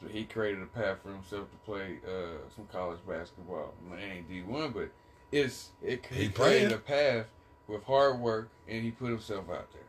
So 0.00 0.08
he 0.08 0.24
created 0.24 0.62
a 0.62 0.66
path 0.66 0.98
for 1.02 1.10
himself 1.10 1.50
to 1.50 1.56
play 1.58 1.98
uh 2.06 2.48
some 2.54 2.66
college 2.72 3.00
basketball. 3.06 3.74
It 3.92 4.02
ain't 4.02 4.28
D 4.28 4.42
one, 4.42 4.70
but 4.72 4.90
it's 5.32 5.70
it 5.82 6.04
he, 6.06 6.24
He 6.24 6.28
created 6.28 6.72
a 6.72 6.78
path 6.78 7.26
with 7.66 7.84
hard 7.84 8.18
work 8.18 8.48
and 8.68 8.82
he 8.82 8.90
put 8.90 9.10
himself 9.10 9.44
out 9.50 9.68
there. 9.72 9.82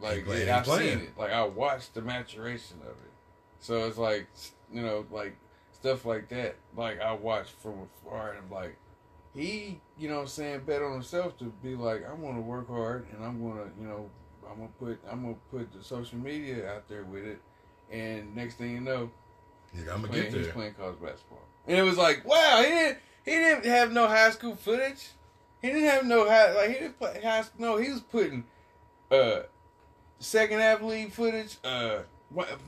Like 0.00 0.24
playing, 0.24 0.50
I've 0.50 0.66
seen 0.66 0.98
it. 0.98 1.18
Like 1.18 1.30
I 1.30 1.44
watched 1.44 1.94
the 1.94 2.02
maturation 2.02 2.78
of 2.82 2.90
it. 2.90 3.12
So 3.60 3.86
it's 3.86 3.98
like 3.98 4.26
you 4.72 4.82
know 4.82 5.06
like 5.12 5.36
stuff 5.72 6.04
like 6.04 6.28
that. 6.30 6.56
Like 6.76 7.00
I 7.00 7.12
watched 7.12 7.52
from 7.60 7.88
afar 8.04 8.30
and 8.30 8.38
I'm 8.38 8.50
like 8.50 8.76
he, 9.34 9.80
you 9.98 10.08
know 10.08 10.16
what 10.16 10.22
I'm 10.22 10.28
saying, 10.28 10.60
bet 10.66 10.82
on 10.82 10.92
himself 10.92 11.38
to 11.38 11.44
be 11.62 11.74
like, 11.74 12.04
I'm 12.08 12.22
gonna 12.22 12.40
work 12.40 12.68
hard 12.68 13.06
and 13.12 13.24
I'm 13.24 13.40
gonna, 13.42 13.70
you 13.80 13.86
know, 13.86 14.10
I'm 14.50 14.58
gonna 14.58 14.68
put 14.78 15.00
I'm 15.10 15.22
gonna 15.22 15.34
put 15.50 15.72
the 15.72 15.82
social 15.82 16.18
media 16.18 16.70
out 16.70 16.88
there 16.88 17.04
with 17.04 17.24
it 17.24 17.40
and 17.90 18.34
next 18.34 18.56
thing 18.56 18.72
you 18.72 18.80
know, 18.80 19.10
Yeah, 19.74 19.94
I'm 19.94 20.02
gonna 20.02 20.08
playing, 20.08 20.32
get 20.32 20.34
he's 20.34 20.48
playing 20.48 20.74
college 20.74 21.00
basketball. 21.00 21.40
And 21.66 21.78
it 21.78 21.82
was 21.82 21.96
like, 21.96 22.26
wow, 22.26 22.62
he 22.62 22.68
didn't 22.70 22.98
he 23.24 23.30
didn't 23.30 23.64
have 23.64 23.92
no 23.92 24.06
high 24.06 24.30
school 24.30 24.56
footage. 24.56 25.10
He 25.60 25.68
didn't 25.68 25.88
have 25.88 26.04
no 26.04 26.28
high 26.28 26.52
like 26.54 26.68
he 26.68 26.74
didn't 26.74 26.98
play 26.98 27.20
high 27.22 27.42
school 27.42 27.60
no, 27.60 27.76
he 27.78 27.90
was 27.90 28.00
putting 28.00 28.44
uh 29.10 29.40
second 30.18 30.58
half 30.58 30.82
league 30.82 31.12
footage, 31.12 31.56
uh 31.64 32.00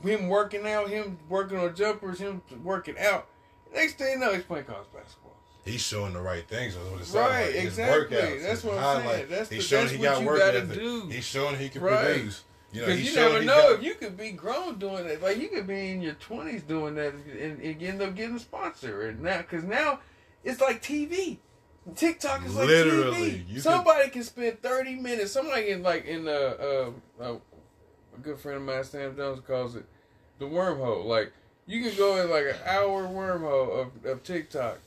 him 0.03 0.29
working 0.29 0.67
out, 0.67 0.89
him 0.89 1.17
working 1.29 1.57
on 1.59 1.75
jumpers, 1.75 2.19
him 2.19 2.41
working 2.63 2.97
out. 2.99 3.27
Next 3.73 3.97
thing 3.97 4.13
you 4.13 4.19
know, 4.19 4.33
he's 4.33 4.43
playing 4.43 4.65
college 4.65 4.87
basketball. 4.93 5.34
He's 5.65 5.81
showing 5.81 6.13
the 6.13 6.21
right 6.21 6.47
things. 6.47 6.75
That's 6.75 6.89
what 6.91 7.01
it 7.01 7.05
sounds 7.05 7.29
Right, 7.29 7.45
like. 7.47 7.55
His 7.55 7.63
exactly. 7.65 8.17
workouts, 8.17 8.43
That's 8.43 8.63
what 8.63 8.77
I'm 8.77 9.03
saying. 9.07 9.25
That's 9.29 9.49
He's 9.49 9.69
the- 9.69 9.75
showing 9.77 9.89
he 9.89 9.97
got 9.97 10.23
work 10.23 10.39
ethic. 10.41 10.73
do. 10.73 11.07
He's 11.09 11.25
showing 11.25 11.57
he 11.57 11.69
can 11.69 11.81
Right. 11.81 12.05
produce. 12.05 12.43
You 12.71 12.81
know, 12.81 12.87
he's 12.87 13.05
you 13.05 13.11
showing 13.13 13.25
never 13.33 13.39
he 13.41 13.45
know 13.47 13.71
got, 13.71 13.79
if 13.79 13.83
you 13.83 13.93
could 13.95 14.17
be 14.17 14.31
grown 14.31 14.77
doing 14.77 15.07
that. 15.07 15.21
Like 15.23 15.37
you 15.39 15.47
could 15.47 15.65
be 15.65 15.89
in 15.91 16.01
your 16.01 16.13
twenties 16.15 16.61
doing 16.63 16.95
that 16.95 17.13
and, 17.13 17.61
and 17.61 17.81
end 17.83 18.01
up 18.01 18.15
getting 18.15 18.35
a 18.35 18.39
sponsor. 18.39 19.07
And 19.07 19.21
now, 19.21 19.37
because 19.37 19.63
now 19.63 19.99
it's 20.43 20.59
like 20.61 20.83
TV. 20.83 21.37
TikTok 21.95 22.45
is 22.45 22.55
like 22.55 22.67
Literally, 22.67 23.45
TV. 23.49 23.61
Somebody 23.61 24.09
can 24.09 24.23
spend 24.23 24.61
thirty 24.61 24.95
minutes. 24.95 25.31
Somebody 25.31 25.69
in 25.69 25.83
like 25.83 26.05
in 26.05 26.27
uh, 26.27 26.31
uh, 26.31 26.91
uh, 27.23 27.35
a 28.15 28.19
good 28.21 28.37
friend 28.39 28.57
of 28.57 28.63
mine, 28.63 28.83
Sam 28.83 29.15
Jones, 29.15 29.39
calls 29.47 29.75
it 29.75 29.85
the 30.39 30.45
wormhole. 30.45 31.05
Like 31.05 31.31
you 31.67 31.81
can 31.81 31.95
go 31.97 32.21
in 32.21 32.29
like 32.29 32.45
an 32.45 32.55
hour 32.65 33.07
wormhole 33.07 33.81
of, 33.81 34.05
of 34.05 34.23
TikTok, 34.23 34.79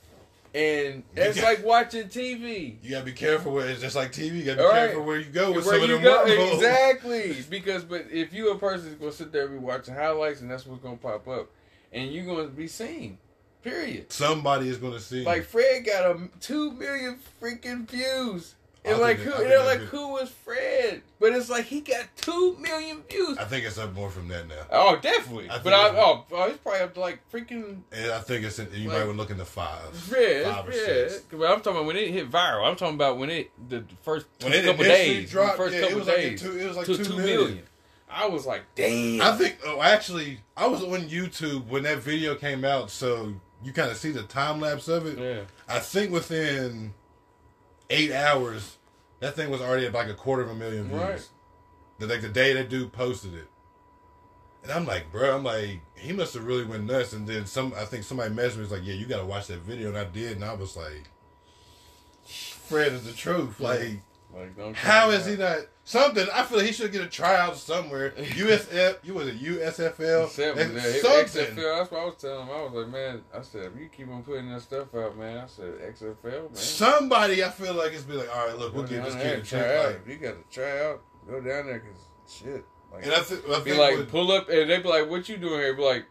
and 0.54 1.02
it's 1.14 1.42
like 1.42 1.64
watching 1.64 2.08
TV. 2.08 2.76
You 2.82 2.90
gotta 2.90 3.04
be 3.04 3.12
careful 3.12 3.52
with 3.52 3.68
it's 3.68 3.80
just 3.80 3.96
like 3.96 4.12
TV. 4.12 4.38
You 4.38 4.44
gotta 4.44 4.58
be 4.58 4.62
All 4.64 4.70
right. 4.70 4.86
careful 4.86 5.04
where 5.04 5.18
you 5.18 5.30
go 5.30 5.52
with 5.52 5.66
Where 5.66 5.74
some 5.80 5.82
of 5.84 5.88
them 5.88 6.02
go, 6.02 6.24
exactly. 6.54 7.36
Because, 7.48 7.84
but 7.84 8.06
if 8.10 8.32
you 8.32 8.50
a 8.50 8.58
person 8.58 8.86
that's 8.86 8.98
gonna 8.98 9.12
sit 9.12 9.32
there 9.32 9.46
and 9.46 9.58
be 9.60 9.64
watching 9.64 9.94
highlights, 9.94 10.40
and 10.40 10.50
that's 10.50 10.66
what's 10.66 10.82
gonna 10.82 10.96
pop 10.96 11.28
up, 11.28 11.50
and 11.92 12.10
you're 12.10 12.26
gonna 12.26 12.48
be 12.48 12.66
seen. 12.68 13.18
Period. 13.62 14.12
Somebody 14.12 14.68
is 14.68 14.78
gonna 14.78 15.00
see. 15.00 15.24
Like 15.24 15.44
Fred 15.44 15.84
got 15.84 16.16
a 16.16 16.28
two 16.40 16.72
million 16.72 17.18
freaking 17.42 17.88
views, 17.88 18.54
and 18.84 18.98
like 18.98 19.16
who? 19.18 19.32
And 19.32 19.50
they're 19.50 19.64
like, 19.64 19.80
who 19.80 20.12
was 20.12 20.28
Fred? 20.30 21.02
But 21.20 21.32
it's 21.32 21.50
like 21.50 21.64
he 21.66 21.80
got 21.80 22.06
two 22.16 22.56
million 22.58 23.02
views. 23.10 23.36
I 23.38 23.44
think 23.44 23.64
it's 23.66 23.76
up 23.78 23.92
more 23.94 24.08
from 24.10 24.28
that 24.28 24.46
now. 24.48 24.54
Oh, 24.70 24.98
definitely. 25.00 25.50
I 25.50 25.58
but 25.58 25.72
I, 25.72 25.88
it's- 25.88 26.02
oh, 26.04 26.24
oh, 26.32 26.48
he's 26.48 26.56
probably 26.58 26.80
up 26.80 26.94
to 26.94 27.00
like 27.00 27.18
freaking 27.32 27.80
And 27.92 28.12
I 28.12 28.20
think 28.20 28.44
it's 28.44 28.58
in, 28.58 28.68
you 28.72 28.88
Like- 28.88 29.06
might 29.06 29.16
look 29.16 29.30
in 29.30 29.36
the 29.38 29.44
fives. 29.44 30.00
Fred. 30.08 30.44
Five 30.44 30.68
or 30.68 30.72
Fred. 30.72 31.10
six. 31.10 31.24
But 31.30 31.46
I'm 31.46 31.56
talking 31.60 31.72
about 31.72 31.86
when 31.86 31.96
it 31.96 32.08
hit 32.10 32.30
viral. 32.30 32.66
I'm 32.68 32.76
talking 32.76 32.94
about 32.94 33.18
when 33.18 33.30
it 33.30 33.50
the 33.68 33.84
first 34.02 34.26
When 34.42 34.52
it 34.52 34.64
couple 34.64 34.84
days, 34.84 35.30
dropped, 35.30 35.56
the 35.58 35.62
first 35.64 35.74
yeah, 35.74 35.80
it 35.80 35.82
couple 35.82 35.98
was 35.98 36.06
like 36.08 36.16
days, 36.16 36.40
two- 36.42 36.58
it 36.58 36.66
was 36.68 36.76
like 36.76 36.86
two 36.86 36.98
million. 37.16 37.24
million. 37.24 37.62
I 38.10 38.26
was 38.26 38.46
like, 38.46 38.62
damn. 38.74 39.20
I 39.20 39.36
think. 39.36 39.58
Oh, 39.66 39.82
actually, 39.82 40.40
I 40.56 40.66
was 40.66 40.82
on 40.82 41.08
YouTube 41.10 41.66
when 41.66 41.82
that 41.82 41.98
video 41.98 42.34
came 42.36 42.64
out, 42.64 42.90
so 42.90 43.34
you 43.62 43.72
kind 43.74 43.90
of 43.90 43.98
see 43.98 44.12
the 44.12 44.22
time 44.22 44.60
lapse 44.60 44.88
of 44.88 45.04
it. 45.04 45.18
Yeah. 45.18 45.40
I 45.68 45.78
think 45.80 46.10
within 46.10 46.94
eight 47.90 48.12
hours, 48.12 48.76
that 49.20 49.34
thing 49.34 49.50
was 49.50 49.60
already 49.60 49.86
at 49.86 49.92
like 49.92 50.08
a 50.08 50.14
quarter 50.14 50.42
of 50.42 50.50
a 50.50 50.54
million 50.54 50.88
views. 50.88 51.00
Right. 51.00 51.28
The, 51.98 52.06
like 52.06 52.20
the 52.20 52.28
day 52.28 52.52
that 52.52 52.68
dude 52.68 52.92
posted 52.92 53.34
it, 53.34 53.48
and 54.62 54.72
I'm 54.72 54.86
like, 54.86 55.10
bro, 55.10 55.36
I'm 55.36 55.44
like, 55.44 55.80
he 55.96 56.12
must 56.12 56.34
have 56.34 56.44
really 56.44 56.64
went 56.64 56.84
nuts. 56.84 57.12
And 57.12 57.26
then 57.26 57.46
some, 57.46 57.72
I 57.76 57.84
think 57.84 58.04
somebody 58.04 58.34
messaged 58.34 58.56
me 58.56 58.62
was 58.62 58.70
like, 58.70 58.84
yeah, 58.84 58.94
you 58.94 59.06
got 59.06 59.18
to 59.18 59.26
watch 59.26 59.46
that 59.48 59.60
video, 59.60 59.88
and 59.88 59.98
I 59.98 60.04
did, 60.04 60.32
and 60.36 60.44
I 60.44 60.54
was 60.54 60.76
like, 60.76 61.10
Fred 62.24 62.92
is 62.92 63.04
the 63.04 63.12
truth. 63.12 63.58
Like, 63.60 64.00
Like, 64.34 64.56
don't 64.56 64.76
how 64.76 65.10
try 65.10 65.30
he 65.30 65.36
not 65.36 65.60
something? 65.88 66.26
I 66.32 66.42
feel 66.42 66.58
like 66.58 66.66
he 66.66 66.72
should 66.72 66.92
get 66.92 67.02
a 67.02 67.06
tryout 67.06 67.56
somewhere. 67.56 68.10
USF, 68.10 68.98
you 69.02 69.14
was 69.14 69.28
it 69.28 69.40
USFL? 69.40 69.96
That's 69.96 70.34
something. 70.34 70.76
XFL, 70.76 71.78
that's 71.78 71.90
what 71.90 72.00
I 72.00 72.04
was 72.04 72.14
telling 72.16 72.46
him. 72.46 72.54
I 72.54 72.62
was 72.62 72.72
like, 72.72 72.88
man, 72.88 73.22
I 73.34 73.42
said, 73.42 73.72
if 73.72 73.80
you 73.80 73.88
keep 73.88 74.08
on 74.08 74.22
putting 74.22 74.50
that 74.50 74.60
stuff 74.60 74.94
out, 74.94 75.16
man, 75.16 75.38
I 75.38 75.46
said, 75.46 75.78
XFL, 75.80 76.24
man. 76.24 76.54
Somebody, 76.54 77.42
I 77.42 77.48
feel 77.48 77.74
like 77.74 77.92
it's 77.92 78.02
be 78.02 78.14
like, 78.14 78.34
all 78.34 78.46
right, 78.46 78.58
look, 78.58 78.74
we'll 78.74 78.84
give 78.84 79.02
this 79.04 79.14
kid 79.14 79.26
a 79.26 79.34
and 79.36 79.44
try 79.44 79.58
check. 79.60 79.86
Like, 79.86 80.00
If 80.04 80.08
you 80.08 80.16
got 80.16 80.50
to 80.50 80.54
try 80.54 80.84
out, 80.84 81.02
go 81.26 81.34
down 81.40 81.66
there, 81.66 81.80
because 81.80 82.02
shit. 82.28 82.64
Like, 82.92 83.04
and 83.04 83.12
I, 83.14 83.20
th- 83.20 83.40
I 83.50 83.60
be 83.60 83.74
like, 83.74 84.08
pull 84.08 84.30
up, 84.32 84.48
and 84.48 84.70
they 84.70 84.80
be 84.80 84.88
like, 84.88 85.08
what 85.08 85.28
you 85.28 85.36
doing 85.36 85.60
here? 85.60 85.74
Be 85.74 85.82
like, 85.82 86.06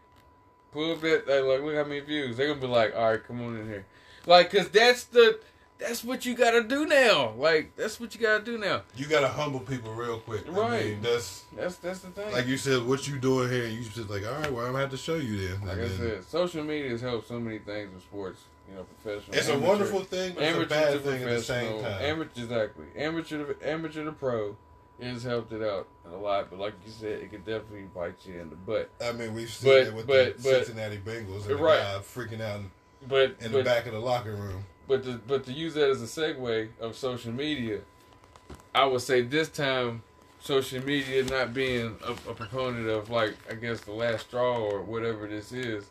pull 0.72 0.92
up 0.92 1.00
that, 1.02 1.26
like, 1.28 1.62
look 1.62 1.76
how 1.76 1.84
many 1.84 2.00
views. 2.00 2.36
They're 2.36 2.48
going 2.48 2.60
to 2.60 2.66
be 2.66 2.72
like, 2.72 2.94
all 2.96 3.10
right, 3.10 3.24
come 3.24 3.40
on 3.42 3.56
in 3.56 3.66
here. 3.68 3.86
Like, 4.26 4.50
because 4.50 4.68
that's 4.68 5.04
the, 5.04 5.40
that's 5.78 6.02
what 6.04 6.26
you 6.26 6.34
got 6.34 6.52
to 6.52 6.62
do 6.64 6.86
now. 6.86 7.32
Like, 7.36 7.76
that's 7.76 8.00
what 8.00 8.14
you 8.14 8.20
got 8.20 8.38
to 8.38 8.44
do 8.44 8.58
now. 8.58 8.82
you 8.96 9.06
gotta 9.06 9.28
humble 9.28 9.60
people 9.60 9.92
real 9.92 10.18
quick. 10.18 10.46
I 10.48 10.50
Right. 10.50 10.84
mean, 10.86 11.02
that's 11.02 11.44
That's 11.56 11.76
that's 11.76 12.00
the 12.00 12.10
thing. 12.10 12.32
like 12.32 12.46
you 12.46 12.56
said. 12.56 12.82
What 12.84 13.06
you 13.08 13.18
doing 13.18 13.50
here? 13.50 13.66
You 13.66 13.82
just 13.84 14.10
like, 14.10 14.26
all 14.26 14.32
right, 14.40 14.52
well, 14.52 14.64
I'm 14.66 14.72
gonna 14.72 14.80
have 14.82 14.90
to 14.90 14.96
show 14.96 15.16
you 15.16 15.48
then. 15.48 15.66
Like 15.66 15.78
I 15.78 15.88
said, 15.88 16.24
social 16.24 16.64
media 16.64 16.90
has 16.90 17.00
helped 17.00 17.28
so 17.28 17.38
many 17.40 17.58
things 17.58 17.92
in 17.94 18.00
sports. 18.00 18.42
You 18.68 18.74
know, 18.76 18.86
professional. 19.02 19.34
it's 19.36 19.48
a 19.48 19.58
wonderful 19.58 20.00
thing, 20.00 20.34
but 20.34 20.42
it's 20.42 20.52
a 20.52 20.56
amateur 20.56 20.68
bad 20.68 21.00
thing 21.02 21.22
at 21.22 21.28
the 21.30 21.42
same 21.42 21.80
time. 21.82 22.02
Amateur, 22.02 22.42
exactly. 22.42 22.84
Amateur, 22.96 23.54
to, 23.54 23.66
amateur 23.70 24.04
to 24.04 24.12
pro, 24.12 24.56
has 25.00 25.22
helped 25.22 25.52
it 25.54 25.62
out 25.62 25.86
a 26.12 26.14
lot. 26.16 26.50
But 26.50 26.58
like 26.58 26.74
you 26.84 26.92
said, 26.92 27.12
it 27.20 27.30
could 27.30 27.46
definitely 27.46 27.86
bite 27.94 28.16
you 28.26 28.38
in 28.40 28.50
the 28.50 28.56
butt. 28.56 28.90
I 29.02 29.12
mean, 29.12 29.32
we've 29.32 29.48
seen 29.50 29.70
But- 29.70 29.86
it 29.86 29.94
with 29.94 30.06
but- 30.06 30.36
the 30.36 30.42
but- 30.42 30.66
Cincinnati 30.66 30.98
Bengals 30.98 31.42
and 31.48 31.50
the 31.50 31.56
Right. 31.56 31.80
freaking 32.02 32.42
out 32.42 32.56
in, 32.60 32.70
But 33.08 33.36
in 33.40 33.52
the 33.52 33.62
back 33.62 33.86
of 33.86 33.92
the 33.92 34.00
locker 34.00 34.34
room. 34.34 34.66
But 34.88 35.04
to, 35.04 35.20
but 35.26 35.44
to 35.44 35.52
use 35.52 35.74
that 35.74 35.90
as 35.90 36.02
a 36.02 36.06
segue 36.06 36.68
of 36.80 36.96
social 36.96 37.30
media, 37.32 37.80
I 38.74 38.86
would 38.86 39.02
say 39.02 39.20
this 39.20 39.48
time, 39.48 40.02
social 40.40 40.84
media 40.84 41.22
not 41.24 41.52
being 41.52 41.96
a, 42.04 42.12
a 42.12 42.34
proponent 42.34 42.88
of 42.88 43.10
like 43.10 43.34
I 43.50 43.54
guess 43.54 43.82
the 43.82 43.92
last 43.92 44.28
straw 44.28 44.58
or 44.58 44.82
whatever 44.82 45.28
this 45.28 45.52
is, 45.52 45.84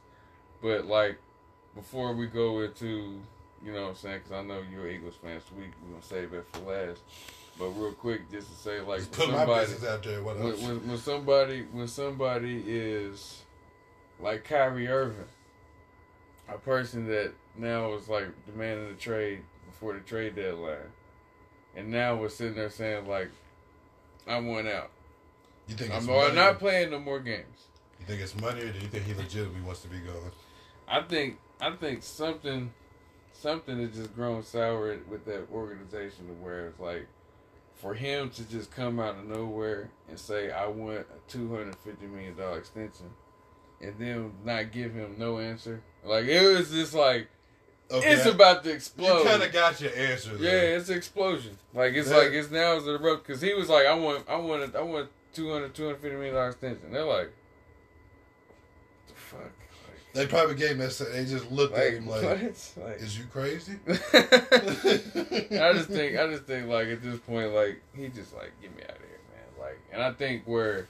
but 0.61 0.85
like 0.85 1.17
before 1.75 2.13
we 2.13 2.25
go 2.25 2.61
into 2.61 3.19
you 3.63 3.71
know 3.71 3.83
what 3.83 3.89
I'm 3.89 3.95
saying 3.95 4.21
because 4.23 4.31
I 4.31 4.41
know 4.47 4.63
you're 4.71 4.89
Eagles 4.89 5.15
fans, 5.21 5.43
so 5.47 5.55
we 5.55 5.63
we 5.63 5.91
gonna 5.91 6.03
save 6.03 6.33
it 6.33 6.45
for 6.51 6.59
last. 6.59 7.01
But 7.59 7.69
real 7.69 7.93
quick, 7.93 8.31
just 8.31 8.49
to 8.49 8.55
say 8.55 8.81
like 8.81 9.11
put 9.11 9.29
my 9.29 9.37
somebody 9.37 9.65
business 9.65 9.89
out 9.89 10.03
there. 10.03 10.23
What 10.23 10.39
when, 10.39 10.53
when, 10.61 10.87
when 10.87 10.97
somebody 10.97 11.65
when 11.71 11.87
somebody 11.87 12.63
is 12.65 13.41
like 14.19 14.43
Kyrie 14.43 14.87
Irving, 14.87 15.25
a 16.49 16.57
person 16.57 17.07
that 17.07 17.33
now 17.57 17.91
was 17.91 18.07
like 18.07 18.27
demanding 18.45 18.87
a 18.89 18.93
trade 18.93 19.41
before 19.65 19.93
the 19.93 19.99
trade 19.99 20.35
deadline, 20.35 20.91
and 21.75 21.89
now 21.89 22.15
we're 22.15 22.29
sitting 22.29 22.55
there 22.55 22.69
saying 22.69 23.07
like, 23.07 23.29
I 24.27 24.39
want 24.39 24.67
out. 24.67 24.91
You 25.67 25.75
think 25.75 25.93
I'm 25.93 26.05
not 26.35 26.59
playing 26.59 26.91
no 26.91 26.99
more 26.99 27.19
games. 27.19 27.67
You 27.99 28.05
think 28.05 28.21
it's 28.21 28.39
money, 28.39 28.61
or 28.61 28.71
do 28.71 28.79
you 28.79 28.87
think 28.87 29.05
he 29.05 29.13
legitimately 29.13 29.61
wants 29.61 29.81
to 29.81 29.87
be 29.87 29.99
gone? 29.99 30.31
I 30.87 31.01
think 31.01 31.39
I 31.59 31.71
think 31.71 32.03
something 32.03 32.71
something 33.33 33.79
has 33.79 33.95
just 33.95 34.15
grown 34.15 34.43
sour 34.43 34.97
with 35.09 35.25
that 35.25 35.47
organization 35.51 36.27
to 36.27 36.33
where 36.33 36.67
it's 36.67 36.79
like 36.79 37.07
for 37.75 37.93
him 37.93 38.29
to 38.31 38.43
just 38.49 38.71
come 38.71 38.99
out 38.99 39.17
of 39.17 39.25
nowhere 39.25 39.89
and 40.09 40.17
say 40.17 40.51
I 40.51 40.67
want 40.67 40.99
a 40.99 41.31
two 41.31 41.49
hundred 41.49 41.75
fifty 41.75 42.07
million 42.07 42.35
dollar 42.35 42.59
extension 42.59 43.11
and 43.81 43.93
then 43.99 44.31
not 44.43 44.71
give 44.71 44.93
him 44.93 45.15
no 45.17 45.39
answer. 45.39 45.81
Like 46.03 46.25
it 46.25 46.41
was 46.55 46.71
just 46.71 46.93
like 46.93 47.27
Okay, 47.89 48.11
it's 48.13 48.25
about 48.25 48.65
to 48.65 48.71
explode. 48.71 49.19
You 49.19 49.23
kind 49.29 49.41
of 49.43 49.53
got 49.53 49.79
your 49.79 49.95
answer. 49.95 50.35
yeah, 50.39 50.51
it's 50.51 50.89
an 50.89 50.97
explosion. 50.97 51.57
Like 51.73 51.93
it's 51.93 52.09
Yeah. 52.09 52.17
like 52.17 52.31
it's 52.31 52.51
now 52.51 52.73
it's 52.75 52.85
a 52.85 52.97
rope 52.97 53.25
because 53.25 53.41
he 53.41 53.53
was 53.53 53.69
like 53.69 53.85
I 53.85 53.93
want 53.93 54.25
I 54.27 54.35
want 54.35 54.75
I 54.75 54.81
want 54.81 55.09
200 55.33 55.73
250 55.73 56.15
million 56.17 56.33
dollar 56.35 56.49
extension. 56.49 56.91
They're 56.91 57.05
like 57.05 57.31
the 59.07 59.13
fuck. 59.13 59.39
Like, 59.41 60.13
They 60.13 60.25
probably 60.27 60.55
gave 60.55 60.71
him 60.71 60.79
that. 60.79 61.07
They 61.13 61.25
just 61.25 61.49
looked 61.51 61.77
at 61.77 61.85
like, 61.85 61.93
him 61.93 62.07
like, 62.07 62.23
what? 62.23 62.71
Like, 62.85 62.97
"Is 62.97 63.17
you 63.17 63.25
crazy?" 63.31 63.73
I 63.87 65.73
just 65.73 65.89
think, 65.89 66.17
I 66.17 66.27
just 66.27 66.43
think, 66.43 66.67
like 66.67 66.87
at 66.87 67.01
this 67.01 67.19
point, 67.19 67.53
like 67.53 67.81
he 67.95 68.07
just 68.09 68.33
like 68.33 68.51
get 68.61 68.75
me 68.75 68.83
out 68.83 68.91
of 68.91 68.97
here, 68.97 69.19
man. 69.31 69.59
Like, 69.65 69.79
and 69.93 70.01
I 70.01 70.11
think 70.11 70.43
where 70.45 70.87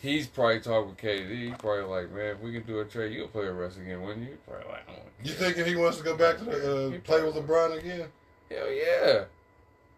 he's 0.00 0.26
probably 0.26 0.60
talking 0.60 0.88
with 0.90 0.98
KD, 0.98 1.28
he's 1.48 1.54
probably 1.58 1.82
like, 1.84 2.12
man, 2.12 2.36
if 2.36 2.40
we 2.40 2.52
can 2.52 2.62
do 2.62 2.80
a 2.80 2.84
trade, 2.84 3.12
you'll 3.12 3.28
play 3.28 3.48
with 3.48 3.60
us 3.60 3.76
again, 3.76 4.02
wouldn't 4.02 4.28
you? 4.28 4.38
Probably 4.46 4.66
like, 4.70 4.86
You 5.22 5.32
thinking 5.32 5.64
he 5.66 5.76
wants 5.76 5.98
to 5.98 6.04
go 6.04 6.16
back 6.16 6.38
to 6.38 6.44
the, 6.44 6.96
uh, 6.96 7.00
play 7.04 7.22
with 7.22 7.34
LeBron 7.34 7.78
again? 7.78 8.08
Hell 8.50 8.70
yeah. 8.72 9.24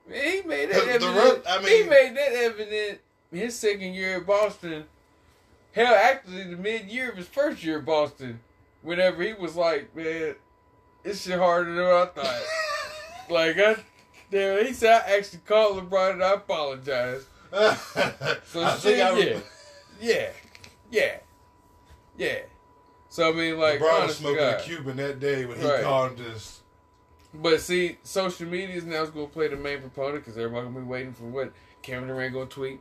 Man, 0.08 0.24
he 0.24 0.42
made 0.42 0.70
that 0.70 0.80
The- 0.80 0.86
the 0.86 0.92
evident. 1.06 1.16
run- 1.16 1.42
I 1.64 1.68
he 1.68 1.82
made 1.84 2.16
that 2.16 2.32
evident 2.32 3.00
his 3.32 3.56
second 3.58 3.94
year 3.94 4.16
at 4.16 4.26
Boston. 4.26 4.84
Hell, 5.72 5.94
actually, 5.94 6.44
the 6.44 6.56
mid 6.56 6.86
year 6.90 7.10
of 7.10 7.16
his 7.16 7.28
first 7.28 7.62
year 7.62 7.78
at 7.78 7.84
Boston, 7.84 8.40
whenever 8.82 9.22
he 9.22 9.34
was 9.34 9.54
like, 9.54 9.94
"Man, 9.94 10.34
this 11.04 11.22
shit 11.22 11.38
harder 11.38 11.72
than 11.74 11.84
what 11.84 11.94
I 12.18 12.22
thought." 12.22 12.42
like, 13.30 13.56
I, 13.58 13.76
damn, 14.32 14.66
he 14.66 14.72
said, 14.72 15.02
"I 15.06 15.16
actually 15.18 15.42
called 15.46 15.78
LeBron 15.88 16.14
and 16.14 16.24
I 16.24 16.32
apologize." 16.32 17.26
So 17.52 18.62
I 18.64 18.76
shit, 18.78 18.98
yeah, 18.98 19.38
yeah, 20.00 20.30
yeah, 20.90 21.18
yeah. 22.16 22.38
So 23.08 23.28
I 23.28 23.32
mean, 23.34 23.58
like, 23.58 23.80
LeBron 23.80 24.06
was 24.06 24.16
smoking 24.16 24.42
a 24.42 24.60
Cuban 24.60 24.96
that 24.98 25.18
day 25.20 25.44
when 25.44 25.58
he 25.58 25.66
Right. 25.66 25.82
called 25.82 26.16
this. 26.16 26.60
But 27.34 27.60
see, 27.60 27.98
social 28.02 28.46
media 28.46 28.76
is 28.76 28.84
now 28.84 29.04
going 29.06 29.26
to 29.26 29.32
play 29.32 29.48
the 29.48 29.56
main 29.56 29.80
proponent 29.80 30.24
because 30.24 30.36
everybody 30.36 30.62
going 30.64 30.74
to 30.74 30.80
be 30.80 30.86
waiting 30.86 31.12
for 31.12 31.24
what 31.24 31.52
Kevin 31.82 32.08
Durant 32.08 32.32
going 32.32 32.48
to 32.48 32.54
tweet. 32.54 32.80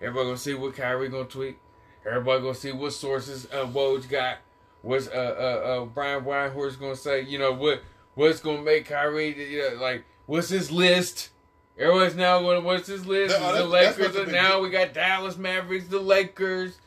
Everybody 0.00 0.24
going 0.26 0.36
to 0.36 0.42
see 0.42 0.54
what 0.54 0.74
Kyrie 0.74 1.08
going 1.08 1.26
to 1.26 1.32
tweet. 1.32 1.58
Everybody 2.06 2.42
going 2.42 2.54
to 2.54 2.60
see 2.60 2.72
what 2.72 2.92
sources 2.92 3.46
uh, 3.52 3.66
Woj 3.66 4.08
got. 4.08 4.38
What's 4.82 5.08
uh, 5.08 5.10
uh, 5.10 5.68
uh, 5.82 5.84
Brian 5.86 6.24
Windhorst 6.24 6.78
going 6.78 6.94
to 6.94 7.00
say? 7.00 7.22
You 7.22 7.38
know 7.38 7.52
what? 7.52 7.82
What's 8.14 8.40
going 8.40 8.58
to 8.58 8.62
make 8.62 8.86
Kyrie? 8.86 9.52
You 9.52 9.70
know, 9.70 9.82
like 9.82 10.04
what's 10.26 10.48
his 10.48 10.70
list? 10.70 11.30
Everyone's 11.78 12.16
now 12.16 12.40
going. 12.40 12.64
What's 12.64 12.88
his 12.88 13.06
list? 13.06 13.38
No, 13.38 13.46
the 13.46 13.52
that's- 13.70 13.96
that's 13.96 13.98
Lakers. 13.98 13.98
what 14.00 14.12
the 14.14 14.22
and 14.22 14.32
now 14.32 14.60
we 14.60 14.70
got 14.70 14.92
Dallas 14.92 15.36
Mavericks, 15.36 15.86
the 15.88 16.00
Lakers. 16.00 16.78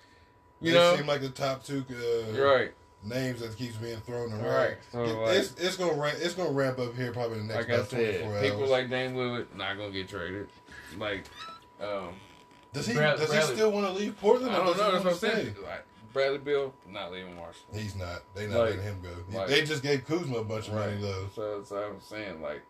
You 0.60 0.72
they 0.74 0.78
know, 0.78 0.96
seem 0.98 1.08
like 1.08 1.22
the 1.22 1.30
top 1.30 1.64
two 1.64 1.84
uh, 1.89 2.42
right? 2.44 2.72
names 3.04 3.39
that 3.39 3.58
keeps 3.58 3.78
being 3.78 3.98
thrown 4.02 4.32
around. 4.32 4.44
Right. 4.44 4.78
So, 4.92 5.04
It- 5.04 5.14
like- 5.16 5.38
it's 5.38 5.56
it's 5.58 5.76
gonna 5.78 5.94
ramp, 5.94 6.18
it's 6.22 6.34
gonna 6.36 6.52
ramp 6.52 6.78
up 6.80 6.96
here 6.96 7.12
probably 7.12 7.39
in 7.39 7.48
the 7.48 7.54
next 7.54 7.68
Like 7.70 7.78
about 7.78 7.89
twenty 7.89 8.18
four 8.20 8.34
said, 8.34 8.44
people 8.44 8.62
hours. 8.62 8.70
like 8.70 8.89
Dame 8.89 9.16
Lillard 9.16 9.48
not 9.56 9.78
gonna 9.78 9.92
get 9.92 10.10
traded. 10.10 10.50
Like, 10.98 11.24
um, 11.82 12.10
does 12.74 12.86
he 12.86 12.94
Brad- 12.94 13.18
does 13.18 13.30
Bradley- 13.30 13.50
he 13.50 13.56
still 13.56 13.72
want 13.72 13.88
to 13.88 13.94
leave 13.94 14.20
Portland? 14.20 14.52
I 14.54 14.58
don't 14.58 14.78
know. 14.78 14.92
That's 14.92 15.04
what 15.06 15.14
I'm 15.14 15.20
saying. 15.20 15.56
Like 15.64 15.84
Bradley 16.14 16.38
Beal 16.39 16.74
not 16.89 17.12
leaving 17.12 17.38
Washington. 17.38 17.80
He's 17.80 17.96
not. 17.96 18.22
They 18.36 18.46
not 18.48 18.60
Like- 18.60 18.70
letting 18.72 18.84
him 18.84 19.02
go. 19.02 19.38
Like- 19.38 19.48
they 19.48 19.64
just 19.64 19.82
gave 19.82 20.06
Kuzma 20.06 20.38
a 20.39 20.44
bunch 20.44 20.68
of 20.68 20.74
money 20.76 20.98
though. 21.02 21.30
So, 21.34 21.64
so 21.64 21.78
I'm 21.78 22.02
saying 22.02 22.42
like, 22.42 22.62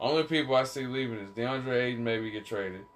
only 0.00 0.22
people 0.24 0.54
I 0.56 0.64
see 0.64 0.86
leaving 0.86 1.18
is 1.18 1.30
DeAndre 1.30 1.82
Ayton 1.84 2.02
maybe 2.04 2.30
get 2.30 2.46
traded. 2.46 2.86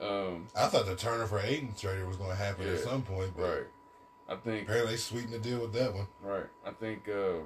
Um, 0.00 0.48
I 0.56 0.66
thought 0.66 0.86
the 0.86 0.96
Turner 0.96 1.26
for 1.26 1.38
Ayton 1.40 1.74
trade 1.78 2.04
was 2.06 2.16
going 2.16 2.30
to 2.30 2.36
happen 2.36 2.66
at 2.68 2.80
some 2.80 3.02
point, 3.02 3.32
but 3.36 3.42
right. 3.48 3.66
I 4.28 4.36
think 4.36 4.64
apparently 4.66 4.92
they 4.92 4.98
sweetened 4.98 5.32
the 5.34 5.38
deal 5.38 5.60
with 5.60 5.72
that 5.74 5.94
one. 5.94 6.08
right. 6.22 6.46
I 6.66 6.70
think 6.72 7.08
um, 7.08 7.44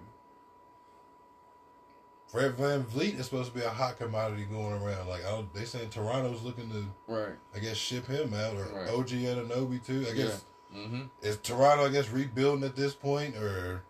Fred 2.28 2.56
VanVleet 2.56 3.18
is 3.18 3.26
supposed 3.26 3.52
to 3.52 3.58
be 3.58 3.64
a 3.64 3.68
hot 3.70 3.98
commodity 3.98 4.44
going 4.44 4.72
around. 4.82 5.06
Like 5.08 5.24
I 5.24 5.30
don't, 5.30 5.52
they 5.54 5.64
saying 5.64 5.90
Toronto's 5.90 6.42
looking 6.42 6.70
to, 6.70 6.84
right. 7.06 7.34
I 7.54 7.58
guess, 7.58 7.76
ship 7.76 8.06
him 8.06 8.34
out 8.34 8.54
or 8.56 8.64
Right. 8.74 8.88
OG 8.90 9.08
Anunoby 9.08 9.84
too. 9.84 10.06
I 10.08 10.12
guess 10.14 10.44
Mm-hmm. 10.74 11.02
is 11.22 11.38
Toronto, 11.38 11.86
I 11.86 11.88
guess, 11.90 12.10
rebuilding 12.10 12.64
at 12.64 12.74
this 12.76 12.92
point, 12.92 13.36
or 13.36 13.82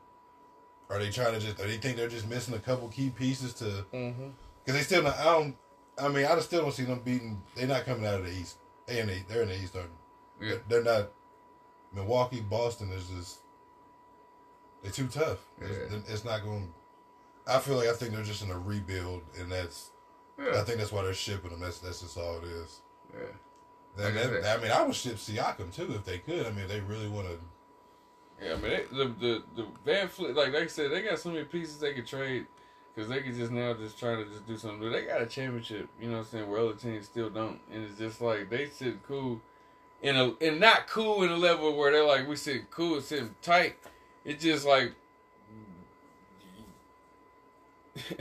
are 0.91 0.99
they 1.01 1.11
trying 1.11 1.33
to 1.33 1.41
just? 1.41 1.59
Or 1.59 1.67
they 1.67 1.79
think 1.79 1.97
they're 1.97 2.07
just 2.07 2.29
missing 2.29 2.55
a 2.55 2.59
couple 2.61 2.87
key 2.89 3.09
pieces 3.11 3.55
to? 3.55 3.65
Mm-hmm. 3.93 4.29
Because 4.67 4.81
they 4.81 4.85
still 4.85 5.05
not. 5.05 5.17
I 5.19 5.25
don't. 5.25 5.57
I 5.99 6.09
mean, 6.09 6.27
I 6.27 6.39
still 6.41 6.63
don't 6.63 6.73
see 6.73 6.83
them 6.83 7.01
beating. 7.05 7.41
They're 7.55 7.69
not 7.69 7.85
coming 7.87 8.05
out 8.05 8.15
of 8.21 8.25
the 8.27 8.33
East. 8.33 8.57
They 8.87 8.99
in 9.01 9.07
the, 9.07 9.23
they're 9.29 9.43
in 9.43 9.49
the 9.49 9.55
East. 9.63 9.77
Aren't 9.77 9.91
they? 10.41 10.49
Yeah. 10.49 10.55
They're, 10.69 10.83
not. 10.83 11.11
Milwaukee, 11.95 12.41
Boston 12.41 12.91
is 12.93 13.07
just. 13.09 13.39
They're 14.83 14.93
too 14.93 15.07
tough. 15.07 15.39
Yeah. 15.61 15.69
It's, 15.69 16.11
it's 16.11 16.25
not 16.25 16.43
going. 16.43 16.73
I 17.47 17.61
feel 17.61 17.77
like 17.77 17.89
I 17.89 17.93
think 17.93 18.13
they're 18.13 18.25
just 18.25 18.43
in 18.43 18.51
a 18.51 18.59
rebuild, 18.59 19.23
and 19.39 19.51
that's. 19.51 19.91
Yeah. 20.39 20.61
I 20.61 20.65
think 20.65 20.79
that's 20.79 20.93
why 20.93 21.03
they're 21.05 21.15
shipping 21.15 21.51
them. 21.51 21.61
That's 21.61 21.79
that's 21.79 22.01
just 22.01 22.19
all 22.19 22.39
it 22.39 22.45
is. 22.45 22.81
yeah. 23.15 23.25
Like 23.97 24.09
I 24.09 24.11
that- 24.27 24.43
said- 24.45 24.59
I 24.59 24.63
mean, 24.63 24.73
I 24.73 24.83
would 24.83 24.95
ship 24.95 25.15
Siakam 25.17 25.73
too 25.75 25.95
if 25.95 26.05
they 26.05 26.19
could. 26.19 26.45
I 26.45 26.51
mean, 26.51 26.69
they 26.69 26.81
really 26.81 27.09
want 27.09 27.29
to. 27.29 27.39
Yeah, 28.45 28.53
I 28.53 28.57
mean, 28.57 28.63
they, 28.71 28.85
the 28.91 29.05
the 29.19 29.43
the 29.55 29.67
VanVleet, 29.91 30.35
like 30.35 30.53
like 30.53 30.65
I 30.65 30.67
said, 30.67 30.91
they 30.91 31.01
got 31.03 31.19
so 31.19 31.31
many 31.31 31.45
pieces 31.45 31.79
they 31.79 31.95
could 31.95 32.07
trade 32.07 32.45
because 32.97 33.11
they 33.11 33.21
could 33.21 33.37
just 33.37 33.53
now 33.53 33.75
just 33.75 33.99
try 33.99 34.17
to 34.17 34.25
just 34.25 34.47
do 34.49 34.57
something. 34.57 34.81
But 34.81 34.91
they 34.91 35.05
got 35.05 35.21
a 35.21 35.27
championship, 35.27 35.89
you 36.01 36.09
know 36.09 36.15
what 36.15 36.21
I'm 36.21 36.27
saying, 36.27 36.51
where 36.51 36.61
other 36.61 36.73
teams 36.73 37.05
still 37.05 37.29
don't, 37.29 37.61
and 37.73 37.85
it's 37.85 37.99
just 37.99 38.21
like 38.21 38.49
they 38.49 38.69
sit 38.69 39.07
cool 39.07 39.41
in 40.03 40.17
a 40.17 40.33
and 40.41 40.59
not 40.59 40.89
cool 40.89 41.23
in 41.23 41.31
a 41.31 41.37
level 41.37 41.77
where 41.77 41.93
they're 41.93 42.07
like 42.07 42.27
we 42.27 42.37
sit 42.37 42.71
cool, 42.71 43.01
sitting 43.01 43.35
tight. 43.43 43.77
It's 44.25 44.43
just 44.43 44.67
like 44.67 44.95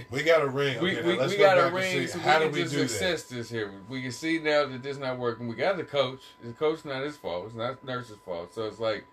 We 0.09 0.23
got 0.23 0.41
a 0.41 0.47
ring. 0.47 0.79
we, 0.81 0.97
Okay, 0.97 1.07
we, 1.07 1.17
we 1.17 1.37
go 1.37 1.37
got 1.37 1.57
a 1.57 1.73
ring, 1.73 2.07
so 2.07 2.19
how 2.19 2.39
we 2.39 2.45
do 2.45 2.49
can 2.49 2.53
we 2.53 2.61
just 2.61 2.99
do 2.99 3.05
that? 3.07 3.25
this 3.29 3.49
here. 3.49 3.71
We 3.89 4.01
can 4.01 4.11
see 4.11 4.39
now 4.39 4.65
that 4.65 4.83
this 4.83 4.97
not 4.97 5.17
working. 5.17 5.47
We 5.47 5.55
got 5.55 5.77
the 5.77 5.83
coach. 5.83 6.21
The 6.43 6.53
coach 6.53 6.85
not 6.85 7.03
his 7.03 7.17
fault. 7.17 7.47
It's 7.47 7.55
not 7.55 7.83
Nurse's 7.83 8.17
fault. 8.25 8.53
So 8.53 8.63
it's 8.63 8.79
like 8.79 9.05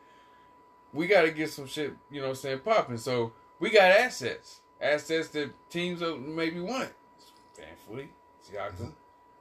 we 0.92 1.06
got 1.06 1.22
to 1.22 1.30
get 1.30 1.50
some 1.50 1.66
shit, 1.66 1.94
you 2.10 2.20
know, 2.20 2.28
what 2.28 2.36
I'm 2.36 2.42
saying 2.42 2.58
popping. 2.60 2.98
So 2.98 3.32
we 3.58 3.70
got 3.70 3.90
assets, 3.90 4.60
assets 4.82 5.28
that 5.28 5.50
teams 5.70 6.02
maybe 6.20 6.60
want. 6.60 6.90
Fleet, 7.88 8.10
Siakam, 8.48 8.92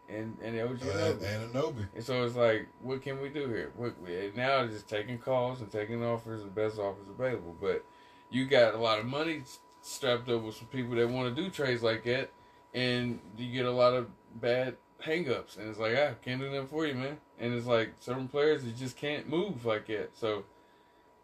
and 0.09 0.37
and 0.41 0.59
OG. 0.59 0.81
Uh, 0.83 1.13
and 1.25 1.53
Anobi. 1.53 1.85
And 1.95 2.03
so 2.03 2.23
it's 2.23 2.35
like, 2.35 2.67
what 2.81 3.01
can 3.01 3.21
we 3.21 3.29
do 3.29 3.47
here? 3.47 3.71
What, 3.75 3.93
we- 4.01 4.31
now 4.35 4.61
it's 4.61 4.73
just 4.73 4.87
taking 4.89 5.17
calls 5.17 5.61
and 5.61 5.71
taking 5.71 6.03
offers, 6.03 6.43
the 6.43 6.49
best 6.49 6.77
offers 6.79 7.07
available. 7.09 7.55
But 7.59 7.83
you 8.29 8.45
got 8.45 8.73
a 8.73 8.77
lot 8.77 8.99
of 8.99 9.05
money 9.05 9.43
strapped 9.81 10.29
up 10.29 10.41
with 10.43 10.55
some 10.55 10.67
people 10.67 10.95
that 10.95 11.09
want 11.09 11.33
to 11.35 11.41
do 11.41 11.49
trades 11.49 11.81
like 11.83 12.03
that, 12.05 12.29
and 12.73 13.19
you 13.37 13.51
get 13.51 13.65
a 13.65 13.71
lot 13.71 13.93
of 13.93 14.07
bad 14.39 14.75
hangups. 15.03 15.57
And 15.57 15.69
it's 15.69 15.79
like, 15.79 15.95
ah, 15.97 16.13
can't 16.23 16.39
do 16.39 16.47
nothing 16.49 16.67
for 16.67 16.85
you, 16.85 16.93
man. 16.95 17.17
And 17.39 17.53
it's 17.53 17.65
like 17.65 17.93
certain 17.99 18.27
players 18.27 18.63
that 18.63 18.77
just 18.77 18.97
can't 18.97 19.27
move 19.29 19.65
like 19.65 19.87
that. 19.87 20.11
So 20.13 20.43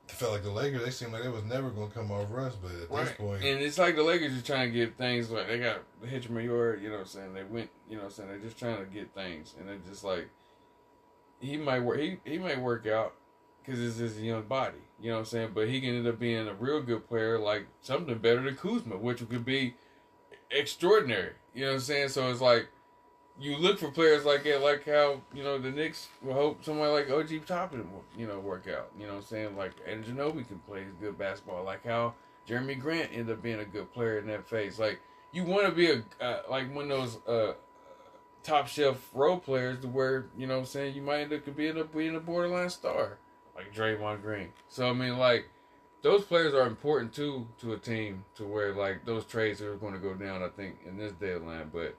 I 0.09 0.13
felt 0.13 0.31
like 0.31 0.43
the 0.43 0.51
Lakers. 0.51 0.83
They 0.83 0.91
seemed 0.91 1.13
like 1.13 1.23
they 1.23 1.29
was 1.29 1.43
never 1.43 1.69
going 1.69 1.89
to 1.89 1.93
come 1.93 2.11
off 2.11 2.31
us, 2.33 2.55
but 2.55 2.71
at 2.71 2.89
this 2.89 3.17
point, 3.17 3.43
And 3.43 3.59
it's 3.61 3.77
like 3.77 3.95
the 3.95 4.03
Lakers 4.03 4.37
are 4.37 4.41
trying 4.41 4.71
to 4.71 4.77
get 4.77 4.97
things 4.97 5.29
like 5.29 5.47
they 5.47 5.59
got 5.59 5.81
Hachimura, 6.05 6.81
you 6.81 6.89
know 6.89 6.95
what 6.95 7.01
I'm 7.01 7.05
saying? 7.07 7.33
They 7.33 7.43
went, 7.43 7.69
you 7.89 7.97
know 7.97 8.03
what 8.03 8.09
I'm 8.09 8.13
saying? 8.13 8.29
They're 8.29 8.39
just 8.39 8.57
trying 8.57 8.77
to 8.77 8.85
get 8.85 9.13
things. 9.13 9.53
And 9.59 9.67
they're 9.67 9.77
just 9.89 10.03
like, 10.03 10.29
he 11.39 11.57
might 11.57 11.81
work, 11.81 11.99
he, 11.99 12.17
he 12.25 12.37
might 12.37 12.61
work 12.61 12.87
out 12.87 13.13
because 13.63 13.99
it's 13.99 14.17
a 14.17 14.21
young 14.21 14.43
body, 14.43 14.77
you 14.99 15.09
know 15.09 15.15
what 15.15 15.19
I'm 15.19 15.25
saying? 15.25 15.51
But 15.53 15.67
he 15.67 15.81
can 15.81 15.95
end 15.95 16.07
up 16.07 16.19
being 16.19 16.47
a 16.47 16.53
real 16.53 16.81
good 16.81 17.07
player, 17.07 17.37
like 17.37 17.67
something 17.81 18.17
better 18.17 18.41
than 18.41 18.55
Kuzma, 18.55 18.97
which 18.97 19.27
could 19.27 19.45
be 19.45 19.75
extraordinary, 20.49 21.33
you 21.53 21.65
know 21.65 21.71
what 21.71 21.75
I'm 21.75 21.81
saying? 21.81 22.09
So 22.09 22.31
it's 22.31 22.41
like, 22.41 22.69
you 23.39 23.57
look 23.57 23.79
for 23.79 23.91
players 23.91 24.25
like 24.25 24.43
that, 24.43 24.61
like 24.61 24.85
how, 24.85 25.21
you 25.33 25.43
know, 25.43 25.57
the 25.57 25.71
Knicks 25.71 26.07
will 26.21 26.33
hope 26.33 26.63
somebody 26.63 26.91
like 26.91 27.09
OG 27.09 27.45
Toppin 27.45 27.79
will, 27.91 28.03
you 28.17 28.27
know, 28.27 28.39
work 28.39 28.67
out. 28.67 28.89
You 28.99 29.05
know 29.05 29.13
what 29.13 29.19
I'm 29.19 29.25
saying? 29.25 29.57
Like, 29.57 29.73
and 29.87 30.03
Ginobili 30.03 30.47
can 30.47 30.59
play 30.67 30.85
good 30.99 31.17
basketball. 31.17 31.63
Like 31.63 31.85
how 31.85 32.15
Jerami 32.47 32.79
Grant 32.79 33.11
ended 33.11 33.37
up 33.37 33.43
being 33.43 33.59
a 33.59 33.65
good 33.65 33.91
player 33.93 34.17
in 34.19 34.27
that 34.27 34.47
phase. 34.49 34.79
Like, 34.79 34.99
you 35.31 35.43
want 35.43 35.67
to 35.67 35.71
be 35.71 35.91
a, 35.91 36.03
uh, 36.23 36.41
like 36.49 36.73
one 36.73 36.89
of 36.89 36.97
those, 36.97 37.17
uh, 37.27 37.53
top 38.43 38.67
shelf 38.67 39.09
role 39.13 39.37
players 39.37 39.81
to 39.81 39.87
where, 39.87 40.27
you 40.37 40.47
know 40.47 40.55
what 40.55 40.59
I'm 40.61 40.65
saying, 40.65 40.95
you 40.95 41.01
might 41.01 41.19
end 41.19 41.33
up 41.33 41.55
being 41.55 41.77
a, 41.77 41.83
being 41.83 42.15
a 42.15 42.19
borderline 42.19 42.69
star. 42.69 43.17
Like 43.55 43.73
Draymond 43.73 44.21
Green. 44.21 44.49
So, 44.69 44.89
I 44.89 44.93
mean, 44.93 45.17
like, 45.17 45.49
those 46.01 46.23
players 46.23 46.53
are 46.53 46.65
important 46.67 47.13
too 47.13 47.47
to 47.59 47.73
a 47.73 47.77
team 47.77 48.23
to 48.35 48.45
where, 48.45 48.73
like, 48.73 49.05
those 49.05 49.25
trades 49.25 49.61
are 49.61 49.75
going 49.75 49.93
to 49.93 49.99
go 49.99 50.13
down, 50.13 50.43
I 50.43 50.49
think, 50.49 50.77
in 50.85 50.97
this 50.97 51.11
deadline. 51.13 51.71
But, 51.73 51.95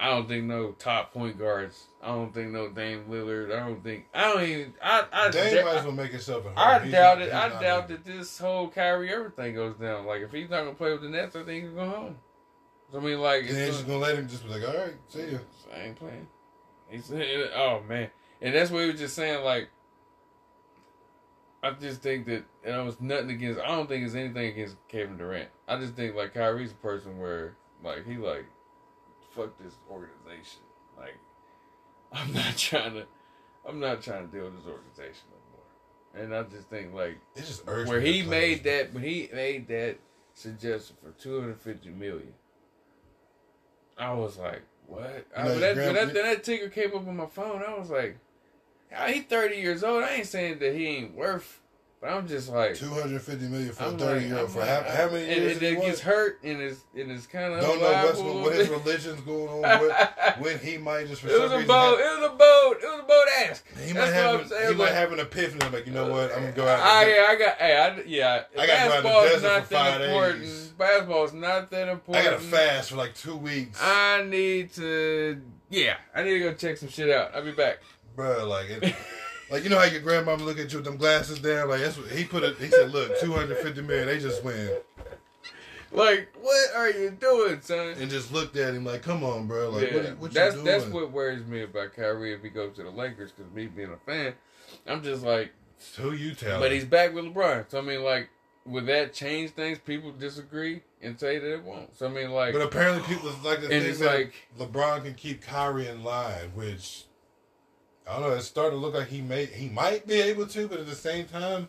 I 0.00 0.10
don't 0.10 0.28
think 0.28 0.44
no 0.44 0.72
top 0.72 1.12
point 1.12 1.38
guards. 1.38 1.86
I 2.02 2.06
don't 2.08 2.32
think 2.32 2.52
no 2.52 2.68
Dame 2.68 3.06
Lillard. 3.10 3.52
I 3.52 3.66
don't 3.66 3.82
think. 3.82 4.06
I 4.14 4.32
don't 4.32 4.42
even. 4.44 4.74
I. 4.82 5.04
I. 5.12 5.30
Dame 5.30 5.54
da- 5.56 5.64
might 5.64 5.76
as 5.78 5.84
well 5.84 5.92
make 5.92 6.12
himself 6.12 6.46
a 6.46 6.58
I. 6.58 6.78
He's 6.78 6.92
doubt 6.92 7.18
not- 7.18 7.26
it. 7.28 7.32
I 7.34 7.60
doubt 7.60 7.88
that 7.88 8.04
this 8.04 8.38
whole 8.38 8.68
Kyrie 8.68 9.12
everything 9.12 9.54
goes 9.54 9.74
down. 9.76 10.06
Like 10.06 10.22
if 10.22 10.30
he's 10.30 10.48
not 10.50 10.60
gonna 10.62 10.74
play 10.74 10.92
with 10.92 11.02
the 11.02 11.08
Nets, 11.08 11.34
I 11.34 11.42
think 11.42 11.64
he's 11.64 11.72
going 11.72 11.90
home. 11.90 12.16
So, 12.92 12.98
I 12.98 13.02
mean, 13.02 13.20
like 13.20 13.42
And 13.42 13.50
it's 13.58 13.76
just 13.76 13.86
gonna, 13.86 13.98
let 13.98 14.16
him 14.16 14.28
just 14.28 14.44
be 14.44 14.50
like, 14.50 14.62
all 14.66 14.74
right, 14.74 14.94
see 15.08 15.32
ya. 15.32 15.38
I 15.74 15.80
ain't 15.80 15.96
playing. 15.96 16.26
He 16.88 16.98
said, 17.00 17.50
"Oh 17.54 17.82
man," 17.86 18.08
and 18.40 18.54
that's 18.54 18.70
what 18.70 18.82
he 18.84 18.90
was 18.90 19.00
just 19.00 19.14
saying. 19.14 19.44
Like, 19.44 19.68
I 21.62 21.72
just 21.72 22.00
think 22.02 22.26
that, 22.26 22.44
and 22.64 22.76
I 22.76 22.82
was 22.82 23.00
nothing 23.00 23.30
against. 23.30 23.60
I 23.60 23.66
don't 23.68 23.88
think 23.88 24.06
it's 24.06 24.14
anything 24.14 24.46
against 24.46 24.76
Kevin 24.88 25.16
Durant. 25.18 25.48
I 25.66 25.78
just 25.78 25.94
think 25.94 26.14
like 26.14 26.32
Kyrie's 26.34 26.70
a 26.70 26.76
person 26.76 27.18
where 27.18 27.56
like 27.82 28.06
he 28.06 28.16
like, 28.16 28.46
fuck 29.38 29.58
this 29.58 29.74
organization. 29.90 30.62
Like, 30.96 31.16
I'm 32.12 32.32
not 32.32 32.56
trying 32.56 32.94
to, 32.94 33.06
I'm 33.66 33.80
not 33.80 34.02
trying 34.02 34.28
to 34.28 34.34
deal 34.34 34.44
with 34.44 34.56
this 34.56 34.66
organization 34.66 35.24
no 35.30 35.38
more. 35.52 36.24
And 36.24 36.34
I 36.34 36.42
just 36.44 36.68
think 36.68 36.94
like 36.94 37.18
It 37.36 37.44
just 37.44 37.66
where 37.66 38.00
he 38.00 38.22
made 38.22 38.64
that 38.64 38.92
when 38.92 39.02
he 39.02 39.28
made 39.32 39.68
that 39.68 39.98
suggestion 40.38 40.96
for 41.02 41.10
250 41.20 41.90
million 41.90 42.32
i 43.98 44.12
was 44.12 44.38
like 44.38 44.62
what 44.86 45.26
I, 45.36 45.46
when, 45.46 45.60
that, 45.60 45.76
when, 45.76 45.94
that, 45.94 46.14
that 46.14 46.44
ticker 46.44 46.68
came 46.68 46.94
up 46.94 47.08
on 47.08 47.16
my 47.16 47.26
phone 47.26 47.62
i 47.66 47.76
was 47.76 47.90
like 47.90 48.18
he 49.08 49.20
30 49.20 49.56
years 49.56 49.82
old 49.82 50.04
i 50.04 50.14
ain't 50.14 50.26
saying 50.26 50.60
that 50.60 50.74
he 50.74 50.86
ain't 50.86 51.16
worth 51.16 51.60
But 52.00 52.10
I'm 52.10 52.28
just 52.28 52.48
like, 52.48 52.76
Two 52.76 52.90
hundred 52.90 53.20
fifty 53.22 53.48
million 53.48 53.72
for 53.72 53.82
a 53.82 53.86
I'm 53.88 53.98
thirty 53.98 54.20
like, 54.20 54.28
year 54.28 54.38
old 54.38 54.50
for 54.52 54.60
like, 54.60 54.68
how, 54.68 54.82
how 54.82 55.10
many 55.10 55.26
years? 55.26 55.52
and 55.56 55.60
he 55.62 55.74
then 55.74 55.80
gets 55.84 56.00
hurt 56.00 56.38
and 56.44 56.62
is 56.62 56.84
and 56.96 57.10
is 57.10 57.26
kind 57.26 57.54
of 57.54 57.60
Don't 57.60 57.80
know 57.80 58.04
what's 58.04 58.18
what 58.20 58.54
his 58.54 58.68
religion's 58.70 59.20
going 59.22 59.48
on. 59.48 59.62
What, 59.62 60.38
when 60.40 60.58
he 60.60 60.78
might 60.78 61.08
just 61.08 61.22
for 61.22 61.26
It 61.28 61.32
some 61.32 61.42
was 61.42 61.50
a 61.52 61.54
reason 61.56 61.66
boat. 61.68 61.98
have- 61.98 62.06
It 62.06 62.20
was 62.20 62.30
a 62.30 62.34
boat. 62.36 62.76
It 62.80 62.86
was 62.86 63.00
a 63.00 63.02
boat 63.02 63.24
ask. 63.50 63.64
he 63.84 63.92
That's 63.92 63.94
might 63.94 64.00
what 64.04 64.12
have 64.14 64.34
I'm 64.36 64.40
an, 64.42 64.48
saying. 64.48 64.68
he 64.68 64.74
might 64.78 64.92
have 64.92 65.12
an 65.12 65.18
epiphany. 65.18 65.64
I'm 65.66 65.72
like, 65.72 65.86
you 65.86 65.92
know 65.92 66.06
uh, 66.06 66.10
what? 66.10 66.32
I'm 66.32 66.40
gonna 66.42 66.52
go 66.52 66.68
out. 66.68 66.78
I, 66.80 67.08
yeah, 67.16 67.26
I 67.28 67.34
got. 67.36 67.56
Hey, 67.56 67.76
I, 67.76 68.00
yeah. 68.06 68.42
I 68.56 68.66
gotta 68.66 68.68
go 68.68 68.94
out 68.94 69.02
the 69.02 69.02
Basketball 69.02 69.24
is 69.24 69.32
desert 69.32 69.48
not 69.48 69.62
for 69.64 69.68
that 69.74 69.90
five 69.92 70.00
important. 70.02 70.42
days. 70.44 70.68
Basketball 70.78 71.24
is 71.24 71.32
not 71.32 71.70
that 71.72 71.88
important. 71.88 72.26
I 72.26 72.30
gotta 72.30 72.42
fast 72.44 72.90
for 72.90 72.96
like 72.96 73.14
two 73.16 73.36
weeks, 73.36 73.80
I 73.82 74.22
need 74.22 74.72
to. 74.74 75.42
Yeah, 75.68 75.96
I 76.14 76.22
need 76.22 76.34
to 76.34 76.38
go 76.40 76.54
check 76.54 76.76
some 76.76 76.88
shit 76.90 77.10
out. 77.10 77.34
I'll 77.34 77.44
be 77.44 77.50
back. 77.50 77.78
bro. 78.14 78.46
Like, 78.46 78.70
it, 78.70 78.94
like 79.50 79.64
you 79.64 79.70
know 79.70 79.78
how 79.78 79.84
your 79.84 80.00
grandmama 80.00 80.44
look 80.44 80.58
at 80.58 80.70
you 80.72 80.78
with 80.78 80.84
them 80.84 80.96
glasses 80.96 81.38
down. 81.38 81.68
Like 81.68 81.80
that's 81.80 81.96
what 81.98 82.10
he 82.10 82.24
put 82.24 82.42
it. 82.42 82.56
He 82.58 82.68
said, 82.68 82.90
"Look, 82.90 83.18
two 83.20 83.32
hundred 83.32 83.58
fifty 83.58 83.82
million. 83.82 84.06
They 84.06 84.18
just 84.18 84.42
win." 84.44 84.70
Like, 85.90 86.28
what 86.42 86.76
are 86.76 86.90
you 86.90 87.10
doing, 87.10 87.62
son? 87.62 87.94
And 87.98 88.10
just 88.10 88.30
looked 88.30 88.56
at 88.56 88.74
him 88.74 88.84
like, 88.84 89.02
"Come 89.02 89.24
on, 89.24 89.46
bro. 89.46 89.70
Like, 89.70 89.90
yeah, 89.90 89.96
what, 89.96 90.18
what 90.18 90.32
that's 90.32 90.54
you 90.56 90.62
doing?" 90.62 90.78
that's 90.80 90.92
what 90.92 91.10
worries 91.12 91.46
me 91.46 91.62
about 91.62 91.94
Kyrie 91.94 92.34
if 92.34 92.42
he 92.42 92.50
goes 92.50 92.76
to 92.76 92.82
the 92.82 92.90
Lakers. 92.90 93.32
Because 93.32 93.50
me 93.52 93.66
being 93.66 93.90
a 93.92 93.96
fan, 93.96 94.34
I'm 94.86 95.02
just 95.02 95.22
like, 95.24 95.50
Who 95.96 96.12
you 96.12 96.34
tell? 96.34 96.60
but 96.60 96.72
he's 96.72 96.84
back 96.84 97.14
with 97.14 97.24
LeBron. 97.24 97.70
So 97.70 97.78
I 97.78 97.80
mean, 97.80 98.02
like, 98.04 98.28
would 98.66 98.84
that 98.86 99.14
change 99.14 99.52
things? 99.52 99.78
People 99.78 100.12
disagree 100.12 100.82
and 101.00 101.18
say 101.18 101.38
that 101.38 101.54
it 101.54 101.62
won't. 101.64 101.96
So 101.96 102.04
I 102.06 102.10
mean, 102.10 102.32
like, 102.32 102.52
But 102.52 102.60
apparently, 102.60 103.02
people 103.08 103.30
like 103.42 103.60
to 103.60 103.70
And 103.72 103.82
think 103.82 103.96
that 103.98 104.14
like- 104.14 104.34
LeBron 104.58 105.04
can 105.04 105.14
keep 105.14 105.40
Kyrie 105.40 105.88
in 105.88 106.04
line, 106.04 106.50
which 106.54 107.04
I 108.08 108.14
don't 108.14 108.22
know. 108.22 108.36
It's 108.36 108.46
starting 108.46 108.78
to 108.78 108.84
look 108.84 108.94
like 108.94 109.08
he 109.08 109.20
may 109.20 109.46
he 109.46 109.68
might 109.68 110.06
be 110.06 110.20
able 110.20 110.46
to, 110.46 110.68
but 110.68 110.80
at 110.80 110.86
the 110.86 110.94
same 110.94 111.26
time, 111.26 111.68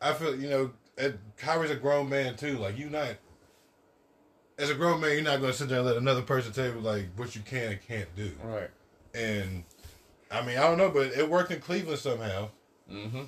I 0.00 0.12
feel 0.12 0.38
you 0.38 0.50
know, 0.50 0.70
Ed, 0.98 1.18
Kyrie's 1.36 1.70
a 1.70 1.76
grown 1.76 2.08
man 2.08 2.36
too. 2.36 2.58
Like 2.58 2.78
you 2.78 2.90
not 2.90 3.16
as 4.58 4.70
a 4.70 4.74
grown 4.74 5.00
man, 5.00 5.12
you're 5.12 5.22
not 5.22 5.40
going 5.40 5.52
to 5.52 5.58
sit 5.58 5.68
there 5.68 5.78
and 5.78 5.86
let 5.86 5.96
another 5.96 6.22
person 6.22 6.52
tell 6.52 6.66
you 6.66 6.80
like 6.80 7.06
what 7.16 7.34
you 7.34 7.42
can 7.42 7.72
and 7.72 7.80
can't 7.86 8.14
do. 8.14 8.32
right? 8.44 8.70
And 9.14 9.64
I 10.30 10.44
mean, 10.44 10.58
I 10.58 10.62
don't 10.62 10.78
know, 10.78 10.90
but 10.90 11.12
it 11.12 11.28
worked 11.28 11.50
in 11.50 11.60
Cleveland 11.60 11.98
somehow. 11.98 12.50
Mm-hmm. 12.90 13.22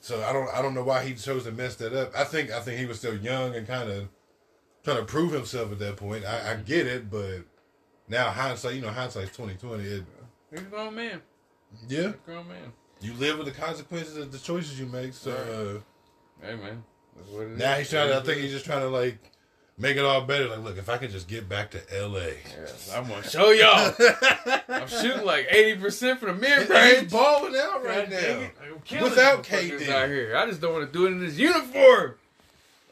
So 0.00 0.22
I 0.22 0.32
don't 0.32 0.48
I 0.54 0.62
don't 0.62 0.74
know 0.74 0.82
why 0.82 1.04
he 1.04 1.14
chose 1.14 1.44
to 1.44 1.52
mess 1.52 1.76
that 1.76 1.92
up. 1.92 2.12
I 2.16 2.24
think 2.24 2.50
I 2.50 2.60
think 2.60 2.78
he 2.78 2.86
was 2.86 2.98
still 2.98 3.16
young 3.16 3.54
and 3.54 3.66
kind 3.66 3.90
of 3.90 4.08
trying 4.82 4.96
to 4.96 5.04
prove 5.04 5.32
himself 5.32 5.72
at 5.72 5.78
that 5.80 5.96
point. 5.96 6.24
I, 6.24 6.52
I 6.52 6.56
get 6.56 6.86
it, 6.86 7.10
but 7.10 7.40
now 8.08 8.30
hindsight, 8.30 8.74
you 8.74 8.80
know, 8.80 8.88
hindsight's 8.90 9.36
twenty 9.36 9.54
twenty. 9.54 9.84
He's 10.50 10.60
a 10.60 10.64
grown 10.64 10.94
man. 10.94 11.20
Yeah, 11.88 12.12
He's 12.26 12.26
man. 12.26 12.72
you 13.00 13.14
live 13.14 13.38
with 13.38 13.46
the 13.46 13.52
consequences 13.60 14.16
of 14.16 14.32
the 14.32 14.38
choices 14.38 14.78
you 14.78 14.86
make. 14.86 15.12
So 15.14 15.30
uh, 16.42 16.44
Hey 16.46 16.56
man, 16.56 16.82
that's 17.16 17.28
what 17.30 17.42
it 17.46 17.50
is. 17.52 17.58
now 17.58 17.74
he's 17.74 17.90
trying 17.90 18.08
to. 18.08 18.16
I 18.16 18.20
think 18.20 18.40
he's 18.40 18.52
just 18.52 18.64
trying 18.64 18.80
to 18.80 18.88
like 18.88 19.18
make 19.78 19.96
it 19.96 20.04
all 20.04 20.22
better. 20.22 20.48
Like, 20.48 20.60
look, 20.64 20.76
if 20.78 20.88
I 20.88 20.98
could 20.98 21.10
just 21.10 21.28
get 21.28 21.48
back 21.48 21.70
to 21.72 21.80
L.A. 21.98 22.34
Yes, 22.58 22.92
I'm 22.94 23.08
gonna 23.08 23.22
show 23.28 23.50
y'all. 23.50 23.94
I'm 24.68 24.88
shooting 24.88 25.24
like 25.24 25.46
eighty 25.50 25.78
percent 25.80 26.20
for 26.20 26.26
the 26.26 26.34
mid 26.34 26.60
He's 26.62 26.70
range. 26.70 27.10
balling 27.10 27.56
out 27.56 27.84
right 27.84 28.10
God 28.10 28.50
now. 28.90 29.02
Without 29.02 29.44
KD. 29.44 29.88
out 29.88 30.08
here. 30.08 30.36
I 30.36 30.46
just 30.46 30.60
don't 30.60 30.72
want 30.72 30.86
to 30.90 30.92
do 30.98 31.06
it 31.06 31.12
in 31.12 31.20
this 31.20 31.36
uniform. 31.36 32.14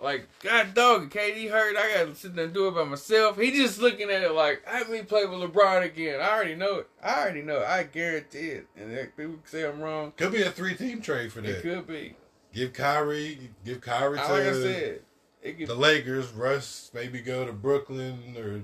Like, 0.00 0.28
God 0.42 0.74
dog, 0.74 1.10
KD 1.10 1.50
hurt. 1.50 1.76
I 1.76 1.94
gotta 1.96 2.14
sit 2.14 2.34
there 2.36 2.44
and 2.44 2.54
do 2.54 2.68
it 2.68 2.74
by 2.74 2.84
myself. 2.84 3.36
He 3.38 3.50
just 3.50 3.80
looking 3.80 4.10
at 4.10 4.22
it 4.22 4.32
like, 4.32 4.62
I 4.70 4.84
me 4.84 5.02
play 5.02 5.26
with 5.26 5.40
LeBron 5.40 5.84
again. 5.84 6.20
I 6.20 6.30
already 6.30 6.54
know 6.54 6.76
it. 6.76 6.88
I 7.02 7.20
already 7.22 7.42
know 7.42 7.58
it. 7.62 7.66
I 7.66 7.82
guarantee 7.82 8.50
it. 8.50 8.66
And 8.76 8.92
if 8.92 9.16
people 9.16 9.38
say 9.44 9.66
I'm 9.66 9.80
wrong. 9.80 10.12
Could 10.16 10.32
be 10.32 10.42
a 10.42 10.50
three 10.50 10.74
team 10.74 11.00
trade 11.00 11.32
for 11.32 11.40
that. 11.40 11.58
It 11.58 11.62
could 11.62 11.86
be. 11.86 12.14
Give 12.52 12.72
Kyrie, 12.72 13.50
give 13.64 13.80
Kyrie 13.80 14.16
Like 14.18 14.26
to 14.26 14.32
I 14.32 14.52
said, 14.52 15.00
the 15.42 15.74
Lakers. 15.74 16.28
Russ 16.32 16.90
maybe 16.94 17.20
go 17.20 17.44
to 17.44 17.52
Brooklyn 17.52 18.34
or 18.38 18.62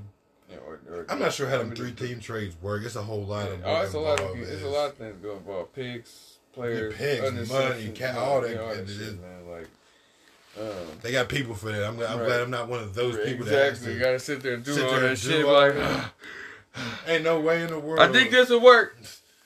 or, 0.67 0.81
or, 0.89 1.07
I'm 1.09 1.19
not 1.19 1.33
sure 1.33 1.49
how 1.49 1.59
them 1.59 1.75
three 1.75 1.93
team 1.93 2.21
trades 2.21 2.55
work. 2.63 2.85
It's 2.85 2.97
a 2.97 3.03
whole 3.03 3.25
lot 3.25 3.49
of 3.49 3.61
Oh, 3.65 3.81
it's 3.83 3.95
a 3.95 3.99
lot 3.99 4.21
of 4.21 4.31
involved. 4.31 4.53
it's 4.53 4.63
a 4.63 4.69
lot 4.69 4.91
of 4.91 4.97
things 4.97 5.17
go 5.23 5.33
involved. 5.37 5.73
Picks, 5.75 6.39
players, 6.53 6.95
picks, 6.95 7.51
money, 7.51 7.93
ca- 7.97 8.09
you 8.09 8.13
know, 8.15 8.21
all 8.21 8.41
that- 8.41 8.89
shit, 8.89 9.21
man. 9.21 9.49
Like, 9.51 9.69
um, 10.61 10.67
They 11.03 11.13
got 11.13 11.29
people 11.29 11.55
for 11.55 11.71
that. 11.73 11.85
I'm, 11.85 11.97
glad- 11.97 12.11
I'm 12.11 12.19
Right. 12.21 12.27
glad 12.27 12.41
I'm 12.43 12.51
not 12.51 12.69
one 12.69 12.81
of 12.81 12.95
those 12.95 13.17
people 13.25 13.47
that 13.47 13.55
has 13.55 13.69
exactly. 13.79 13.95
You 13.95 13.99
gotta 14.01 14.19
sit 14.21 14.43
there 14.43 14.55
and 14.55 14.65
do 14.65 14.87
all 14.87 15.01
that 15.01 15.19
shit. 15.19 15.45
Like, 15.47 15.75
ain't 17.07 17.25
no 17.25 17.41
way 17.41 17.63
in 17.63 17.69
the 17.69 17.79
world. 17.79 18.01
I 18.01 18.13
think 18.13 18.31
this 18.31 18.51
will 18.51 18.61
work. 18.61 18.97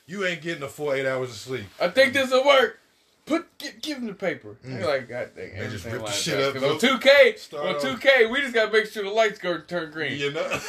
you 0.07 0.25
ain't 0.25 0.43
getting 0.43 0.63
a 0.63 0.69
full 0.69 0.93
eight 0.93 1.07
hours 1.07 1.31
of 1.31 1.37
sleep. 1.37 1.67
I 1.81 1.89
think 1.89 2.13
this 2.15 2.31
will 2.31 2.45
work. 2.45 2.79
Put 3.27 3.47
give, 3.59 3.83
give 3.83 3.99
him 3.99 4.07
the 4.07 4.15
paper. 4.15 4.57
Mm. 4.67 4.79
They're 4.79 4.87
like, 4.87 5.09
God 5.09 5.31
dang, 5.37 5.55
They 5.59 5.69
just 5.69 5.85
rip 5.85 6.03
the 6.05 6.11
shit 6.11 6.41
up. 6.41 6.47
up, 6.49 6.53
'Cause 6.55 6.63
though. 6.63 6.73
on 6.73 6.79
two 6.79 6.99
K, 6.99 7.37
on 7.59 7.81
two 7.81 7.97
K, 7.99 8.25
we 8.27 8.41
just 8.41 8.55
gotta 8.55 8.73
make 8.73 8.87
sure 8.87 9.03
the 9.03 9.11
lights 9.11 9.39
go 9.39 9.59
turn 9.59 9.91
green. 9.91 10.19
You 10.19 10.33
know, 10.33 10.49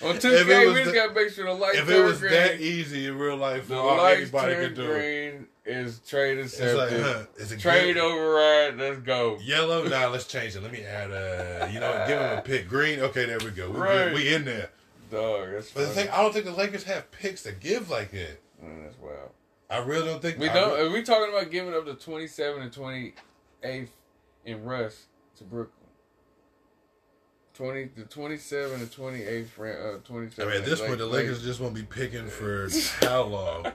On 0.00 0.16
two 0.18 0.30
K, 0.44 0.66
we 0.68 0.74
just 0.84 0.94
gotta 0.94 1.12
make 1.12 1.28
sure 1.30 1.44
the 1.44 1.52
lights 1.52 1.78
if 1.78 1.86
turn 1.88 1.96
it 2.00 2.04
was 2.04 2.18
green. 2.20 2.32
that 2.32 2.60
easy 2.60 3.06
in 3.06 3.18
real 3.18 3.36
life, 3.36 3.66
the 3.68 3.76
all 3.76 3.96
lights 3.96 4.20
anybody 4.22 4.54
turn 4.54 4.64
could 4.66 4.74
do. 4.76 4.92
it. 4.92 5.40
Is 5.68 6.00
trade 6.00 6.38
accepted. 6.38 6.76
like, 6.76 6.90
huh, 6.90 7.24
is 7.36 7.50
Trade 7.60 7.94
good? 7.94 7.98
override. 8.02 8.78
Let's 8.78 9.00
go. 9.00 9.38
Yellow, 9.42 9.86
nah, 9.86 10.08
let's 10.08 10.26
change 10.26 10.56
it. 10.56 10.62
Let 10.62 10.72
me 10.72 10.82
add 10.82 11.10
uh 11.12 11.68
you 11.70 11.78
know, 11.80 12.04
give 12.08 12.18
him 12.20 12.38
a 12.38 12.42
pick. 12.44 12.68
Green, 12.68 13.00
okay, 13.00 13.26
there 13.26 13.38
we 13.38 13.50
go. 13.50 13.70
We, 13.70 13.78
Right. 13.78 14.12
we 14.14 14.32
in 14.34 14.44
there. 14.44 14.70
Dog, 15.10 15.50
that's 15.52 15.70
But 15.70 15.80
the 15.82 15.86
thing, 15.88 16.08
I 16.10 16.22
don't 16.22 16.32
think 16.32 16.44
the 16.44 16.52
Lakers 16.52 16.84
have 16.84 17.10
picks 17.10 17.42
to 17.44 17.52
give 17.52 17.88
like 17.90 18.10
that. 18.12 18.40
Man, 18.62 18.82
that's 18.82 18.98
wild. 18.98 19.30
I 19.70 19.78
really 19.78 20.06
don't 20.06 20.20
think 20.22 20.38
We 20.38 20.48
I 20.48 20.54
don't. 20.54 20.74
re- 20.78 20.86
Are 20.86 20.90
we 20.90 21.02
talking 21.02 21.32
about 21.32 21.50
giving 21.50 21.74
up 21.74 21.84
the 21.84 21.94
twenty 21.94 22.26
seven 22.26 22.62
and 22.62 22.72
twenty 22.72 23.12
eighth 23.62 23.92
in 24.46 24.64
Russ 24.64 25.04
to 25.36 25.44
Brooklyn? 25.44 25.74
Twenty 27.54 27.90
the 27.96 28.04
twenty 28.04 28.36
seven 28.36 28.80
and 28.80 28.90
twenty 28.92 29.22
eighth. 29.24 29.58
Uh, 29.58 29.98
twenty 30.04 30.28
I 30.40 30.44
mean, 30.46 30.54
at 30.56 30.64
this 30.64 30.80
point, 30.80 30.98
the 30.98 31.06
Lakers 31.06 31.42
just 31.42 31.60
won't 31.60 31.74
be 31.74 31.82
picking 31.82 32.28
for 32.28 32.68
how 33.00 33.22
long? 33.22 33.72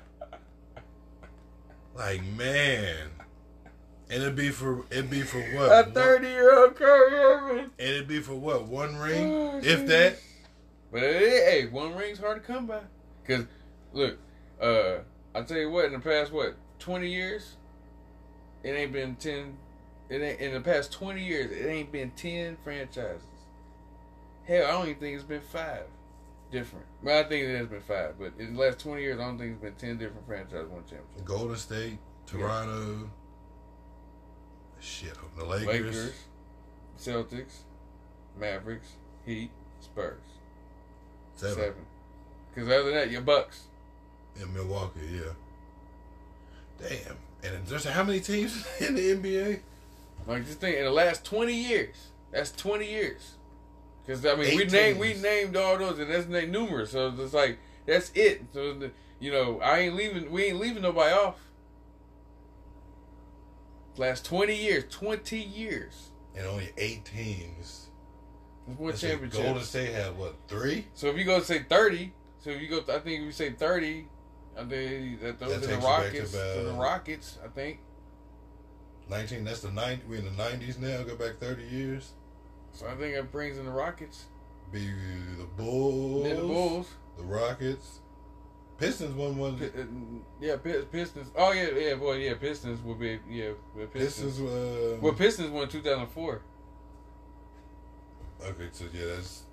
Like, 1.95 2.23
man. 2.23 3.09
And 4.09 4.21
it'd 4.21 4.35
be 4.35 4.49
for 4.49 4.85
it'd 4.91 5.09
be 5.09 5.21
for 5.21 5.39
what? 5.55 5.87
a 5.87 5.91
thirty 5.91 6.27
year 6.27 6.55
old 6.59 6.75
Kyrie 6.75 7.13
Irving. 7.15 7.59
and 7.65 7.71
it'd 7.79 8.07
be 8.07 8.19
for 8.19 8.35
what? 8.35 8.65
One 8.65 8.97
ring, 8.97 9.31
Oh, 9.33 9.57
if 9.57 9.81
jeez. 9.81 9.87
that. 9.87 10.17
But 10.91 11.03
it, 11.03 11.21
hey, 11.49 11.65
one 11.67 11.95
ring's 11.95 12.19
hard 12.19 12.41
to 12.45 12.47
come 12.53 12.67
by. 12.67 12.81
Cause 13.27 13.45
look, 13.93 14.19
uh, 14.61 14.97
I 15.33 15.41
tell 15.41 15.57
you 15.57 15.71
what, 15.71 15.85
in 15.85 15.93
the 15.93 15.99
past 15.99 16.31
what 16.31 16.55
twenty 16.77 17.09
years, 17.11 17.55
it 18.61 18.71
ain't 18.71 18.91
been 18.91 19.15
ten. 19.15 19.57
It 20.09 20.21
ain't 20.21 20.39
in 20.41 20.53
the 20.53 20.61
past 20.61 20.91
twenty 20.91 21.23
years. 21.25 21.49
It 21.51 21.65
ain't 21.67 21.91
been 21.91 22.11
ten 22.11 22.57
franchises. 22.63 23.23
Hell, 24.45 24.67
I 24.67 24.71
don't 24.71 24.89
even 24.89 24.99
think 24.99 25.15
it's 25.15 25.23
been 25.23 25.41
five 25.41 25.85
different. 26.53 26.85
Well, 27.01 27.19
I 27.19 27.27
think 27.27 27.43
it 27.43 27.57
has 27.57 27.67
been 27.67 27.81
five, 27.81 28.15
but 28.17 28.33
in 28.39 28.53
the 28.53 28.61
last 28.61 28.79
twenty 28.79 29.01
years, 29.01 29.19
I 29.19 29.25
don't 29.25 29.37
think 29.37 29.53
it's 29.53 29.61
been 29.61 29.75
ten 29.75 29.97
different 29.97 30.25
franchises 30.25 30.69
won 30.69 30.83
championship. 30.83 31.25
Golden 31.25 31.57
State, 31.57 31.97
Toronto. 32.25 33.09
Shit, 34.79 35.15
the 35.37 35.43
Lakers. 35.43 35.67
Lakers, 35.67 36.13
Celtics, 36.97 37.53
Mavericks, 38.39 38.93
Heat, 39.25 39.49
Spurs. 39.81 40.19
Seven. 41.35 41.55
Seven. 41.55 41.85
Because 42.53 42.69
other 42.69 42.83
than 42.83 42.93
that, 42.93 43.11
your 43.11 43.21
Bucks. 43.21 43.63
In 44.39 44.53
Milwaukee, 44.53 44.99
yeah. 45.11 45.31
Damn. 46.79 47.17
And 47.43 47.65
there's 47.65 47.85
how 47.85 48.03
many 48.03 48.19
teams 48.19 48.65
in 48.79 48.95
the 48.95 49.15
NBA? 49.15 49.59
Like 50.27 50.45
just 50.45 50.59
think 50.59 50.77
in 50.77 50.85
the 50.85 50.91
last 50.91 51.25
twenty 51.25 51.55
years. 51.55 51.95
That's 52.31 52.51
twenty 52.51 52.89
years. 52.89 53.33
Because 54.05 54.25
I 54.25 54.35
mean, 54.35 54.57
we 54.57 54.65
named 54.65 54.99
we 54.99 55.13
named 55.15 55.55
all 55.55 55.77
those, 55.77 55.99
and 55.99 56.11
that's 56.11 56.27
named 56.27 56.51
numerous. 56.51 56.91
So 56.91 57.13
it's 57.17 57.33
like 57.33 57.57
that's 57.85 58.11
it. 58.15 58.43
So 58.53 58.73
the, 58.73 58.91
you 59.19 59.31
know, 59.31 59.59
I 59.61 59.79
ain't 59.79 59.95
leaving. 59.95 60.31
We 60.31 60.45
ain't 60.45 60.59
leaving 60.59 60.83
nobody 60.83 61.13
off. 61.13 61.39
Last 63.97 64.25
twenty 64.25 64.55
years, 64.55 64.85
twenty 64.89 65.41
years. 65.41 66.11
And 66.35 66.45
only 66.47 66.71
eight 66.77 67.05
teams. 67.05 67.87
That's 68.67 69.03
one 69.03 69.29
Golden. 69.29 69.63
State 69.63 69.93
had 69.93 70.17
what, 70.17 70.35
three? 70.47 70.87
So 70.93 71.07
if 71.07 71.17
you 71.17 71.25
go 71.25 71.39
say 71.41 71.63
thirty, 71.63 72.13
so 72.39 72.49
if 72.49 72.61
you 72.61 72.67
go, 72.67 72.79
I 72.79 72.99
think 72.99 73.19
if 73.19 73.25
you 73.25 73.31
say 73.31 73.51
thirty, 73.51 74.07
I 74.57 74.63
think 74.63 75.21
that 75.21 75.39
those 75.39 75.61
That 75.61 75.69
are 75.69 75.75
the 75.75 75.85
Rockets. 75.85 76.31
to 76.31 76.37
the 76.37 76.75
Rockets, 76.77 77.37
I 77.43 77.47
think. 77.47 77.79
19, 79.09 79.43
that's 79.43 79.59
the 79.59 79.71
90, 79.71 80.03
we 80.07 80.17
in 80.17 80.23
the 80.23 80.31
90s 80.31 80.79
now, 80.79 81.03
go 81.03 81.15
back 81.17 81.37
30 81.37 81.63
years. 81.63 82.13
So 82.73 82.87
I 82.87 82.95
think 82.95 83.15
that 83.15 83.31
brings 83.31 83.57
in 83.57 83.65
the 83.65 83.71
Rockets, 83.71 84.25
Be 84.71 84.87
the 85.37 85.43
Bulls. 85.57 86.23
then 86.23 86.35
the 86.37 86.41
Bulls. 86.41 86.89
The 87.17 87.23
Rockets. 87.23 87.99
Pistons 88.77 89.13
won 89.15 89.37
one. 89.37 89.57
Pi- 89.57 89.65
uh, 89.65 89.85
yeah, 90.41 90.55
Pi- 90.57 90.81
Pistons. 90.91 91.29
Oh 91.35 91.51
yeah, 91.51 91.69
yeah, 91.69 91.93
boy, 91.95 92.13
yeah, 92.17 92.33
Pistons 92.33 92.83
will 92.83 92.95
be 92.95 93.19
yeah, 93.29 93.51
Pistons. 93.93 94.37
Pistons. 94.37 94.39
Uh, 94.41 94.97
Well, 94.99 95.13
Pistons 95.13 95.51
won 95.51 95.67
2004, 95.69 96.41
okay, 98.45 98.69
so 98.71 98.85
yeah, 98.93 99.05
that's 99.15 99.43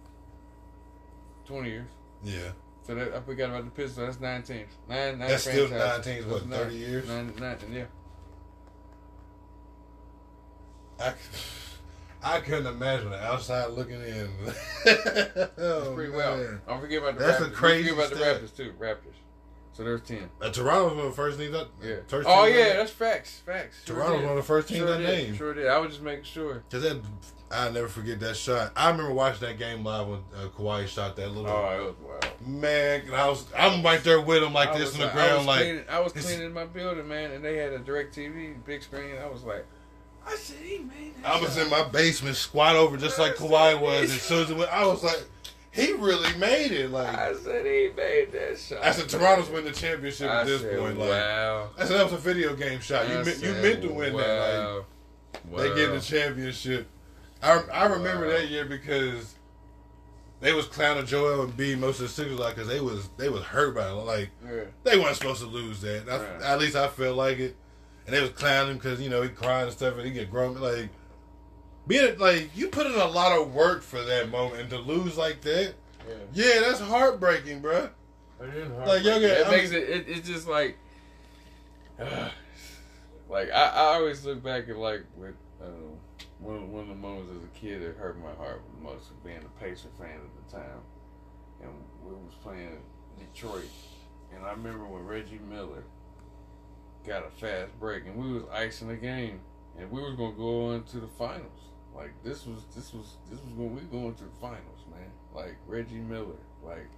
20 1.45 1.69
years. 1.69 1.89
yeah. 2.25 2.53
So 2.83 2.95
that 2.95 3.15
I 3.15 3.21
forgot 3.21 3.51
about 3.51 3.67
the 3.67 3.71
Pistons. 3.71 3.97
So 3.97 4.07
that's 4.07 4.21
nine 4.21 4.43
teams. 4.43 4.73
Nine, 4.89 5.19
nine. 5.19 5.29
That's 5.29 5.43
still 5.43 5.69
nine 5.69 6.01
teams. 6.03 6.25
What 6.25 6.47
nine. 6.47 6.59
30 6.61 6.75
years? 6.77 7.07
Nine, 7.09 7.33
nine, 7.39 7.59
yeah. 7.71 7.85
I, 10.99 11.13
I 12.23 12.41
couldn't 12.41 12.67
imagine 12.67 13.11
the 13.11 13.23
outside 13.23 13.71
looking 13.71 14.01
in. 14.03 14.29
oh, 15.59 15.93
Pretty 15.95 16.13
well. 16.13 16.59
Don't 16.67 16.81
forget 16.81 16.99
about 17.03 17.19
the 17.19 17.25
That's 17.25 17.41
a 17.41 17.45
Raptors. 17.49 17.53
crazy 17.55 17.89
Don't 17.89 17.97
forget 17.97 18.17
stat. 18.19 18.37
about 18.37 18.41
the 18.41 18.47
Raptors 18.47 18.57
too. 18.57 18.73
Raptors. 18.79 19.15
So 19.73 19.85
there's 19.85 20.01
ten. 20.03 20.29
Uh, 20.43 20.51
Toronto's 20.51 20.97
one 20.97 21.07
of 21.07 21.11
the 21.13 21.17
first 21.17 21.39
teams 21.39 21.53
that. 21.53 21.69
Yeah. 21.83 21.97
First 22.09 22.29
Oh 22.31 22.45
yeah, 22.47 22.65
that- 22.71 22.77
that's 22.77 22.91
facts. 22.91 23.41
Facts. 23.47 23.85
Sure 23.87 23.97
Toronto's 23.97 24.19
did. 24.21 24.27
one 24.27 24.33
of 24.39 24.43
the 24.45 24.47
first 24.47 24.69
teams 24.69 24.79
sure 24.81 24.89
that 24.89 24.99
did. 24.99 25.07
named. 25.27 25.37
Sure 25.37 25.55
did. 25.55 25.67
I 25.69 25.79
was 25.79 25.91
just 25.93 26.03
making 26.03 26.25
sure. 26.25 26.63
Cause 26.71 26.83
that, 26.83 27.01
I 27.53 27.71
never 27.71 27.89
forget 27.89 28.21
that 28.21 28.37
shot. 28.37 28.73
I 28.77 28.91
remember 28.91 29.13
watching 29.15 29.41
that 29.49 29.59
game 29.59 29.83
live 29.85 30.07
when 30.07 30.21
uh, 30.37 30.49
Kawhi 30.57 30.87
shot 30.87 31.17
that 31.17 31.31
little 31.31 31.51
Oh, 31.51 31.71
it 31.79 31.85
was 31.85 31.95
wild. 32.23 32.47
man. 32.47 33.01
And 33.07 33.15
I 33.15 33.29
was, 33.29 33.45
I'm 33.57 33.83
right 33.83 34.03
there 34.05 34.21
with 34.21 34.43
him 34.43 34.53
like 34.53 34.69
I 34.71 34.79
this 34.79 34.93
was 34.93 35.01
on 35.01 35.07
the 35.07 35.13
I 35.13 35.15
ground, 35.15 35.39
was 35.39 35.47
like 35.47 35.61
cleaning, 35.63 35.85
I 35.89 36.01
was 36.01 36.13
cleaning 36.13 36.53
my 36.53 36.65
building, 36.67 37.09
man, 37.09 37.33
and 37.33 37.45
they 37.45 37.57
had 37.57 37.73
a 37.73 37.79
direct 37.79 38.15
TV, 38.15 38.55
big 38.65 38.83
screen. 38.83 39.17
I 39.21 39.27
was 39.27 39.43
like, 39.43 39.67
I 40.27 40.37
said, 40.37 40.57
he 40.63 40.79
made 40.79 41.15
that. 41.23 41.27
I 41.37 41.41
was 41.41 41.55
shot. 41.55 41.65
in 41.65 41.71
my 41.71 41.85
basement, 41.85 42.37
squat 42.37 42.77
over 42.77 42.97
just 42.97 43.19
like 43.19 43.35
Kawhi 43.37 43.81
was. 43.81 44.11
As 44.11 44.23
soon 44.23 44.43
as 44.45 44.51
it 44.51 44.57
went, 44.57 44.73
I 44.73 44.87
was 44.87 45.03
like, 45.03 45.25
he 45.73 45.93
really 45.93 46.37
made 46.37 46.73
it. 46.73 46.91
Like 46.91 47.17
I 47.17 47.35
said 47.35 47.65
he 47.65 47.91
made 47.97 48.33
that 48.33 48.59
shot. 48.59 48.85
I 48.85 48.91
said, 48.93 49.09
Toronto's 49.09 49.49
win 49.51 49.65
the 49.65 49.71
championship 49.73 50.29
I 50.31 50.41
at 50.41 50.47
this 50.47 50.63
said, 50.63 50.79
point. 50.79 50.99
Like 50.99 51.09
wow. 51.11 51.71
I 51.79 51.85
said, 51.85 51.99
that 51.99 52.05
was 52.05 52.13
a 52.13 52.19
video 52.19 52.55
game 52.57 52.81
shot. 52.81 53.09
You 53.09 53.19
I 53.19 53.23
meant, 53.23 53.43
you 53.43 53.53
meant 53.53 53.83
to 53.83 53.89
win 53.93 54.17
that. 54.17 54.85
Like 55.37 55.55
wow. 55.55 55.63
they 55.63 55.69
Wow. 55.71 55.77
get 55.77 55.93
the 55.93 56.01
championship. 56.01 56.89
I 57.43 57.63
I 57.73 57.87
remember 57.87 58.27
Wow. 58.27 58.33
that 58.33 58.49
year 58.49 58.65
because 58.65 59.35
they 60.41 60.53
was 60.53 60.67
clowning 60.67 61.07
Joel 61.07 61.47
Embiid 61.47 61.79
most 61.79 61.97
of 62.01 62.07
the 62.07 62.09
Sixers 62.09 62.39
like 62.39 62.55
because 62.57 62.69
they 62.69 62.81
was 62.81 63.09
they 63.17 63.29
was 63.29 63.43
hurt 63.45 63.75
by 63.75 63.89
it. 63.89 63.93
Like 63.93 64.31
Yeah. 64.45 64.65
they 64.85 64.99
weren't 64.99 65.17
supposed 65.17 65.41
to 65.43 65.47
lose 65.47 65.81
that. 65.83 66.09
I, 66.11 66.17
Right. 66.19 66.43
At 66.43 66.59
least 66.59 66.75
I 66.77 66.89
felt 66.89 67.17
like 67.17 67.39
it. 67.39 67.57
And 68.11 68.17
they 68.19 68.23
was 68.23 68.31
clowning 68.31 68.73
him 68.73 68.79
because 68.79 69.01
you 69.01 69.09
know 69.09 69.23
he 69.23 69.29
crying 69.29 69.67
and 69.69 69.73
stuff 69.73 69.95
and 69.95 70.05
he 70.05 70.11
get 70.11 70.33
grumpy. 70.33 70.59
Like 70.59 70.89
being 71.87 72.19
like 72.19 72.51
you 72.57 72.67
put 72.67 72.87
in 72.87 72.95
a 72.95 73.05
lot 73.07 73.41
of 73.41 73.55
work 73.55 73.83
for 73.83 74.03
that 74.03 74.31
moment 74.31 74.63
and 74.63 74.71
to 74.71 74.79
lose 74.79 75.17
like 75.17 75.43
that, 75.43 75.75
Yeah. 76.09 76.15
yeah, 76.33 76.61
that's 76.63 76.81
heartbreaking, 76.81 77.63
bruh. 77.63 77.91
Like, 78.41 79.05
yo, 79.05 79.19
it 79.21 79.43
I'm- 79.47 79.51
makes 79.53 79.71
it, 79.71 79.89
it. 79.89 80.05
It's 80.09 80.27
just 80.29 80.49
like, 80.49 80.77
like 83.29 83.51
I, 83.53 83.67
I 83.69 83.95
always 83.95 84.25
look 84.25 84.43
back 84.43 84.69
at 84.69 84.77
like 84.77 85.05
with 85.17 85.35
uh, 85.63 85.67
one 86.41 86.73
one 86.73 86.83
of 86.83 86.89
the 86.89 86.95
moments 86.97 87.31
as 87.31 87.45
a 87.45 87.61
kid 87.61 87.81
that 87.83 87.97
hurt 87.97 88.19
my 88.21 88.33
heart 88.43 88.63
most 88.83 89.11
being 89.25 89.39
a 89.39 89.61
Pacer 89.63 89.89
fan 90.01 90.09
at 90.17 90.49
the 90.51 90.57
time, 90.57 90.81
and 91.63 91.71
we 92.05 92.13
was 92.13 92.35
playing 92.43 92.79
Detroit, 93.21 93.71
and 94.35 94.45
I 94.45 94.51
remember 94.51 94.85
when 94.85 95.05
Reggie 95.05 95.39
Miller 95.49 95.85
got 97.11 97.27
a 97.27 97.31
fast 97.31 97.79
break, 97.81 98.07
and 98.07 98.15
we 98.15 98.33
was 98.33 98.45
icing 98.53 98.87
the 98.87 98.95
game, 98.95 99.41
and 99.77 99.91
we 99.91 100.01
was 100.01 100.15
gonna 100.15 100.33
go 100.33 100.71
on 100.71 100.85
to 100.85 101.01
the 101.01 101.09
finals. 101.09 101.61
Like 101.93 102.13
this 102.23 102.47
was 102.47 102.63
this 102.75 102.95
was 102.95 103.17
this 103.29 103.41
was 103.41 103.53
when 103.57 103.75
we 103.75 103.81
going 103.83 104.15
to 104.15 104.25
the 104.25 104.31
finals, 104.41 104.85
man. 104.91 105.11
Like 105.35 105.57
Reggie 105.67 105.97
Miller, 105.97 106.39
like 106.65 106.89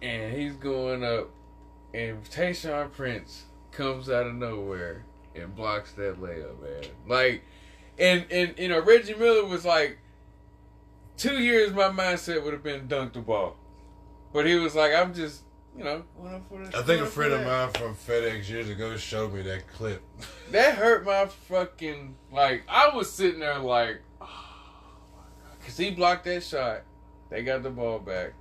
and 0.00 0.34
he's 0.34 0.54
going 0.54 1.04
up, 1.04 1.28
and 1.92 2.24
Tayshaun 2.24 2.92
Prince 2.92 3.44
comes 3.72 4.08
out 4.08 4.26
of 4.26 4.34
nowhere 4.34 5.04
and 5.34 5.54
blocks 5.54 5.92
that 5.92 6.18
layup, 6.20 6.62
man. 6.62 6.90
Like, 7.06 7.44
and 7.98 8.24
and 8.30 8.54
you 8.58 8.68
know 8.68 8.80
Reggie 8.80 9.14
Miller 9.14 9.44
was 9.44 9.66
like, 9.66 9.98
two 11.18 11.42
years 11.42 11.74
my 11.74 11.90
mindset 11.90 12.42
would 12.42 12.54
have 12.54 12.62
been 12.62 12.88
dunk 12.88 13.12
the 13.12 13.20
ball, 13.20 13.56
but 14.32 14.46
he 14.46 14.54
was 14.54 14.74
like, 14.74 14.94
I'm 14.94 15.12
just, 15.12 15.42
you 15.76 15.84
know, 15.84 16.04
going 16.16 16.34
up 16.34 16.48
for 16.48 16.64
the. 16.64 16.76
I 16.76 16.82
think 16.82 17.02
a 17.02 17.06
friend 17.06 17.32
of 17.32 17.44
mine 17.44 17.70
from 17.72 17.94
FedEx 17.94 18.48
years 18.48 18.68
ago 18.68 18.96
showed 18.96 19.34
me 19.34 19.42
that 19.42 19.68
clip. 19.68 20.02
That 20.50 20.76
hurt 20.76 21.04
my 21.04 21.26
fucking 21.26 22.14
like. 22.30 22.62
I 22.68 22.94
was 22.94 23.10
sitting 23.10 23.40
there 23.40 23.58
like, 23.58 24.02
oh 24.20 24.44
because 25.58 25.76
he 25.76 25.90
blocked 25.90 26.24
that 26.24 26.44
shot. 26.44 26.82
They 27.30 27.42
got 27.42 27.62
the 27.62 27.70
ball 27.70 27.98
back, 27.98 28.34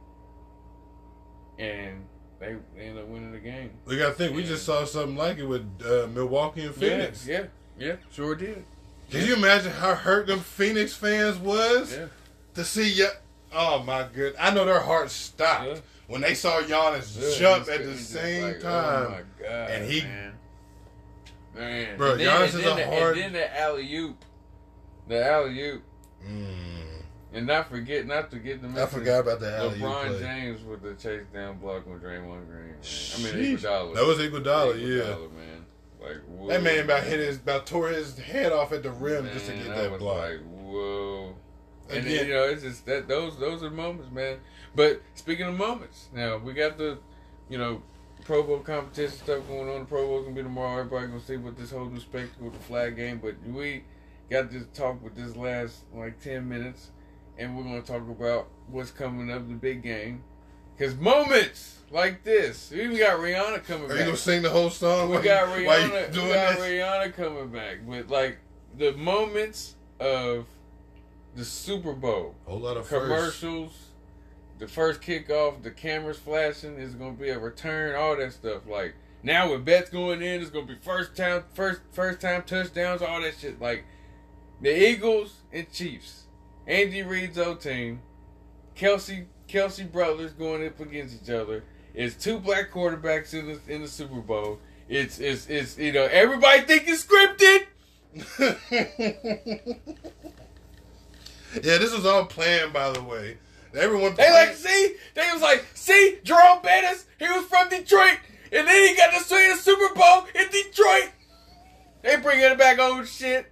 and 1.58 2.06
they, 2.40 2.56
they 2.76 2.82
ended 2.88 3.04
up 3.04 3.10
winning 3.10 3.32
the 3.32 3.40
game. 3.40 3.72
We 3.86 3.98
got 3.98 4.10
to 4.10 4.14
think. 4.14 4.36
We 4.36 4.44
just 4.44 4.66
saw 4.66 4.86
something 4.86 5.16
like 5.16 5.38
it 5.38 5.46
with 5.46 5.66
uh, 5.84 6.08
Milwaukee 6.14 6.66
and 6.66 6.76
Phoenix. 6.76 7.26
Yeah, 7.26 7.46
yeah, 7.80 7.88
yeah, 7.88 7.96
sure 8.12 8.36
did. 8.36 8.64
Can 9.10 9.26
you 9.26 9.36
imagine 9.36 9.72
how 9.72 9.96
hurt 9.96 10.28
them 10.28 10.40
Phoenix 10.40 10.94
fans 10.94 11.38
was 11.38 11.96
Yeah, 11.96 12.08
to 12.56 12.64
see 12.64 12.92
you? 12.92 13.10
Oh 13.54 13.82
my 13.82 14.08
good! 14.14 14.36
I 14.40 14.54
know 14.54 14.66
their 14.66 14.82
hearts 14.82 15.14
stopped 15.14 15.68
Yeah. 15.68 15.78
When 16.08 16.22
they 16.22 16.34
saw 16.36 16.62
Giannis 16.62 17.18
Yeah, 17.20 17.38
jump 17.40 17.70
at 17.70 17.84
the 17.86 17.98
same 17.98 18.44
like, 18.44 18.60
time. 18.60 19.06
Oh 19.08 19.10
my 19.12 19.22
god! 19.48 19.70
And 19.72 19.92
he- 19.92 20.02
man, 20.04 20.34
man, 21.56 21.98
Bro, 21.98 22.12
and 22.12 22.20
then, 22.20 22.28
Giannis 22.28 22.42
and 22.56 22.60
is 22.60 22.72
a 22.72 22.76
the, 22.76 22.86
hard- 22.86 23.18
And 23.18 23.22
then 23.26 23.34
the 23.34 23.60
alley 23.60 23.96
oop, 23.96 24.26
the 25.08 25.26
alley 25.26 25.62
oop, 25.70 25.84
Mm, 26.26 27.04
and 27.34 27.46
not 27.48 27.70
forget, 27.70 28.08
not 28.08 28.32
to 28.32 28.38
get 28.40 28.62
the. 28.62 28.82
I 28.82 28.86
forgot 28.86 29.20
about 29.22 29.40
the 29.42 29.54
alley 29.58 29.78
LeBron 29.80 30.08
play. 30.08 30.20
James 30.20 30.64
with 30.64 30.82
the 30.82 30.94
chase 30.94 31.26
down 31.34 31.58
block 31.60 31.86
with 31.86 32.02
Draymond 32.02 32.48
Green. 32.48 32.68
Man. 32.70 32.78
I 32.82 33.36
mean. 33.42 33.58
Iguodala. 33.58 33.96
That 33.96 34.06
was 34.06 34.18
Iguodala, 34.20 34.80
yeah. 34.80 35.04
Iguodala, 35.14 35.32
man. 35.34 35.66
Like 36.02 36.18
whoa, 36.28 36.48
That 36.50 36.64
man 36.64 36.84
about 36.86 37.04
hit 37.04 37.20
his, 37.20 37.38
about 37.38 37.66
tore 37.66 37.90
his 37.90 38.18
head 38.18 38.52
off 38.54 38.72
at 38.74 38.84
the 38.84 38.92
rim 38.92 39.24
Man, 39.26 39.34
just 39.34 39.48
to 39.48 39.54
get 39.54 39.68
that 39.76 39.92
was 39.92 40.00
block. 40.00 40.18
Like 40.18 40.40
whoa. 40.46 41.36
And 41.90 42.06
Again- 42.06 42.28
you 42.28 42.34
know, 42.34 42.44
it's 42.46 42.64
just 42.64 42.86
that 42.86 43.08
those 43.10 43.38
those 43.38 43.64
are 43.64 43.70
moments, 43.70 44.12
man. 44.12 44.38
But 44.76 45.02
speaking 45.16 45.46
of 45.46 45.56
moments, 45.56 46.08
now 46.14 46.38
we 46.38 46.54
got 46.54 46.78
the, 46.78 46.98
you 47.50 47.58
know, 47.58 47.82
Pro 48.26 48.42
Bowl 48.44 48.60
competition 48.60 49.18
stuff 49.18 49.48
going 49.48 49.70
on. 49.70 49.80
The 49.82 49.86
Pro 49.86 50.08
Bowl 50.08 50.22
gonna 50.24 50.36
be 50.36 50.44
tomorrow. 50.44 50.80
Everybody 50.80 51.08
gonna 51.08 51.20
see 51.20 51.38
what 51.38 51.58
this 51.58 51.72
whole 51.72 51.86
new 51.86 52.00
spectacle, 52.00 52.50
the 52.50 52.60
flag 52.60 52.96
game. 52.96 53.20
But 53.22 53.36
we 53.46 53.84
got 54.30 54.50
this 54.50 54.64
talk 54.74 55.04
with 55.04 55.16
this 55.16 55.36
last 55.36 55.82
like 55.94 56.20
ten 56.22 56.48
minutes, 56.48 56.92
and 57.38 57.56
we're 57.58 57.64
gonna 57.64 57.82
talk 57.82 58.02
about 58.02 58.48
what's 58.68 58.92
coming 58.92 59.30
up, 59.32 59.48
the 59.48 59.54
big 59.56 59.84
game. 59.84 60.24
Cause 60.80 60.96
moments 60.96 61.78
like 61.92 62.24
this, 62.24 62.72
we 62.72 62.82
even 62.84 62.98
got 62.98 63.20
Rihanna 63.20 63.64
coming 63.64 63.86
Are 63.86 63.90
back. 63.90 64.00
you 64.00 64.06
gonna 64.06 64.18
sing 64.18 64.42
the 64.42 64.50
whole 64.50 64.72
song? 64.72 65.10
We 65.12 65.18
got 65.22 65.60
you- 65.60 65.68
while 65.68 65.82
you 65.82 65.90
Rihanna. 65.90 66.10
We 66.14 66.34
got 66.34 66.56
this? 66.56 66.66
Rihanna 66.66 67.14
coming 67.14 67.50
back, 67.50 67.78
but 67.88 68.10
like 68.10 68.38
the 68.76 68.94
moments 68.94 69.76
of 70.00 70.46
the 71.36 71.46
Super 71.46 71.94
Bowl 71.94 72.34
Whole 72.46 72.60
lot 72.60 72.78
of 72.78 72.88
commercials, 72.88 73.72
the 74.64 74.70
first 74.70 75.02
kickoff, 75.02 75.62
the 75.62 75.72
cameras 75.72 76.18
flashing 76.18 76.76
is 76.78 76.96
gonna 76.96 77.12
be 77.12 77.28
a 77.28 77.38
return, 77.38 77.96
all 77.96 78.16
that 78.16 78.32
stuff. 78.32 78.62
Like 78.66 78.96
now 79.22 79.52
with 79.52 79.66
bets 79.66 79.90
going 79.90 80.22
in, 80.22 80.40
it's 80.40 80.50
gonna 80.50 80.66
be 80.66 80.78
first 80.82 81.18
time, 81.18 81.44
first 81.54 81.82
first 81.92 82.22
time 82.22 82.44
touchdowns, 82.44 83.02
all 83.02 83.22
that 83.22 83.34
shit. 83.38 83.60
Like 83.60 83.84
the 84.62 84.90
Eagles 84.90 85.42
and 85.52 85.70
Chiefs, 85.70 86.28
Andy 86.66 87.04
Reid's 87.04 87.38
old 87.38 87.60
team, 87.60 88.04
Kelce 88.74 89.26
Kelce 89.50 89.92
brothers 89.92 90.32
going 90.32 90.66
up 90.66 90.80
against 90.80 91.22
each 91.22 91.30
other. 91.30 91.66
It's 91.94 92.16
two 92.16 92.40
black 92.40 92.72
quarterbacks 92.72 93.34
in 93.34 93.48
the 93.48 93.60
in 93.68 93.82
the 93.82 93.90
Super 93.90 94.22
Bowl. 94.22 94.60
It's 94.88 95.20
it's 95.20 95.50
it's 95.50 95.78
you 95.78 95.92
know 95.92 96.06
everybody 96.06 96.62
think 96.62 96.86
it's 96.88 97.06
scripted. 97.06 97.66
yeah, 101.56 101.78
this 101.80 101.94
was 101.94 102.06
all 102.06 102.28
planned, 102.28 102.72
by 102.72 102.92
the 102.92 103.04
way. 103.04 103.40
Everyone 103.76 104.16
They 104.16 104.32
like 104.32 104.56
see 104.56 104.96
they 105.14 105.30
was 105.34 105.42
like 105.42 105.66
see 105.74 106.20
Jerome 106.24 106.62
Bettis 106.62 107.06
he 107.20 107.28
was 107.28 107.46
from 107.46 107.70
Detroit 107.70 108.20
and 108.52 108.68
then 108.68 108.88
he 108.88 108.96
got 108.96 109.12
to 109.12 109.24
swing 109.24 109.50
the 109.50 109.56
Super 109.56 109.94
Bowl 109.96 110.28
in 110.36 110.48
Detroit. 110.50 111.12
They 112.04 112.18
bringing 112.18 112.46
it 112.46 112.58
back 112.58 112.78
old 112.78 113.08
shit. 113.08 113.52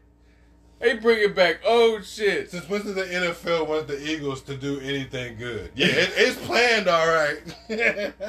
They 0.80 0.96
bringing 0.96 1.34
back 1.34 1.62
old 1.66 2.06
shit. 2.06 2.52
Since 2.52 2.70
when 2.70 2.84
did 2.84 2.96
the 2.96 3.04
NFL 3.04 3.68
want 3.68 3.88
the 3.88 4.00
Eagles 4.04 4.42
to 4.44 4.56
do 4.56 4.80
anything 4.80 5.38
good? 5.38 5.72
Yeah, 5.76 5.88
it, 5.88 6.12
it's 6.16 6.38
planned, 6.46 6.88
all 6.88 7.08
right. 7.08 7.40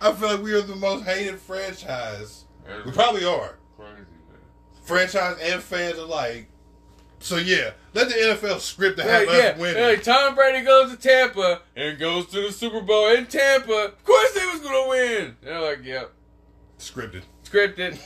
I 0.00 0.12
feel 0.12 0.28
like 0.28 0.42
we 0.42 0.52
are 0.52 0.60
the 0.60 0.76
most 0.76 1.04
hated 1.04 1.38
franchise. 1.40 2.44
We 2.84 2.92
probably 2.92 3.24
are. 3.24 3.56
crazy 3.76 3.96
man. 4.00 4.38
Franchise 4.82 5.38
and 5.42 5.62
fans 5.62 5.98
alike. 5.98 6.48
So 7.26 7.38
yeah, 7.38 7.72
let 7.92 8.08
the 8.08 8.14
NFL 8.14 8.60
script 8.60 8.98
to 8.98 9.04
Yeah, 9.04 9.10
have 9.18 9.28
yeah. 9.28 9.34
us 9.48 9.58
winning. 9.58 9.82
Hey, 9.82 9.96
Tom 9.96 10.36
Brady 10.36 10.64
goes 10.64 10.92
to 10.92 10.96
Tampa 10.96 11.62
and 11.74 11.98
goes 11.98 12.26
to 12.26 12.40
the 12.40 12.52
Super 12.52 12.80
Bowl 12.80 13.08
in 13.08 13.26
Tampa. 13.26 13.72
Of 13.86 14.04
course 14.04 14.32
they 14.32 14.46
was 14.46 14.60
gonna 14.60 14.88
win. 14.88 15.36
They're 15.42 15.60
like, 15.60 15.84
yep, 15.84 16.12
Scripted. 16.78 17.22
scripted. 17.44 17.98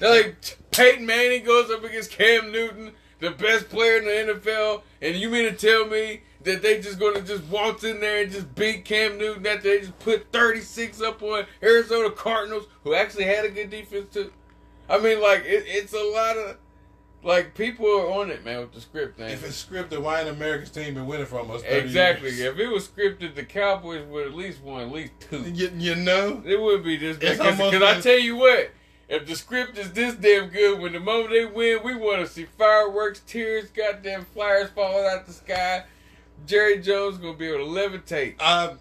They're 0.00 0.22
like 0.24 0.56
Peyton 0.72 1.06
Manning 1.06 1.44
goes 1.44 1.70
up 1.70 1.84
against 1.84 2.10
Cam 2.10 2.50
Newton, 2.50 2.90
the 3.20 3.30
best 3.30 3.68
player 3.68 3.98
in 3.98 4.04
the 4.04 4.34
NFL, 4.34 4.82
and 5.00 5.14
you 5.14 5.28
mean 5.30 5.44
to 5.44 5.52
tell 5.56 5.86
me 5.86 6.22
that 6.42 6.62
they 6.62 6.80
just 6.80 6.98
gonna 6.98 7.20
just 7.20 7.44
waltz 7.44 7.84
in 7.84 8.00
there 8.00 8.22
and 8.24 8.32
just 8.32 8.52
beat 8.56 8.84
Cam 8.84 9.18
Newton 9.18 9.46
after 9.46 9.68
they 9.68 9.80
just 9.80 9.96
put 10.00 10.32
36 10.32 11.00
up 11.00 11.22
on 11.22 11.44
Arizona 11.62 12.10
Cardinals, 12.10 12.66
who 12.82 12.92
actually 12.94 13.24
had 13.26 13.44
a 13.44 13.50
good 13.50 13.70
defense 13.70 14.12
too? 14.12 14.32
I 14.88 14.98
mean, 14.98 15.20
like 15.22 15.44
it, 15.44 15.62
it's 15.68 15.92
a 15.92 16.02
lot 16.12 16.36
of 16.36 16.56
like 17.22 17.54
people 17.54 17.86
are 17.86 18.10
on 18.20 18.30
it, 18.30 18.44
man, 18.44 18.60
with 18.60 18.72
the 18.72 18.80
script 18.80 19.18
thing. 19.18 19.30
If 19.30 19.44
it's 19.44 19.62
scripted, 19.62 20.00
why 20.00 20.20
ain't 20.20 20.28
America's 20.28 20.70
team 20.70 20.94
been 20.94 21.06
winning 21.06 21.26
from 21.26 21.50
us? 21.50 21.62
Exactly. 21.62 22.30
years? 22.30 22.54
If 22.54 22.58
it 22.58 22.68
was 22.68 22.88
scripted, 22.88 23.34
the 23.34 23.44
Cowboys 23.44 24.06
would 24.06 24.26
at 24.26 24.34
least 24.34 24.62
won 24.62 24.82
at 24.82 24.92
least 24.92 25.12
two. 25.20 25.42
You, 25.42 25.70
you 25.76 25.94
know, 25.96 26.42
It 26.44 26.60
would 26.60 26.82
be 26.82 26.96
this 26.96 27.18
bad. 27.18 27.38
Because 27.56 27.82
I 27.82 28.00
tell 28.00 28.18
you 28.18 28.36
what, 28.36 28.70
if 29.08 29.26
the 29.26 29.34
script 29.34 29.76
is 29.76 29.92
this 29.92 30.14
damn 30.14 30.48
good, 30.48 30.80
when 30.80 30.92
the 30.92 31.00
moment 31.00 31.30
they 31.30 31.44
win, 31.44 31.80
we 31.84 31.94
want 31.94 32.20
to 32.20 32.26
see 32.26 32.46
fireworks, 32.56 33.20
tears, 33.26 33.68
goddamn 33.70 34.24
flyers 34.24 34.70
falling 34.70 35.06
out 35.06 35.26
the 35.26 35.32
sky. 35.32 35.84
Jerry 36.46 36.80
Jones 36.80 37.18
gonna 37.18 37.36
be 37.36 37.48
able 37.48 37.66
to 37.66 37.70
levitate. 37.70 38.36
I, 38.40 38.74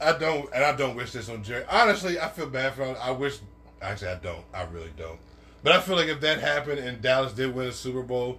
I 0.00 0.18
don't, 0.18 0.48
and 0.52 0.64
I 0.64 0.74
don't 0.74 0.96
wish 0.96 1.12
this 1.12 1.28
on 1.28 1.44
Jerry. 1.44 1.64
Honestly, 1.70 2.18
I 2.18 2.28
feel 2.28 2.48
bad 2.48 2.74
for 2.74 2.84
him. 2.84 2.96
I 3.00 3.12
wish, 3.12 3.38
actually, 3.80 4.08
I 4.08 4.14
don't. 4.16 4.44
I 4.52 4.62
really 4.64 4.90
don't. 4.96 5.20
But 5.68 5.76
I 5.76 5.80
feel 5.82 5.96
like 5.96 6.08
if 6.08 6.22
that 6.22 6.40
happened 6.40 6.78
and 6.78 7.02
Dallas 7.02 7.34
did 7.34 7.54
win 7.54 7.66
a 7.66 7.72
Super 7.72 8.00
Bowl, 8.00 8.38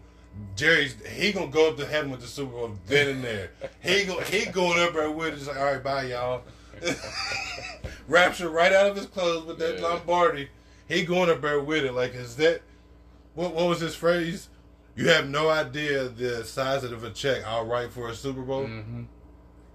Jerry's 0.56 0.96
he 1.08 1.32
gonna 1.32 1.46
go 1.52 1.70
up 1.70 1.78
to 1.78 1.86
heaven 1.86 2.10
with 2.10 2.22
the 2.22 2.26
Super 2.26 2.54
Bowl 2.54 2.72
then 2.88 3.08
and 3.08 3.24
there. 3.24 3.52
He 3.82 4.06
go 4.06 4.20
he 4.22 4.48
going 4.48 4.80
up 4.80 4.94
there 4.96 5.12
with 5.12 5.36
it, 5.36 5.38
just 5.38 5.48
like 5.48 5.60
all 5.60 5.66
right, 5.66 5.84
bye 5.84 6.06
y'all. 6.06 6.42
Rapture 8.08 8.50
right 8.50 8.74
out 8.74 8.88
of 8.88 8.96
his 8.96 9.06
clothes 9.06 9.46
with 9.46 9.60
that 9.60 9.76
Yeah. 9.78 9.86
Lombardi. 9.86 10.50
He 10.88 11.06
going 11.06 11.30
up 11.30 11.42
there 11.42 11.60
with 11.60 11.86
it. 11.86 11.94
Like 11.94 12.16
is 12.16 12.36
that 12.38 12.64
what? 13.36 13.54
What 13.54 13.68
was 13.68 13.80
his 13.80 13.94
phrase? 13.94 14.50
You 14.96 15.10
have 15.10 15.30
no 15.30 15.50
idea 15.50 16.10
the 16.10 16.44
size 16.44 16.84
of 16.84 17.04
a 17.04 17.12
check 17.12 17.46
I'll 17.46 17.68
write 17.68 17.92
for 17.92 18.10
a 18.10 18.16
Super 18.16 18.42
Bowl. 18.42 18.64
Mm-hmm. 18.64 19.04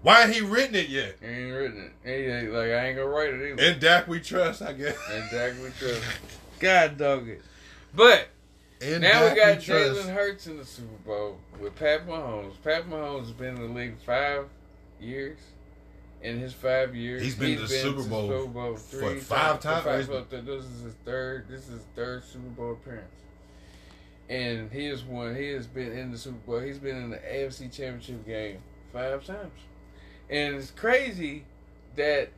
Why 0.01 0.23
ain't 0.23 0.33
he 0.35 0.41
written 0.41 0.75
it 0.75 0.89
yet? 0.89 1.15
He 1.21 1.25
ain't 1.27 1.53
written 1.53 1.83
it. 1.85 1.91
He 2.03 2.25
ain't 2.25 2.51
like 2.51 2.71
I 2.71 2.87
ain't 2.87 2.97
gonna 2.97 3.07
write 3.07 3.33
it 3.33 3.53
either. 3.53 3.63
In 3.63 3.79
Dak 3.79 4.09
we 4.09 4.19
trust, 4.19 4.61
I 4.61 4.73
guess. 4.73 4.97
Exactly 5.09 5.71
true. 5.79 5.95
God 6.59 6.97
dog 6.97 7.27
it. 7.27 7.41
But 7.93 8.27
In 8.81 9.01
now 9.01 9.29
we 9.29 9.35
got 9.35 9.61
trust. 9.61 9.67
Jalen 9.67 10.13
Hurts 10.13 10.47
in 10.47 10.57
the 10.57 10.65
Super 10.65 10.97
Bowl 11.05 11.37
with 11.59 11.75
Pat 11.75 12.07
Mahomes. 12.07 12.53
Pat 12.63 12.89
Mahomes 12.89 13.21
has 13.21 13.31
been 13.31 13.55
in 13.55 13.61
the 13.73 13.79
league 13.79 13.95
five 14.05 14.47
years. 14.99 15.39
In 16.21 16.39
his 16.39 16.53
five 16.53 16.95
years, 16.95 17.21
He's 17.21 17.35
been 17.35 17.55
to 17.55 17.61
the 17.63 17.67
Super 17.67 18.01
to 18.01 18.09
Bowl 18.09 18.27
Super 18.27 18.47
Bowl 18.47 18.71
what, 18.71 18.81
three 18.81 19.19
five 19.19 19.59
times? 19.59 19.85
Five, 19.85 20.09
well, 20.09 20.25
this 20.27 20.65
is 20.65 20.81
his 20.81 20.93
third. 21.05 21.47
This 21.47 21.67
is 21.67 21.73
his 21.73 21.81
third 21.95 22.23
Super 22.23 22.47
Bowl 22.47 22.71
appearance, 22.71 23.13
and 24.27 24.71
he 24.71 24.85
has 24.85 25.03
won. 25.03 25.35
He 25.35 25.49
has 25.49 25.67
been 25.67 25.91
in 25.91 26.11
the 26.11 26.17
Super 26.17 26.37
Bowl. 26.47 26.59
He's 26.61 26.79
been 26.79 26.95
in 26.95 27.09
the 27.11 27.17
AFC 27.17 27.71
Championship 27.71 28.25
game 28.25 28.57
five 28.91 29.23
times, 29.23 29.51
and 30.27 30.55
it's 30.55 30.71
crazy 30.71 31.45
that 31.95 32.29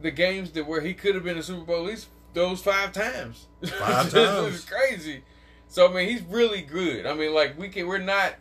the 0.00 0.12
games 0.12 0.52
that 0.52 0.66
where 0.66 0.82
he 0.82 0.94
could 0.94 1.16
have 1.16 1.24
been 1.24 1.32
in 1.32 1.38
the 1.38 1.42
Super 1.42 1.64
Bowl 1.64 1.78
at 1.78 1.90
least 1.90 2.08
those 2.34 2.62
five 2.62 2.92
times. 2.92 3.46
Five 3.64 4.10
times. 4.12 4.64
crazy. 4.64 5.22
So 5.68 5.88
I 5.88 5.92
mean, 5.94 6.08
he's 6.08 6.22
really 6.22 6.62
good. 6.62 7.06
I 7.06 7.14
mean, 7.14 7.32
like 7.34 7.58
we 7.58 7.68
can, 7.68 7.86
we're 7.86 7.98
not 7.98 8.34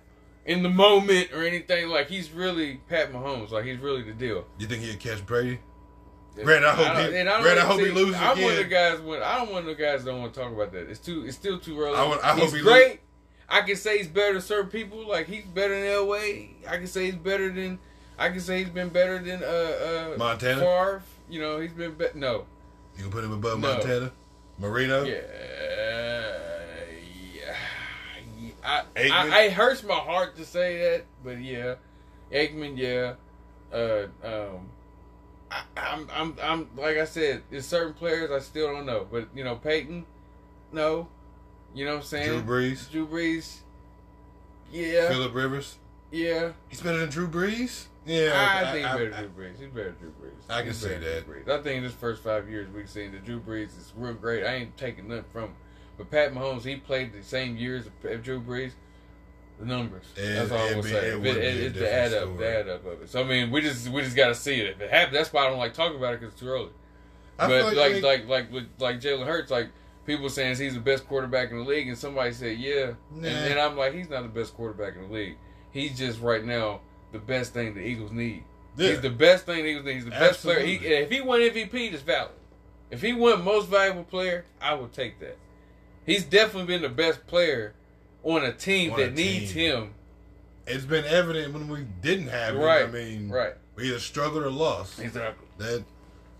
in 0.46 0.64
the 0.64 0.70
moment 0.70 1.30
or 1.34 1.44
anything. 1.44 1.90
Like 1.90 2.08
he's 2.10 2.32
really 2.32 2.82
Pat 2.90 3.12
Mahomes. 3.14 3.52
Like 3.52 3.66
he's 3.66 3.78
really 3.80 4.02
the 4.04 4.14
deal. 4.14 4.46
You 4.58 4.68
think 4.68 4.84
he'll 4.84 4.96
catch 4.98 5.26
Brady? 5.26 5.60
Brandon, 6.44 6.70
I 6.70 6.74
hope 6.74 6.86
don't- 6.88 7.12
he- 7.12 7.18
and 7.20 7.28
I 7.30 7.44
don't 7.44 7.58
I 7.58 7.62
hope 7.62 7.80
he 7.82 7.88
loses 7.92 8.16
I'm 8.16 8.42
one 8.42 8.52
of 8.54 8.58
the 8.58 8.64
guys. 8.64 9.02
When 9.02 9.22
I 9.22 9.38
don't 9.40 9.52
want 9.52 9.66
the 9.66 9.76
guys 9.76 10.04
that 10.06 10.12
don't 10.12 10.22
want 10.22 10.34
to 10.34 10.40
talk 10.40 10.52
about 10.54 10.72
that. 10.72 10.90
It's 10.90 11.00
too. 11.00 11.26
It's 11.26 11.36
still 11.36 11.60
too 11.60 11.80
early. 11.82 11.96
I 11.98 12.06
want- 12.08 12.24
I 12.24 12.30
hope 12.30 12.44
he's 12.44 12.54
he 12.54 12.62
great. 12.62 13.02
I 13.50 13.62
can 13.62 13.76
say 13.76 13.98
he's 13.98 14.08
better 14.08 14.34
than 14.34 14.42
certain 14.42 14.70
people. 14.70 15.06
Like 15.08 15.28
he's 15.28 15.44
better 15.44 15.74
than 15.74 15.84
Elway. 15.90 16.50
I 16.68 16.78
can 16.78 16.88
say 16.88 17.06
he's 17.06 17.16
better 17.16 17.52
than. 17.52 17.80
I 18.18 18.30
can 18.30 18.40
say 18.40 18.60
he's 18.60 18.70
been 18.70 18.90
better 18.90 19.18
than 19.20 19.44
uh 19.44 19.46
uh 20.14 20.18
Montana? 20.18 20.62
Favre. 20.62 21.04
You 21.30 21.42
know 21.42 21.60
he's 21.60 21.74
been 21.74 21.94
better. 21.94 22.18
No. 22.18 22.46
You 23.00 23.06
can 23.06 23.14
put 23.14 23.24
him 23.24 23.32
above 23.32 23.62
No. 23.62 23.72
Montana, 23.76 24.12
Marino. 24.58 25.04
Yeah. 25.04 25.22
yeah. 27.34 27.56
I, 28.62 28.84
Aikman? 28.94 29.12
I, 29.32 29.42
it 29.44 29.54
hurts 29.54 29.84
my 29.84 29.96
heart 29.96 30.36
to 30.36 30.44
say 30.44 30.80
that, 30.80 31.06
but 31.24 31.42
yeah, 31.42 31.76
Aikman, 32.30 32.78
yeah. 32.78 33.14
Uh, 33.72 34.08
um, 34.22 34.68
I, 35.50 35.62
I'm, 35.78 36.10
I'm, 36.14 36.36
I'm 36.44 36.70
like 36.76 36.98
I 36.98 37.06
said, 37.06 37.44
there's 37.50 37.66
certain 37.66 37.94
players 37.94 38.32
I 38.32 38.40
still 38.40 38.68
don't 38.68 38.86
know, 38.86 39.08
but 39.10 39.30
you 39.34 39.46
know, 39.46 39.56
Peyton, 39.56 40.06
no, 40.74 41.08
you 41.74 41.86
know 41.86 41.92
what 41.92 42.02
I'm 42.02 42.06
saying? 42.06 42.28
Drew 42.28 42.42
Brees, 42.42 42.92
Drew 42.92 43.08
Brees, 43.08 43.60
yeah, 44.74 45.08
Philip 45.08 45.34
Rivers. 45.34 45.78
yeah. 46.12 46.52
He's 46.68 46.82
better 46.82 46.98
than 46.98 47.10
Drew 47.10 47.30
Brees. 47.30 47.86
Yeah, 48.06 48.62
I, 48.66 48.72
think 48.72 48.86
I, 48.86 48.90
he's 48.92 48.98
better 48.98 49.14
I- 49.16 49.22
than 49.22 49.32
Drew 49.34 49.46
Brees. 49.46 49.60
He's 49.60 49.68
better 49.70 49.84
than 49.92 49.96
Drew 50.00 50.10
Brees. 50.12 50.50
I 50.50 50.64
can 50.64 50.74
say 50.74 50.98
that. 50.98 51.54
I 51.60 51.62
think 51.62 51.84
this 51.84 51.94
first 51.94 52.24
five 52.24 52.50
years 52.50 52.68
we've 52.74 52.90
seen 52.90 53.12
the 53.12 53.20
Drew 53.20 53.40
Brees 53.40 53.78
is 53.78 53.92
real 53.96 54.14
great. 54.14 54.44
I 54.46 54.56
ain't 54.56 54.78
taking 54.78 55.08
nothing 55.08 55.26
from 55.32 55.44
him. 55.46 55.56
But 55.98 56.10
Pat 56.10 56.34
Mahomes, 56.34 56.64
he 56.64 56.78
played 56.78 57.12
the 57.14 57.22
same 57.24 57.58
years 57.58 57.86
of 57.88 57.94
of 58.12 58.24
Drew 58.24 58.42
Brees. 58.42 58.72
The 59.60 59.66
numbers. 59.66 60.06
And- 60.18 60.38
that's 60.38 60.52
all 60.52 60.58
I'm 60.60 60.70
gonna 60.70 60.84
be- 60.84 60.90
say. 60.90 61.10
it 61.10 61.26
It- 61.26 61.38
it- 61.38 61.64
it's 61.66 61.80
the 61.80 61.94
add 61.94 62.14
up, 62.14 62.22
story. 62.24 62.38
the 62.38 62.48
add 62.60 62.70
up 62.70 62.86
of 62.86 63.02
it. 63.02 63.10
So 63.10 63.22
I 63.22 63.24
mean, 63.26 63.52
we 63.52 63.60
just 63.62 63.90
we 63.90 64.02
just 64.02 64.16
got 64.16 64.30
to 64.30 64.36
see 64.36 64.62
it. 64.62 64.68
If 64.68 64.82
it 64.82 64.90
happens, 64.90 65.14
that's 65.18 65.34
why 65.34 65.46
I 65.46 65.50
don't 65.50 65.60
like 65.60 65.74
talking 65.74 65.98
about 65.98 66.14
it 66.14 66.22
because 66.22 66.34
it's 66.34 66.42
too 66.42 66.48
early. 66.48 66.70
I 67.38 67.48
but 67.48 67.76
like 67.76 68.02
like, 68.02 68.04
like 68.04 68.28
like 68.28 68.52
like, 68.54 68.64
like 68.80 69.02
Jalen 69.02 69.26
Hurts, 69.26 69.52
like 69.52 69.70
people 70.06 70.30
saying 70.30 70.56
he's 70.56 70.74
the 70.76 70.80
best 70.80 71.06
quarterback 71.08 71.52
in 71.52 71.58
the 71.58 71.64
league, 71.66 71.90
and 71.90 71.98
somebody 71.98 72.32
said 72.32 72.58
yeah, 72.58 72.94
Nah. 73.14 73.28
and, 73.28 73.52
and 73.52 73.60
I'm 73.60 73.76
like 73.78 73.94
he's 73.94 74.10
not 74.10 74.24
the 74.24 74.30
best 74.30 74.56
quarterback 74.56 74.96
in 74.96 75.10
the 75.10 75.14
league. 75.14 75.38
He's 75.72 75.98
just 75.98 76.22
right 76.22 76.44
now 76.44 76.80
the 77.12 77.20
best 77.20 77.54
thing 77.54 77.74
the 77.74 77.82
Eagles 77.82 78.12
need. 78.12 78.44
Yeah. 78.78 78.90
He's 78.92 79.02
the 79.02 79.10
best 79.10 79.46
thing 79.46 79.64
the 79.64 79.70
Eagles 79.70 79.86
need. 79.86 79.94
He's 79.96 80.06
the 80.06 80.12
best 80.12 80.42
player. 80.42 80.60
He, 80.60 80.76
if 80.76 81.10
he 81.10 81.22
won 81.22 81.40
MVP, 81.42 81.92
that's 81.92 82.04
valid. 82.04 82.32
If 82.92 83.02
he 83.02 83.14
won 83.14 83.44
most 83.44 83.68
valuable 83.68 84.04
player, 84.04 84.46
I 84.62 84.74
would 84.74 84.94
take 84.94 85.20
that. 85.20 85.38
He's 86.06 86.24
definitely 86.24 86.66
been 86.68 86.82
the 86.82 86.90
best 86.90 87.26
player 87.28 87.74
on 88.24 88.44
a 88.44 88.52
team 88.52 88.94
On 88.94 89.00
a 89.00 89.04
that 89.04 89.14
needs 89.14 89.54
team. 89.54 89.72
him. 89.84 89.94
it's 90.66 90.86
been 90.86 91.06
evident 91.06 91.54
when 91.54 91.68
we 91.68 91.86
didn't 92.02 92.28
have 92.28 92.56
him. 92.56 92.62
Right. 92.62 92.84
I 92.84 92.88
mean, 92.88 93.30
Right. 93.30 93.54
we 93.76 93.90
either 93.90 94.00
struggled 94.00 94.44
or 94.44 94.50
lost. 94.52 95.00
Exactly. 95.00 95.48
That 95.58 95.84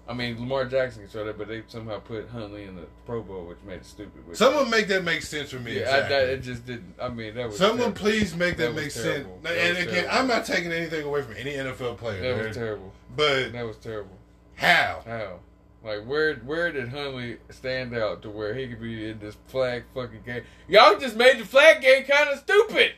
I 0.10 0.14
mean, 0.14 0.40
Lamar 0.40 0.66
Jackson 0.66 1.04
can 1.04 1.12
show 1.12 1.24
that, 1.24 1.38
but 1.38 1.48
they 1.48 1.62
somehow 1.68 2.00
put 2.00 2.28
Huntley 2.30 2.64
in 2.64 2.76
the 2.76 2.88
Pro 3.06 3.22
Bowl, 3.22 3.46
which 3.46 3.60
made 3.66 3.76
it 3.76 3.86
stupid. 3.86 4.28
Which- 4.28 4.38
someone 4.40 4.68
make 4.70 4.88
that 4.88 5.04
make 5.04 5.22
sense 5.22 5.52
for 5.52 5.60
me. 5.60 5.80
yeah, 5.80 5.82
I, 5.82 5.84
exactly. 5.98 6.16
that, 6.18 6.30
it 6.30 6.42
just 6.42 6.66
didn't. 6.66 6.96
I 7.00 7.10
mean, 7.10 7.36
that 7.36 7.48
was 7.50 7.58
Someone 7.60 7.78
terrible. 7.78 7.98
please 8.00 8.36
make 8.36 8.58
that, 8.58 8.74
That 8.74 8.82
make 8.82 8.90
sense. 8.92 9.28
That 9.44 9.56
And 9.56 9.78
again, 9.78 9.94
terrible. 9.94 10.10
I'm 10.18 10.28
not 10.28 10.46
taking 10.46 10.72
anything 10.72 11.06
away 11.06 11.22
from 11.22 11.36
any 11.38 11.52
NFL 11.52 11.98
player, 11.98 12.22
That 12.22 12.36
man. 12.38 12.48
was 12.48 12.56
terrible. 12.58 12.94
but 13.16 13.52
That 13.54 13.66
was 13.66 13.78
terrible. 13.78 14.18
how? 14.56 15.04
How? 15.06 15.40
Like 15.84 16.04
where 16.06 16.36
where 16.38 16.72
did 16.74 16.90
Huntley 16.90 17.38
stand 17.52 17.96
out 17.96 18.22
to 18.24 18.30
where 18.30 18.54
he 18.54 18.68
could 18.68 18.82
be 18.82 19.10
in 19.12 19.20
this 19.20 19.38
flag 19.48 19.84
fucking 19.94 20.24
game? 20.26 20.44
Y'all 20.68 20.98
just 21.00 21.16
made 21.16 21.40
the 21.40 21.46
flag 21.46 21.82
game 21.82 22.04
kind 22.04 22.30
of 22.30 22.40
stupid. 22.40 22.94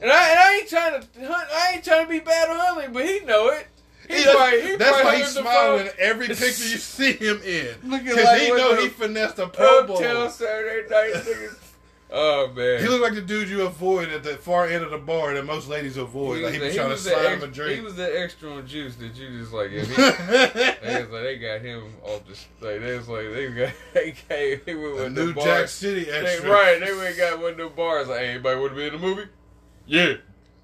And 0.00 0.10
I, 0.10 0.30
and 0.30 0.38
I 0.38 0.54
ain't 0.56 0.68
trying 0.70 1.00
to 1.02 1.06
I 1.54 1.72
ain't 1.74 1.84
trying 1.84 2.06
to 2.06 2.10
be 2.10 2.20
bad 2.20 2.48
on 2.48 2.56
Huntley, 2.58 2.88
but 2.88 3.04
he 3.04 3.20
know 3.26 3.48
it. 3.50 3.66
He 4.08 4.16
He 4.16 4.24
probably- 4.24 4.60
he 4.62 4.76
that's 4.76 5.04
why 5.04 5.16
he's 5.16 5.28
smiling 5.28 5.86
in 5.86 5.92
every 5.98 6.28
picture 6.28 6.44
you 6.44 6.78
see 6.78 7.12
him 7.12 7.40
in. 7.44 7.74
Because 7.82 8.16
like 8.24 8.40
he 8.42 8.48
know 8.50 8.76
he 8.80 8.88
finessed 8.88 9.38
a 9.38 9.46
Pro 9.48 9.86
Bowl. 9.86 9.96
Uptown 9.98 10.30
Saturday 10.30 10.88
night 10.88 11.14
niggas. 11.24 11.58
Oh 12.14 12.52
man. 12.54 12.82
He 12.82 12.88
looked 12.88 13.02
like 13.02 13.14
the 13.14 13.22
dude 13.22 13.48
you 13.48 13.62
avoid 13.62 14.10
at 14.10 14.22
the 14.22 14.36
far 14.36 14.66
end 14.66 14.84
of 14.84 14.90
the 14.90 14.98
bar 14.98 15.32
that 15.32 15.46
most 15.46 15.66
ladies 15.68 15.96
avoid. 15.96 16.42
like 16.42 16.52
he 16.52 16.58
the- 16.58 16.68
be 16.68 16.74
trying 16.74 16.88
to 16.88 16.92
was 16.92 17.04
the 17.04 17.10
slide 17.10 17.24
ex- 17.24 17.42
him 17.42 17.48
a 17.48 17.52
drink. 17.52 17.74
He 17.78 17.80
was 17.80 17.94
the 17.94 18.20
extra 18.20 18.50
on 18.52 18.66
juice 18.66 18.96
that 18.96 19.14
you 19.16 19.38
just 19.40 19.52
like. 19.52 19.70
If 19.70 19.88
he, 19.88 19.94
they 20.86 21.00
was 21.02 21.10
like 21.10 21.22
they 21.22 21.38
got 21.38 21.60
him 21.62 21.94
off 22.02 22.20
the 22.26 22.66
like 22.66 22.80
they 22.82 22.96
was 22.98 23.08
like 23.08 23.32
they 23.32 23.48
got 23.48 23.72
they 23.94 24.12
came 24.28 24.60
he 24.66 24.74
went 24.74 24.98
a 25.00 25.02
with 25.04 25.12
new 25.14 25.26
the 25.32 25.40
Jack 25.40 25.44
bars. 25.44 25.70
City 25.70 26.04
They, 26.04 26.20
right, 26.40 26.78
they 26.84 26.92
went 26.92 27.08
and 27.08 27.16
got 27.16 27.40
one 27.40 27.52
of 27.52 27.56
them 27.56 27.72
bars 27.74 28.08
like, 28.08 28.18
hey, 28.20 28.28
anybody 28.32 28.60
want 28.60 28.72
to 28.72 28.76
be 28.76 28.86
in 28.88 28.92
the 28.92 28.98
movie? 28.98 29.28
Yeah. 29.86 30.14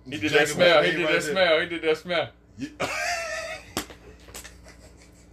He 0.05 0.11
did 0.18 0.20
that 0.22 0.30
Jacob 0.32 0.49
smell. 0.49 0.82
He 0.82 0.91
did 0.91 1.01
right 1.01 1.12
that 1.12 1.22
there. 1.22 1.32
smell. 1.32 1.61
He 1.61 1.66
did 1.66 1.82
that 1.82 1.97
smell. 1.97 2.28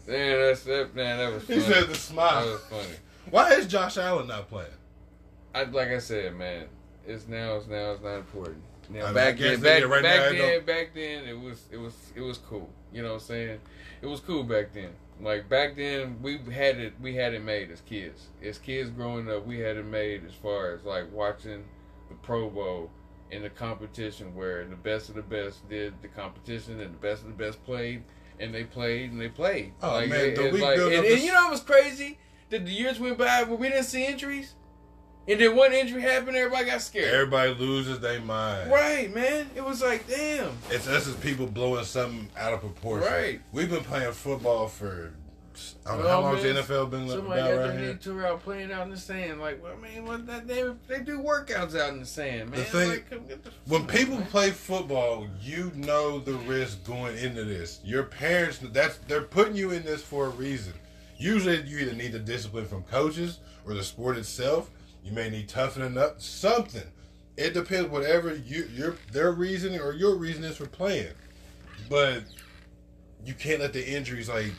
Yeah. 0.08 0.14
Man, 0.14 0.40
that's 0.40 0.64
that. 0.64 0.96
Man, 0.96 1.18
that 1.18 1.34
was 1.34 1.44
funny. 1.44 1.60
he 1.60 1.66
said 1.66 1.88
the 1.88 1.96
smile. 1.96 2.46
that 2.46 2.52
was 2.52 2.62
funny. 2.62 2.96
Why 3.30 3.54
is 3.54 3.68
Josh 3.68 3.98
Allen 3.98 4.28
not 4.28 4.50
playing? 4.50 4.70
I 5.54 5.64
like 5.64 5.90
I 5.90 6.00
said, 6.00 6.36
man. 6.36 6.68
It's 7.08 7.28
now. 7.28 7.56
It's 7.56 7.68
now. 7.68 7.92
It's 7.92 8.04
not 8.04 8.18
important. 8.18 8.62
Now, 8.90 9.02
I 9.02 9.06
mean, 9.06 9.14
back 9.16 9.38
then, 9.38 9.62
back, 9.62 9.84
right 9.88 10.04
back 10.04 10.34
now, 10.34 10.38
then, 10.38 10.66
back 10.66 10.94
then, 10.94 11.26
it 11.26 11.40
was 11.40 11.64
it 11.72 11.78
was 11.78 11.96
it 12.16 12.22
was 12.22 12.38
cool. 12.38 12.70
You 12.94 13.02
know 13.02 13.10
what 13.10 13.22
I'm 13.22 13.28
saying? 13.28 13.60
It 14.02 14.08
was 14.08 14.20
cool 14.20 14.44
back 14.44 14.74
then. 14.74 14.92
Like 15.22 15.50
back 15.50 15.76
then, 15.76 16.22
we 16.22 16.38
had 16.52 16.78
it 16.78 16.94
we 17.02 17.16
had 17.16 17.34
it 17.34 17.44
made 17.44 17.72
as 17.72 17.82
kids. 17.82 18.28
As 18.44 18.58
kids 18.58 18.90
growing 18.90 19.30
up, 19.32 19.46
we 19.46 19.60
had 19.60 19.78
it 19.78 19.86
made 19.86 20.26
as 20.26 20.34
far 20.34 20.74
as 20.74 20.84
like 20.84 21.12
watching 21.12 21.64
the 22.10 22.16
Pro 22.16 22.50
Bowl 22.50 22.92
in 23.32 23.42
the 23.42 23.50
competition 23.50 24.36
where 24.36 24.66
the 24.66 24.76
best 24.76 25.10
of 25.10 25.16
the 25.16 25.22
best 25.22 25.68
did 25.68 25.94
the 26.02 26.08
competition 26.08 26.80
and 26.80 26.94
the 26.94 27.00
best 27.00 27.24
of 27.24 27.28
the 27.28 27.44
best 27.44 27.64
played 27.66 28.04
and 28.40 28.54
they 28.54 28.64
played 28.64 29.12
and 29.12 29.20
they 29.20 29.30
played. 29.30 29.74
Oh, 29.82 29.92
like, 29.94 30.10
man, 30.10 30.26
it- 30.26 30.36
the 30.36 30.50
week 30.50 30.62
like, 30.62 30.78
and, 30.78 31.06
and 31.06 31.22
you 31.22 31.32
know 31.34 31.48
it 31.48 31.52
was 31.52 31.62
crazy 31.62 32.18
that 32.50 32.66
the 32.66 32.72
years 32.72 33.00
went 33.00 33.18
by 33.18 33.44
where 33.44 33.58
we 33.58 33.70
didn't 33.70 33.86
see 33.86 34.06
injuries, 34.06 34.54
and 35.28 35.40
then 35.40 35.56
one 35.56 35.74
injury 35.74 36.02
happened, 36.02 36.38
everybody 36.38 36.66
got 36.66 36.82
scared. 36.82 37.14
Everybody 37.14 37.56
loses 37.56 38.00
their 38.00 38.22
mind. 38.22 38.70
Right, 38.72 39.14
man. 39.14 39.50
It 39.56 39.64
was 39.64 39.82
like, 39.82 40.08
damn. 40.08 40.52
It's 40.70 40.88
us 40.88 41.08
as 41.08 41.16
people 41.16 41.48
blowing 41.48 41.84
something 41.86 42.30
out 42.38 42.54
of 42.54 42.60
proportion. 42.60 43.12
Right. 43.12 43.42
We've 43.52 43.70
been 43.70 43.84
playing 43.84 44.12
football 44.14 44.68
for 44.68 45.14
I 45.86 45.92
don't 45.92 46.04
know 46.04 46.10
how 46.10 46.22
long 46.22 46.36
has 46.36 46.44
the 46.44 46.50
NFL 46.76 46.90
been 46.92 47.08
Somebody 47.08 47.42
about 47.42 47.52
got 47.56 47.62
right 47.62 47.78
their 47.78 47.94
knee 47.94 48.00
tore 48.00 48.26
out 48.26 48.44
playing 48.44 48.72
out 48.72 48.84
in 48.84 48.90
the 48.92 48.98
sand. 48.98 49.40
Like, 49.40 49.62
well, 49.64 49.74
I 49.74 49.82
mean, 49.82 50.06
what 50.06 50.26
that 50.28 50.48
they 50.48 50.64
they 50.88 51.02
do 51.02 51.20
workouts 51.20 51.76
out 51.80 51.94
in 51.94 52.00
the 52.00 52.06
sand, 52.06 52.52
man. 52.52 52.60
The 52.60 52.66
thing- 52.66 52.90
like, 52.90 53.10
the 53.10 53.52
When 53.68 53.86
people 53.88 54.18
man. 54.18 54.28
play 54.28 54.52
football, 54.52 55.28
you 55.42 55.72
know 55.76 56.20
the 56.20 56.34
risk 56.34 56.84
going 56.84 57.18
into 57.18 57.44
this. 57.44 57.80
Your 57.84 58.04
parents, 58.04 58.60
that's 58.72 58.98
they're 59.08 59.22
putting 59.22 59.56
you 59.56 59.72
in 59.72 59.84
this 59.84 60.02
for 60.02 60.26
a 60.28 60.30
reason. 60.30 60.74
Usually, 61.18 61.62
you 61.62 61.78
either 61.80 61.94
need 61.94 62.12
the 62.12 62.20
discipline 62.20 62.66
from 62.66 62.84
coaches 62.84 63.40
or 63.66 63.74
the 63.74 63.84
sport 63.84 64.18
itself. 64.18 64.70
You 65.04 65.12
may 65.12 65.30
need 65.30 65.48
toughening 65.48 65.98
up, 65.98 66.22
something. 66.22 66.84
It 67.38 67.54
depends, 67.54 67.90
whatever 67.90 68.34
you 68.36 68.68
your 68.74 68.96
their 69.12 69.32
reasoning 69.32 69.80
or 69.80 69.94
your 69.94 70.16
reason 70.16 70.44
is 70.44 70.58
for 70.58 70.66
playing. 70.68 71.14
But 71.90 72.24
you 73.26 73.34
can't 73.34 73.60
let 73.60 73.74
the 73.74 73.88
injuries 73.88 74.30
like 74.30 74.54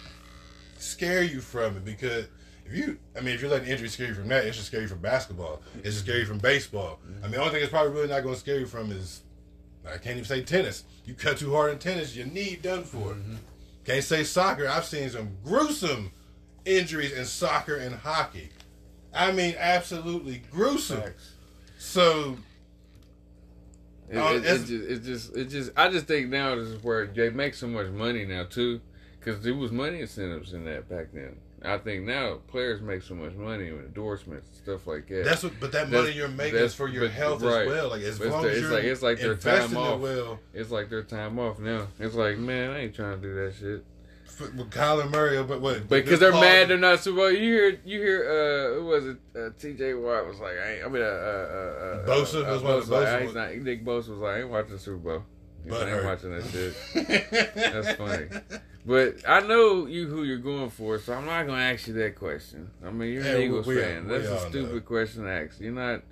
scare 0.87 1.23
you 1.23 1.41
from 1.41 1.77
it 1.77 1.85
because 1.85 2.27
if 2.65 2.73
you, 2.75 2.99
I 3.17 3.21
mean, 3.21 3.35
if 3.35 3.41
you're 3.41 3.51
letting 3.51 3.69
injury 3.69 3.89
scare 3.89 4.09
you 4.09 4.15
from 4.15 4.29
that, 4.29 4.45
it 4.45 4.55
should 4.55 4.65
scare 4.65 4.81
you 4.83 4.89
from 4.89 4.99
basketball. 5.01 5.63
It 5.79 5.85
should 5.85 5.95
scare 5.95 6.19
you 6.19 6.25
from 6.27 6.39
baseball. 6.39 6.99
I 7.21 7.23
mean, 7.25 7.33
the 7.33 7.39
only 7.39 7.53
thing 7.53 7.63
it's 7.63 7.71
probably 7.71 7.93
really 7.93 8.09
not 8.09 8.23
going 8.23 8.35
to 8.35 8.41
scare 8.41 8.59
you 8.59 8.67
from 8.67 8.91
is 8.93 9.23
I 9.87 9.99
can't 9.99 10.17
even 10.17 10.25
say 10.25 10.43
tennis. 10.43 10.85
You 11.05 11.15
cut 11.15 11.39
too 11.39 11.53
hard 11.53 11.73
in 11.73 11.79
tennis, 11.79 12.17
your 12.17 12.27
knee 12.27 12.57
done 12.61 12.83
for. 12.85 13.13
It. 13.13 13.19
Can't 13.85 14.03
say 14.03 14.25
soccer. 14.25 14.67
I've 14.67 14.85
seen 14.85 15.09
some 15.11 15.37
gruesome 15.45 16.11
injuries 16.65 17.13
in 17.13 17.25
soccer 17.25 17.77
and 17.77 17.95
hockey. 17.95 18.51
I 19.15 19.31
mean, 19.31 19.55
absolutely 19.59 20.43
gruesome. 20.51 21.03
Facts. 21.03 21.35
So 21.79 22.37
It, 24.11 24.17
Oh, 24.19 24.35
it, 24.35 24.45
it's- 24.45 24.59
it, 24.59 24.67
just, 24.67 24.73
it 24.91 25.03
just, 25.05 25.37
it 25.37 25.45
just, 25.51 25.71
I 25.77 25.89
just 25.89 26.07
think 26.07 26.29
now 26.31 26.57
this 26.57 26.69
is 26.69 26.83
where 26.83 27.07
they 27.07 27.31
make 27.31 27.55
so 27.55 27.67
much 27.69 27.87
money 27.89 28.25
now 28.25 28.43
too, 28.45 28.81
because 29.27 29.43
there 29.43 29.55
was 29.55 29.73
money 29.73 30.01
incentives 30.01 30.53
in 30.55 30.65
that 30.67 30.89
back 30.89 31.07
then. 31.13 31.37
I 31.65 31.79
think 31.79 32.05
now 32.05 32.37
players 32.47 32.81
make 32.81 33.03
so 33.03 33.15
much 33.15 33.33
money 33.35 33.73
with 33.73 33.87
endorsements 33.87 34.47
and 34.49 34.57
stuff 34.57 34.87
like 34.87 35.09
that. 35.09 35.25
that's 35.25 35.43
what. 35.43 35.55
But 35.59 35.73
that 35.73 35.91
That's- 35.91 36.05
money 36.05 36.17
you're 36.17 36.29
making 36.29 36.61
is 36.61 36.75
for 36.75 36.87
your 36.87 37.07
but- 37.07 37.11
health 37.11 37.43
right. 37.43 37.63
as 37.63 37.67
well. 37.69 37.91
Like 37.91 38.03
as 38.03 38.19
But 38.19 38.25
it's 38.27 38.33
long 38.33 38.45
the- 38.45 38.51
as 38.53 38.61
you're 38.61 38.71
like- 38.73 38.85
it's 38.85 39.03
like 39.03 39.19
their 39.19 39.35
time 39.35 39.77
off. 39.77 40.01
well. 40.01 40.39
it's 40.55 40.71
like 40.71 40.91
their 40.91 41.03
time 41.03 41.39
off 41.41 41.59
now. 41.59 41.89
It's 41.99 42.15
like, 42.15 42.39
man, 42.39 42.71
I 42.71 42.79
ain't 42.81 42.95
trying 42.95 43.21
to 43.21 43.27
do 43.27 43.35
that 43.35 43.55
shit. 43.59 43.85
f- 44.29 44.55
With 44.55 44.71
Kyler 44.71 45.11
Murray, 45.11 45.43
but 45.43 45.61
what? 45.61 45.89
Because 45.89 46.21
they're 46.21 46.31
Paul- 46.31 46.43
mad 46.43 46.69
they're 46.69 46.77
not 46.79 47.01
Super 47.01 47.17
Bowl. 47.17 47.31
You 47.33 47.39
hear, 47.39 47.81
you 47.85 48.01
hear, 48.01 48.23
uh, 48.31 48.79
who 48.79 48.85
was 48.87 49.07
it? 49.07 49.17
Uh, 49.35 49.49
T.J. 49.59 49.95
Watt 49.95 50.27
was 50.27 50.39
like, 50.39 50.57
I, 50.59 50.75
ain't, 50.75 50.85
I 50.85 50.89
mean, 50.89 51.03
uh, 51.03 51.07
uh, 51.07 51.09
uh, 51.09 52.03
uh, 52.03 52.07
Bosa 52.07 52.47
uh, 52.47 52.53
was 52.53 52.63
one 52.63 52.75
of 52.75 52.89
like, 52.91 53.25
was- 53.25 53.35
not, 53.35 53.57
Nick 53.57 53.83
Bosa 53.85 54.09
was 54.11 54.19
like, 54.19 54.37
I 54.37 54.41
ain't 54.41 54.51
watching 54.51 54.79
Super 54.79 54.97
Bowl. 54.99 55.23
Like, 55.67 55.83
I 55.89 55.97
ain't 55.97 56.05
watching 56.05 56.31
that 56.31 56.45
shit. 56.49 56.75
That's 57.57 57.93
funny. 57.97 58.27
But 58.87 59.29
I 59.29 59.41
know 59.41 59.87
you 59.87 60.07
who 60.07 60.23
you're 60.23 60.39
going 60.39 60.71
for, 60.71 60.99
so 61.01 61.13
I'm 61.13 61.27
not 61.27 61.47
gonna 61.47 61.61
ask 61.61 61.89
you 61.89 61.95
that 61.95 62.15
question. 62.15 62.71
I 62.85 62.91
mean, 62.91 63.13
you're 63.15 63.25
an 63.25 63.39
we- 63.39 63.45
Eagles 63.47 63.67
we- 63.67 63.77
fan. 63.81 64.07
we 64.07 64.17
That's 64.19 64.29
a 64.45 64.49
stupid 64.49 64.75
know. 64.75 64.81
question 64.81 65.25
to 65.25 65.31
ask. 65.31 65.61
You're 65.61 65.73
not. 65.73 66.03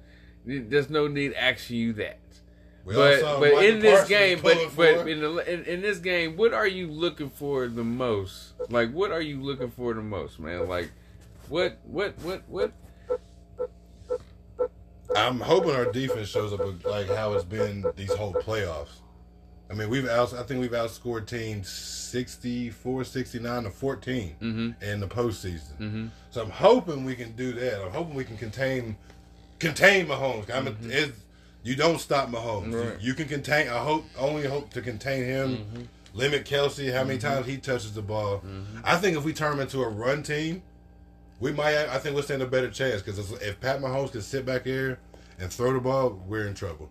There's 0.45 0.91
no 0.91 1.07
need 1.07 1.33
asking 1.35 1.77
you 1.77 1.93
that. 1.95 2.18
We 2.85 2.95
but 2.95 3.22
but 3.41 3.64
in 3.64 3.79
this 3.81 4.07
game, 4.09 4.41
but 4.43 4.59
but 4.77 5.07
in, 5.09 5.20
the, 5.20 5.37
in 5.51 5.64
in 5.64 5.81
this 5.83 5.99
game, 5.99 6.37
what 6.37 6.53
are 6.53 6.66
you 6.66 6.89
looking 6.91 7.31
for 7.31 7.66
the 7.68 7.85
most? 7.85 8.53
Like, 8.68 8.91
what 8.93 9.11
are 9.12 9.22
you 9.22 9.41
looking 9.41 9.70
for 9.70 9.95
the 9.95 10.03
most, 10.03 10.39
man? 10.39 10.68
Like, 10.68 10.91
what 11.49 11.79
what 11.85 12.18
what 12.22 12.43
what? 12.49 12.72
I'm 15.16 15.39
hoping 15.41 15.70
our 15.70 15.91
defense 15.93 16.29
shows 16.29 16.53
up 16.53 16.85
like 16.85 17.09
how 17.09 17.33
it's 17.35 17.45
been 17.45 17.85
these 17.97 18.12
whole 18.12 18.35
playoffs. 18.35 18.97
I 19.75 19.77
mean, 19.77 19.89
we've 19.91 20.07
out. 20.09 20.33
I 20.35 20.45
think 20.45 20.61
we've 20.61 20.70
outscored 20.70 21.27
teams 21.27 21.68
64, 21.68 23.05
69 23.05 23.64
to 23.64 23.70
14 23.70 24.37
Mm-hmm. 24.41 24.85
in 24.85 25.01
the 25.01 25.09
postseason. 25.09 25.77
Mm-hmm. 25.81 26.07
So 26.31 26.43
I'm 26.43 26.51
hoping 26.51 27.05
we 27.05 27.16
can 27.16 27.33
do 27.33 27.53
that. 27.55 27.83
I'm 27.85 27.91
hoping 27.91 28.14
we 28.14 28.25
can 28.25 28.37
contain 28.37 28.97
contain 29.59 30.07
Mahomes. 30.07 30.49
I'm 30.55 30.68
a, 30.68 30.75
it's, 30.83 31.18
you 31.64 31.75
don't 31.75 31.99
stop 32.01 32.29
Mahomes. 32.31 32.66
You- 32.66 32.72
Mm-hmm. 32.77 32.89
Right. 32.91 33.01
You, 33.01 33.14
can 33.14 33.27
contain. 33.29 33.68
I 33.68 33.79
hope 33.79 34.05
only 34.18 34.47
hope 34.47 34.70
to 34.75 34.81
contain 34.81 35.25
him. 35.25 35.57
Mm-hmm. 35.57 35.83
Limit 36.14 36.45
Kelce. 36.45 36.93
How 36.95 37.03
many 37.03 37.18
times 37.18 37.47
he 37.47 37.57
touches 37.57 37.93
the 37.95 38.03
ball? 38.03 38.43
I 38.85 38.97
think 38.97 39.16
if 39.16 39.25
we 39.25 39.33
turn 39.33 39.55
him 39.55 39.61
into 39.61 39.83
a 39.83 39.89
run 39.89 40.22
team, 40.22 40.62
we 41.41 41.51
might. 41.51 41.75
I 41.77 41.99
think 41.99 42.14
we'll 42.14 42.22
stand 42.22 42.43
a 42.43 42.47
better 42.47 42.70
chance 42.70 43.03
because 43.03 43.33
if 43.43 43.61
Pat 43.61 43.81
Mahomes 43.81 44.12
can 44.12 44.22
sit 44.22 44.47
back 44.47 44.64
here 44.64 45.01
and 45.41 45.53
throw 45.53 45.72
the 45.72 45.81
ball, 45.81 46.11
we're 46.29 46.47
in 46.47 46.55
trouble. 46.55 46.89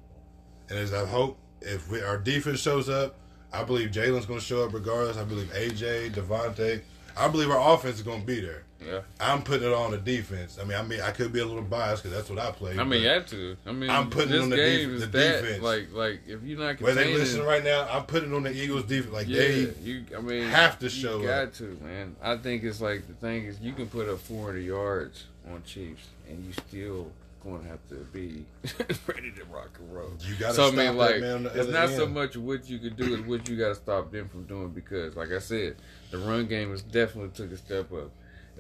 And 0.70 0.78
as 0.78 0.94
I 0.94 1.06
hope, 1.06 1.38
if 1.64 1.90
we, 1.90 2.02
our 2.02 2.18
defense 2.18 2.60
shows 2.60 2.90
up, 2.90 3.16
I 3.52 3.64
believe 3.64 3.92
Jalen's 3.92 4.26
going 4.26 4.40
to 4.40 4.46
show 4.46 4.64
up 4.66 4.74
regardless. 4.74 5.18
I 5.18 5.24
believe 5.24 5.48
AJ, 5.54 6.14
DeVonta. 6.14 6.82
I 7.16 7.28
believe 7.28 7.50
our 7.52 7.74
offense 7.74 7.98
is 7.98 8.02
going 8.02 8.22
to 8.22 8.26
be 8.26 8.42
there. 8.42 8.64
Yeah. 8.86 9.02
I'm 9.20 9.44
putting 9.44 9.68
it 9.68 9.74
on 9.74 9.92
the 9.92 9.98
defense. 9.98 10.58
I 10.60 10.66
mean, 10.66 10.78
I 10.78 10.84
mean, 10.84 11.00
I 11.00 11.12
could 11.12 11.32
be 11.32 11.40
a 11.40 11.46
little 11.46 11.64
biased 11.64 12.04
because 12.04 12.18
that's 12.18 12.30
what 12.30 12.40
I 12.40 12.52
play. 12.52 12.78
I 12.78 12.84
mean, 12.84 13.04
you 13.04 13.08
have 13.08 13.26
to. 13.28 13.56
I 13.66 13.72
mean, 13.72 13.90
I'm 13.90 14.10
putting 14.10 14.32
this 14.32 14.44
on 14.44 14.50
the 14.50 14.58
game 14.58 14.90
def- 14.90 14.96
is 14.96 15.02
the 15.02 15.08
that 15.08 15.42
defense. 15.42 15.64
like 15.64 15.94
like 15.94 16.22
if 16.28 16.44
you're 16.44 16.60
not 16.60 16.82
Where 16.82 16.94
they 16.94 17.04
containing, 17.04 17.16
listen 17.16 17.44
right 17.44 17.64
now, 17.64 17.88
I'm 17.90 18.06
putting 18.06 18.34
on 18.34 18.44
the 18.44 18.52
Eagles 18.52 18.84
defense. 18.84 19.14
Like 19.14 19.28
yeah, 19.28 19.40
they, 19.40 19.74
you. 19.84 20.06
I 20.18 20.22
mean, 20.22 20.44
have 20.48 20.80
to 20.80 20.90
show. 20.90 21.22
you 21.22 21.28
got 21.28 21.44
up. 21.44 21.54
to, 21.56 21.78
man. 21.82 22.16
I 22.22 22.36
think 22.38 22.64
it's 22.64 22.82
like 22.82 23.08
the 23.08 23.14
thing 23.14 23.46
is 23.46 23.60
you 23.62 23.74
can 23.74 23.88
put 23.88 24.10
up 24.10 24.20
400 24.20 24.60
yards 24.60 25.26
on 25.50 25.64
Chiefs 25.64 26.08
and 26.30 26.44
you 26.46 26.52
still 26.68 27.12
going 27.44 27.62
to 27.64 27.68
have 27.70 27.86
to 27.90 27.96
be 28.12 28.46
ready 29.08 29.32
to 29.32 29.44
rock 29.52 29.78
and 29.80 29.94
roll. 29.94 30.12
you 30.22 30.36
got 30.36 30.50
to 30.50 30.54
So 30.56 30.64
I 30.64 30.68
stop 30.68 30.78
mean, 30.78 30.86
that 30.86 30.96
like, 30.96 31.20
man. 31.22 31.46
It's 31.48 31.56
other 31.68 31.72
not 31.72 31.90
so 31.90 32.08
much 32.08 32.36
what 32.38 32.70
you 32.70 32.80
could 32.80 32.96
do; 32.96 33.14
it's 33.16 33.28
what 33.28 33.48
you 33.50 33.58
got 33.58 33.70
to 33.70 33.76
stop 33.76 34.12
them 34.12 34.30
from 34.30 34.46
doing. 34.46 34.70
Because, 34.70 35.16
like 35.16 35.32
I 35.32 35.40
said, 35.40 35.76
the 36.12 36.18
run 36.18 36.48
game 36.48 36.72
has 36.72 36.82
definitely 36.82 37.32
took 37.36 37.52
a 37.52 37.58
step 37.58 37.92
up. 37.92 38.12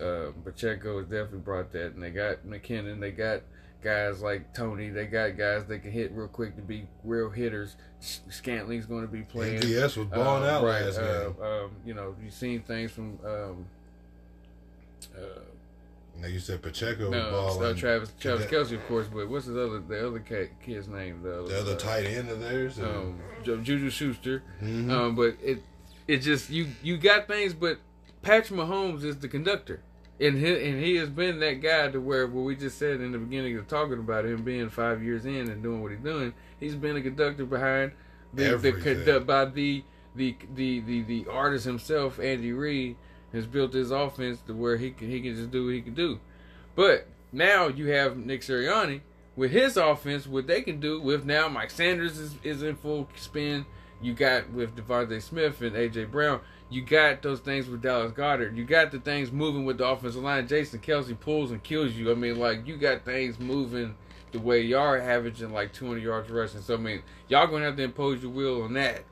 Uh, 0.02 0.32
Pacheco 0.44 0.98
has 0.98 1.06
definitely 1.08 1.40
brought 1.40 1.72
that, 1.74 1.94
and 1.94 2.02
they 2.04 2.10
got 2.10 2.46
McKinnon. 2.46 3.00
They 3.00 3.12
got 3.12 3.42
guys 3.84 4.22
like 4.22 4.54
Toney. 4.54 4.90
They 4.90 5.06
got 5.06 5.38
guys 5.38 5.66
that 5.66 5.80
can 5.80 5.92
hit 5.92 6.12
real 6.14 6.28
quick 6.28 6.56
to 6.56 6.62
be 6.62 6.88
real 7.04 7.30
hitters. 7.30 7.76
Scantling's 8.02 8.86
going 8.86 9.04
to 9.04 9.12
be 9.12 9.22
playing. 9.22 9.62
MVS 9.62 9.98
was 9.98 10.08
balling 10.08 10.44
Uh, 10.44 10.48
out 10.48 10.64
right, 10.64 10.84
last 10.86 10.98
uh, 10.98 11.30
game. 11.30 11.36
Um, 11.44 11.72
you 11.86 11.94
know, 11.94 12.16
you've 12.24 12.34
seen 12.34 12.62
things 12.62 12.92
from. 12.92 13.20
Um, 13.26 13.66
uh, 15.16 15.40
Now 16.20 16.28
you 16.28 16.40
said 16.40 16.62
Pacheco 16.62 17.10
was 17.10 17.12
no, 17.12 17.32
balling. 17.32 17.72
uh, 17.72 17.74
Travis 17.74 18.14
Travis 18.20 18.46
Kelce, 18.46 18.74
of 18.74 18.88
course, 18.88 19.08
but 19.14 19.28
what's 19.28 19.46
his 19.46 19.58
other 19.58 19.80
the 19.80 20.08
other 20.08 20.20
kid, 20.20 20.52
kid's 20.64 20.88
name? 20.88 21.22
The, 21.24 21.44
the 21.44 21.60
other 21.60 21.74
uh, 21.74 21.78
tight 21.78 22.06
end 22.06 22.30
of 22.30 22.40
theirs. 22.40 22.80
um, 22.80 23.20
Juju 23.44 23.90
Schuster. 23.90 24.44
mhm. 24.62 24.90
Um, 24.92 25.16
but 25.16 25.36
it 25.42 25.64
it 26.08 26.18
just 26.20 26.50
you 26.50 26.68
you 26.82 26.98
got 26.98 27.28
things, 27.28 27.54
but 27.54 27.80
Patrick 28.22 28.60
Mahomes 28.60 29.04
is 29.04 29.18
the 29.18 29.28
conductor, 29.28 29.82
and 30.20 30.38
he 30.38 30.70
and 30.70 30.82
he 30.84 30.96
has 30.98 31.10
been 31.10 31.40
that 31.40 31.62
guy 31.62 31.90
to 31.90 32.00
where 32.00 32.28
what 32.28 32.44
we 32.44 32.56
just 32.56 32.78
said 32.78 33.02
in 33.02 33.12
the 33.12 33.18
beginning 33.18 33.58
of 33.58 33.68
talking 33.68 34.00
about 34.00 34.26
him 34.26 34.44
being 34.44 34.70
five 34.70 35.04
years 35.04 35.26
in 35.26 35.50
and 35.50 35.62
doing 35.64 35.82
what 35.82 35.92
he's 35.92 36.00
doing. 36.02 36.34
He's 36.60 36.76
been 36.76 36.96
a 36.96 37.02
conductor 37.02 37.46
behind 37.46 37.92
the, 38.34 38.44
the 38.44 38.50
Everything. 38.52 39.26
by 39.26 39.46
the 39.46 39.84
the 40.16 40.36
the 40.54 40.80
the 40.82 41.02
the 41.02 41.26
artist 41.30 41.66
himself, 41.66 42.20
Andy 42.20 42.52
Reid, 42.54 42.96
has 43.34 43.46
built 43.46 43.74
his 43.74 43.92
offense 43.92 44.40
to 44.48 44.54
where 44.54 44.78
he 44.78 44.92
can 44.92 45.10
he 45.10 45.22
can 45.22 45.36
just 45.36 45.52
do 45.52 45.66
what 45.66 45.74
he 45.74 45.82
can 45.82 45.94
do. 45.94 46.20
But 46.76 47.08
now 47.32 47.68
you 47.68 47.88
have 47.88 48.18
Nick 48.18 48.42
Sirianni 48.42 49.02
with 49.36 49.52
his 49.52 49.78
offense, 49.78 50.28
what 50.28 50.48
they 50.48 50.62
can 50.62 50.80
do 50.80 51.02
with 51.02 51.26
now 51.26 51.48
Miles 51.48 51.74
Sanders 51.74 52.20
is, 52.20 52.36
is 52.44 52.64
in 52.64 52.76
full 52.76 53.10
spin. 53.16 53.66
You 54.02 54.14
got 54.14 54.52
with 54.52 54.76
DeVonta 54.76 55.22
Smith 55.22 55.62
and 55.62 55.76
AJ 55.76 56.12
Brown. 56.12 56.42
You 56.70 56.82
got 56.82 57.22
those 57.22 57.40
things 57.40 57.68
with 57.68 57.82
Dallas 57.82 58.12
Goedert. 58.12 58.56
You 58.56 58.66
got 58.66 58.92
the 58.92 59.00
things 59.00 59.32
moving 59.32 59.66
with 59.66 59.78
the 59.78 59.88
offensive 59.88 60.22
line. 60.22 60.48
Jason 60.48 60.80
Kelce 60.80 61.18
pulls 61.18 61.52
and 61.52 61.64
kills 61.64 61.94
you. 61.94 62.12
I 62.12 62.16
mean, 62.16 62.38
like 62.38 62.68
you 62.68 62.78
got 62.78 63.06
things 63.06 63.40
moving 63.40 63.96
the 64.32 64.40
way 64.40 64.62
y'all 64.62 64.82
are 64.82 65.00
averaging 65.00 65.54
like 65.54 65.72
200 65.74 66.02
yards 66.02 66.30
rushing. 66.30 66.62
So 66.62 66.74
I 66.74 66.78
mean, 66.78 67.02
y'all 67.28 67.48
gonna 67.48 67.66
have 67.66 67.78
to 67.78 67.84
impose 67.84 68.22
your 68.22 68.32
will 68.32 68.64
on 68.64 68.74
that, 68.74 69.04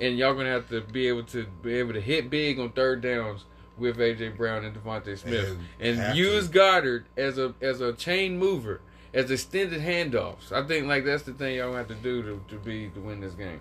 and 0.00 0.18
y'all 0.18 0.34
gonna 0.34 0.50
have 0.50 0.68
to 0.68 0.80
be 0.80 1.08
able 1.08 1.24
to 1.24 1.46
be 1.62 1.74
able 1.74 1.94
to 1.94 2.00
hit 2.00 2.28
big 2.28 2.58
on 2.58 2.72
third 2.72 3.00
downs 3.00 3.46
with 3.78 3.98
AJ 3.98 4.36
Brown 4.36 4.64
and 4.64 4.74
DeVonta 4.74 5.18
Smith, 5.18 5.58
And 5.80 5.98
and, 6.00 6.16
use 6.16 6.48
to. 6.48 6.58
Goedert 6.58 7.04
as 7.16 7.38
a 7.38 7.54
as 7.60 7.80
a 7.80 7.92
chain 7.92 8.38
mover, 8.38 8.80
as 9.12 9.30
extended 9.30 9.80
handoffs. 9.80 10.52
I 10.52 10.66
think 10.66 10.86
like 10.86 11.04
that's 11.04 11.24
the 11.24 11.32
thing 11.32 11.56
y'all 11.56 11.74
have 11.74 11.88
to 11.88 11.94
do 11.94 12.22
to, 12.22 12.40
to 12.48 12.56
be 12.56 12.88
to 12.90 13.00
win 13.00 13.20
this 13.20 13.34
game. 13.34 13.60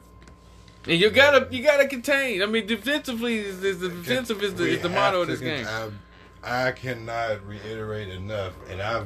And 0.87 0.99
you 0.99 1.09
gotta 1.09 1.47
you 1.53 1.63
gotta 1.63 1.87
contain. 1.87 2.41
I 2.41 2.45
mean, 2.45 2.67
defensively 2.67 3.39
is, 3.39 3.63
is 3.63 3.79
the 3.79 3.89
defensive 3.89 4.43
is 4.43 4.55
the, 4.55 4.65
is 4.65 4.81
the 4.81 4.89
motto 4.89 5.21
of 5.21 5.27
this 5.27 5.39
con- 5.39 5.47
game. 5.47 5.99
I, 6.43 6.67
I 6.67 6.71
cannot 6.73 7.45
reiterate 7.45 8.09
enough, 8.09 8.53
and 8.69 8.81
I 8.81 9.05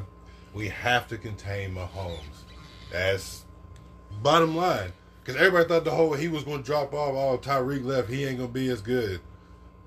we 0.53 0.68
have 0.70 1.07
to 1.07 1.18
contain 1.18 1.74
Mahomes. 1.74 2.20
That's 2.91 3.45
bottom 4.22 4.55
line. 4.55 4.91
Because 5.24 5.39
everybody 5.39 5.68
thought 5.68 5.84
the 5.86 5.91
whole 5.91 6.14
he 6.14 6.28
was 6.28 6.43
going 6.43 6.60
to 6.60 6.64
drop 6.64 6.93
off. 6.93 7.14
Oh, 7.14 7.38
Tyreek 7.38 7.86
left. 7.86 8.10
He 8.10 8.26
ain't 8.26 8.38
going 8.38 8.49
to 8.49 8.53
be 8.53 8.70
as 8.70 8.82
good. 8.82 9.22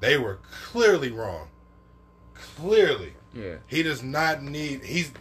They 0.02 0.18
were 0.18 0.40
clearly 0.64 1.12
wrong. 1.12 1.46
Clearly, 2.56 3.12
Yeah, 3.34 3.56
he 3.66 3.82
does 3.82 4.02
not 4.02 4.42
need. 4.42 4.82
He's. 4.84 5.12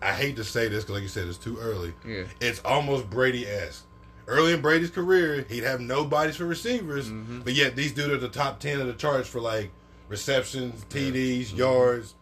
I 0.00 0.12
hate 0.12 0.34
to 0.36 0.44
say 0.44 0.66
this 0.68 0.82
because, 0.82 0.94
like 0.94 1.02
you 1.02 1.08
said, 1.08 1.28
it's 1.28 1.38
too 1.38 1.58
early. 1.60 1.92
yeah. 2.04 2.24
It's 2.40 2.60
almost 2.64 3.08
Brady 3.08 3.46
esque. 3.46 3.84
Early 4.26 4.52
in 4.52 4.60
Brady's 4.60 4.90
career, 4.90 5.44
he'd 5.48 5.62
have 5.64 5.80
no 5.80 6.04
bodies 6.04 6.36
for 6.36 6.44
receivers, 6.46 7.08
Mm-hmm. 7.10 7.40
but 7.42 7.52
yet 7.52 7.76
these 7.76 7.92
dudes 7.92 8.10
are 8.12 8.16
the 8.16 8.28
top 8.28 8.58
ten 8.58 8.80
of 8.80 8.86
the 8.86 8.94
charts 8.94 9.28
for 9.28 9.40
like 9.40 9.70
receptions, 10.08 10.84
TDs, 10.88 11.48
Mm-hmm. 11.48 11.56
yards. 11.58 12.14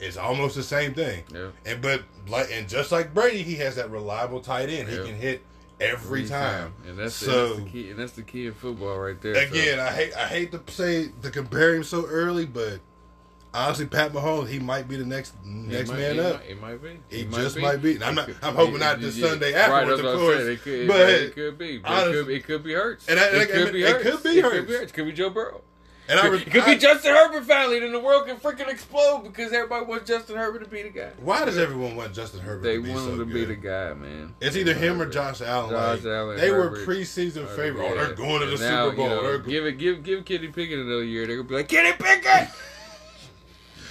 It's 0.00 0.16
almost 0.16 0.56
the 0.56 0.62
same 0.62 0.94
thing. 0.94 1.22
Yeah. 1.32 1.48
And 1.64 1.80
but 1.82 2.02
like 2.28 2.48
and 2.50 2.68
just 2.68 2.90
like 2.92 3.12
Brady, 3.14 3.42
he 3.42 3.54
has 3.56 3.76
that 3.76 3.90
reliable 3.90 4.40
tight 4.40 4.68
end. 4.68 4.88
Yeah. 4.88 5.00
He 5.02 5.06
can 5.06 5.16
hit 5.16 5.42
every 5.80 6.26
time. 6.26 6.74
and 6.86 6.98
that's, 6.98 7.14
so 7.14 7.54
and 7.54 7.58
that's 7.58 7.64
the 7.64 7.70
key. 7.70 7.90
And 7.90 7.98
that's 7.98 8.12
the 8.12 8.22
key 8.22 8.46
in 8.46 8.54
football 8.54 8.98
right 8.98 9.20
there. 9.20 9.34
So- 9.34 9.40
again, 9.52 9.78
I 9.80 9.90
hate 9.92 10.14
I 10.16 10.26
hate 10.28 10.52
to 10.52 10.62
say 10.72 11.08
to 11.22 11.30
compare 11.30 11.74
him 11.74 11.84
so 11.84 12.06
early, 12.06 12.46
but 12.46 12.80
honestly, 13.54 13.86
Pat 13.86 14.12
Mahomes, 14.12 14.48
he 14.48 14.58
might 14.58 14.86
be 14.88 14.96
the 14.96 15.04
next 15.04 15.34
next 15.44 15.88
might- 15.90 15.98
man 15.98 16.12
it 16.12 16.18
up. 16.18 16.40
Might, 16.40 16.50
it 16.50 16.60
might 16.60 16.82
be. 16.82 16.98
He 17.08 17.20
It 17.22 17.30
just 17.32 17.56
be. 17.56 17.62
might 17.62 17.82
be. 17.82 17.94
And 17.94 18.04
I'm 18.04 18.14
not- 18.14 18.28
I'm 18.42 18.54
hoping 18.54 18.76
it- 18.76 18.80
not 18.80 19.00
this 19.00 19.16
it- 19.16 19.22
Sunday 19.22 19.54
afterwards, 19.54 20.00
of 20.02 20.18
course. 20.18 20.36
said. 20.38 20.46
It 20.48 20.62
could, 20.62 20.72
it, 20.80 20.88
But- 20.88 21.08
it 21.10 21.34
could 21.34 21.58
be. 21.58 21.78
But 21.78 21.90
honest- 21.90 22.08
it, 22.08 22.24
could, 22.24 22.30
it 22.34 22.44
could 22.44 22.62
be 22.64 22.72
Hurts. 22.74 23.08
And 23.08 23.18
I- 23.20 23.24
it 23.28 23.48
could 23.50 23.72
be 23.72 23.82
it 23.82 23.88
Hurts. 23.90 24.02
could 24.02 24.22
be 24.22 24.38
It 24.38 24.42
could 24.42 24.66
be 24.66 24.72
Hurts. 24.74 24.90
It 24.90 24.94
could 24.94 25.04
be 25.06 25.12
Joe 25.12 25.30
Burrow. 25.30 25.62
And 26.08 26.20
I, 26.20 26.26
It 26.26 26.30
re- 26.30 26.40
could 26.44 26.64
be 26.66 26.76
Justin 26.76 27.14
Herbert 27.14 27.44
finally, 27.46 27.80
then 27.80 27.90
the 27.90 27.98
world 27.98 28.26
can 28.26 28.36
freaking 28.36 28.68
explode 28.68 29.22
because 29.24 29.52
everybody 29.52 29.86
wants 29.86 30.06
Justin 30.06 30.36
Herbert 30.36 30.62
to 30.62 30.70
be 30.70 30.82
the 30.82 30.90
guy. 30.90 31.10
Why 31.20 31.44
does 31.44 31.58
everyone 31.58 31.96
want 31.96 32.14
Justin 32.14 32.40
Herbert 32.40 32.62
They 32.62 32.76
to 32.76 32.82
be 32.82 32.88
the 32.88 32.92
guy? 32.92 32.94
They 32.94 33.04
want 33.06 33.16
so 33.16 33.22
him 33.22 33.28
to 33.28 33.34
be 33.34 33.44
the 33.44 33.54
guy, 33.56 33.94
man. 33.94 34.34
It's 34.40 34.56
either 34.56 34.72
him 34.74 35.02
or 35.02 35.06
Josh 35.06 35.40
Allen. 35.40 35.70
Josh 35.70 36.04
like, 36.04 36.06
Allen, 36.12 36.36
they 36.36 36.52
were 36.52 36.70
preseason 36.86 37.48
favorite. 37.56 37.90
Oh, 37.90 37.94
they're 37.96 38.14
going 38.14 38.40
to 38.40 38.46
the 38.56 38.68
now, 38.68 38.84
Super 38.90 38.96
Bowl. 38.96 39.08
you 39.08 39.14
know, 39.16 39.38
go- 39.38 39.50
give 39.50 39.66
it, 39.66 39.72
give, 39.78 40.02
give 40.04 40.24
Kenny 40.24 40.48
Pickett 40.48 40.78
another 40.78 41.02
year. 41.04 41.26
They're 41.26 41.36
gonna 41.38 41.48
be 41.48 41.54
like, 41.56 41.68
Kenny 41.68 41.92
Pickett. 41.92 42.48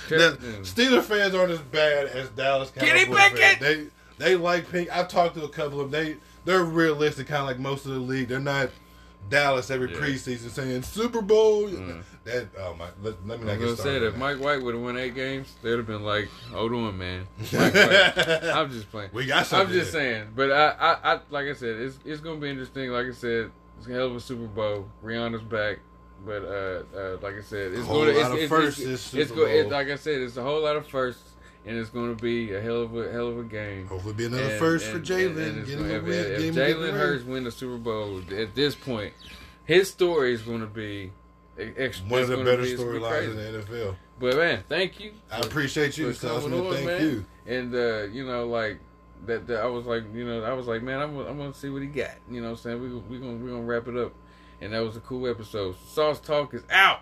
The 0.07 0.37
Mm. 0.39 0.59
Steeler 0.61 1.01
fans 1.03 1.33
aren't 1.33 1.51
as 1.51 1.59
bad 1.59 2.07
as 2.07 2.29
Dallas 2.29 2.69
Cowboys 2.69 2.89
Kenny 2.91 3.05
fans. 3.05 3.31
Pickett! 3.39 3.59
They 3.59 3.87
they 4.23 4.35
like 4.35 4.71
Pink. 4.71 4.89
I've 4.95 5.07
talked 5.07 5.35
to 5.35 5.43
a 5.43 5.49
couple 5.49 5.81
of 5.81 5.89
them. 5.89 6.05
They 6.05 6.17
they're 6.45 6.63
realistic, 6.63 7.27
kind 7.27 7.41
of 7.41 7.47
like 7.47 7.57
most 7.59 7.85
of 7.87 7.91
the 7.93 7.99
league. 7.99 8.27
They're 8.27 8.39
not 8.39 8.69
Dallas 9.29 9.71
every 9.71 9.91
Yeah. 9.91 9.97
preseason 9.99 10.49
saying 10.49 10.83
Super 10.83 11.21
Bowl. 11.21 11.67
Mm. 11.67 12.03
That 12.25 12.47
oh 12.59 12.75
my. 12.75 12.87
Let, 13.01 13.27
let 13.27 13.39
me 13.39 13.49
I 13.49 13.55
not 13.55 13.59
was 13.59 13.71
get 13.71 13.79
started. 13.79 14.01
that 14.01 14.07
if 14.07 14.17
Mike 14.17 14.39
White 14.39 14.61
would 14.61 14.75
have 14.75 14.83
won 14.83 14.97
eight 14.97 15.15
games, 15.15 15.53
they'd 15.61 15.77
have 15.77 15.87
been 15.87 16.03
like, 16.03 16.29
"Hold 16.51 16.73
on, 16.73 16.97
man." 16.97 17.27
Mike 17.53 17.73
White. 17.73 18.43
I'm 18.43 18.71
just 18.71 18.89
playing. 18.91 19.09
We 19.13 19.25
got 19.25 19.45
something. 19.45 19.67
I'm 19.67 19.73
just 19.73 19.91
saying, 19.91 20.27
but 20.35 20.51
I, 20.51 20.69
I, 20.69 21.13
I, 21.13 21.19
like 21.29 21.47
I 21.47 21.53
said, 21.53 21.77
it's 21.77 21.99
it's 22.05 22.21
gonna 22.21 22.39
be 22.39 22.49
interesting. 22.49 22.89
Like 22.89 23.07
I 23.07 23.11
said, 23.11 23.51
it's 23.77 23.87
a 23.87 23.91
hell 23.91 24.07
of 24.07 24.15
a 24.15 24.19
Super 24.19 24.47
Bowl. 24.47 24.87
Rihanna's 25.03 25.43
back, 25.43 25.79
but 26.25 26.43
uh, 26.43 26.83
uh 26.97 27.17
like 27.21 27.35
I 27.35 27.41
said, 27.41 27.73
it's 27.73 27.87
going 27.87 28.13
to 28.13 28.19
lot 28.19 28.19
it's, 28.19 28.29
of 28.29 28.35
it's, 28.37 28.49
firsts 28.49 28.79
it's, 28.81 29.13
it's 29.13 29.31
go, 29.31 29.43
like 29.69 29.89
I 29.89 29.95
said, 29.95 30.21
it's 30.21 30.37
a 30.37 30.43
whole 30.43 30.63
lot 30.63 30.75
of 30.75 30.87
firsts, 30.87 31.24
and 31.65 31.77
it's 31.77 31.89
going 31.89 32.15
to 32.15 32.21
be 32.21 32.53
a 32.53 32.61
hell 32.61 32.81
of 32.83 32.95
a 32.95 33.11
hell 33.11 33.27
of 33.27 33.39
a 33.39 33.43
game. 33.43 33.87
Hopefully, 33.87 34.13
be 34.13 34.25
another 34.25 34.43
And- 34.43 34.59
first 34.59 34.85
for 34.87 34.97
and- 34.97 35.05
Jalen. 35.05 35.27
and- 35.29 35.37
and 35.39 35.57
it's 35.59 35.69
Get 35.69 35.79
him 35.79 35.87
gonna- 35.87 35.93
a 35.93 35.97
if, 35.97 36.39
if 36.39 36.51
a 36.51 36.53
good 36.53 36.77
Jalen. 36.77 36.93
Hurts 36.97 37.23
win 37.25 37.43
the 37.43 37.51
Super 37.51 37.77
Bowl 37.77 38.21
at 38.37 38.55
this 38.55 38.75
point, 38.75 39.13
his 39.65 39.89
story 39.89 40.33
is 40.33 40.41
going 40.41 40.61
to 40.61 40.67
be 40.67 41.11
e- 41.59 41.71
extra. 41.77 42.07
one 42.07 42.21
of 42.21 42.27
the 42.29 42.37
better 42.37 42.61
be- 42.63 42.69
it's 42.71 42.81
gonna 42.83 42.99
storylines 42.99 43.29
in 43.31 43.35
the 43.35 43.59
NFL. 43.59 43.95
But 44.19 44.35
man, 44.37 44.63
thank 44.69 44.99
you. 44.99 45.11
I 45.31 45.39
appreciate 45.39 45.97
you, 45.97 46.13
for 46.13 46.27
coming 46.41 46.53
on, 46.67 46.73
Thank 46.73 46.85
man. 46.85 47.01
you. 47.01 47.25
And 47.47 47.75
uh, 47.75 48.03
you 48.11 48.25
know, 48.25 48.47
like 48.47 48.79
that, 49.25 49.47
that 49.47 49.61
I 49.61 49.65
was 49.65 49.85
like, 49.85 50.03
you 50.13 50.25
know, 50.25 50.43
I 50.43 50.53
was 50.53 50.67
like, 50.67 50.83
man, 50.83 50.99
I'm, 51.01 51.17
I'm 51.17 51.37
gonna 51.37 51.53
see 51.53 51.69
what 51.69 51.81
he 51.81 51.87
got. 51.87 52.11
You 52.29 52.39
know, 52.41 52.51
what 52.51 52.59
I'm 52.59 52.79
saying 52.79 52.81
we 52.81 52.89
we 53.17 53.17
gonna 53.19 53.37
we 53.37 53.49
gonna 53.51 53.63
wrap 53.63 53.87
it 53.87 53.97
up, 53.97 54.13
and 54.61 54.71
that 54.73 54.79
was 54.79 54.95
a 54.95 54.99
cool 55.01 55.27
episode. 55.27 55.75
SossTalk 55.93 56.53
is 56.53 56.63
out. 56.69 57.01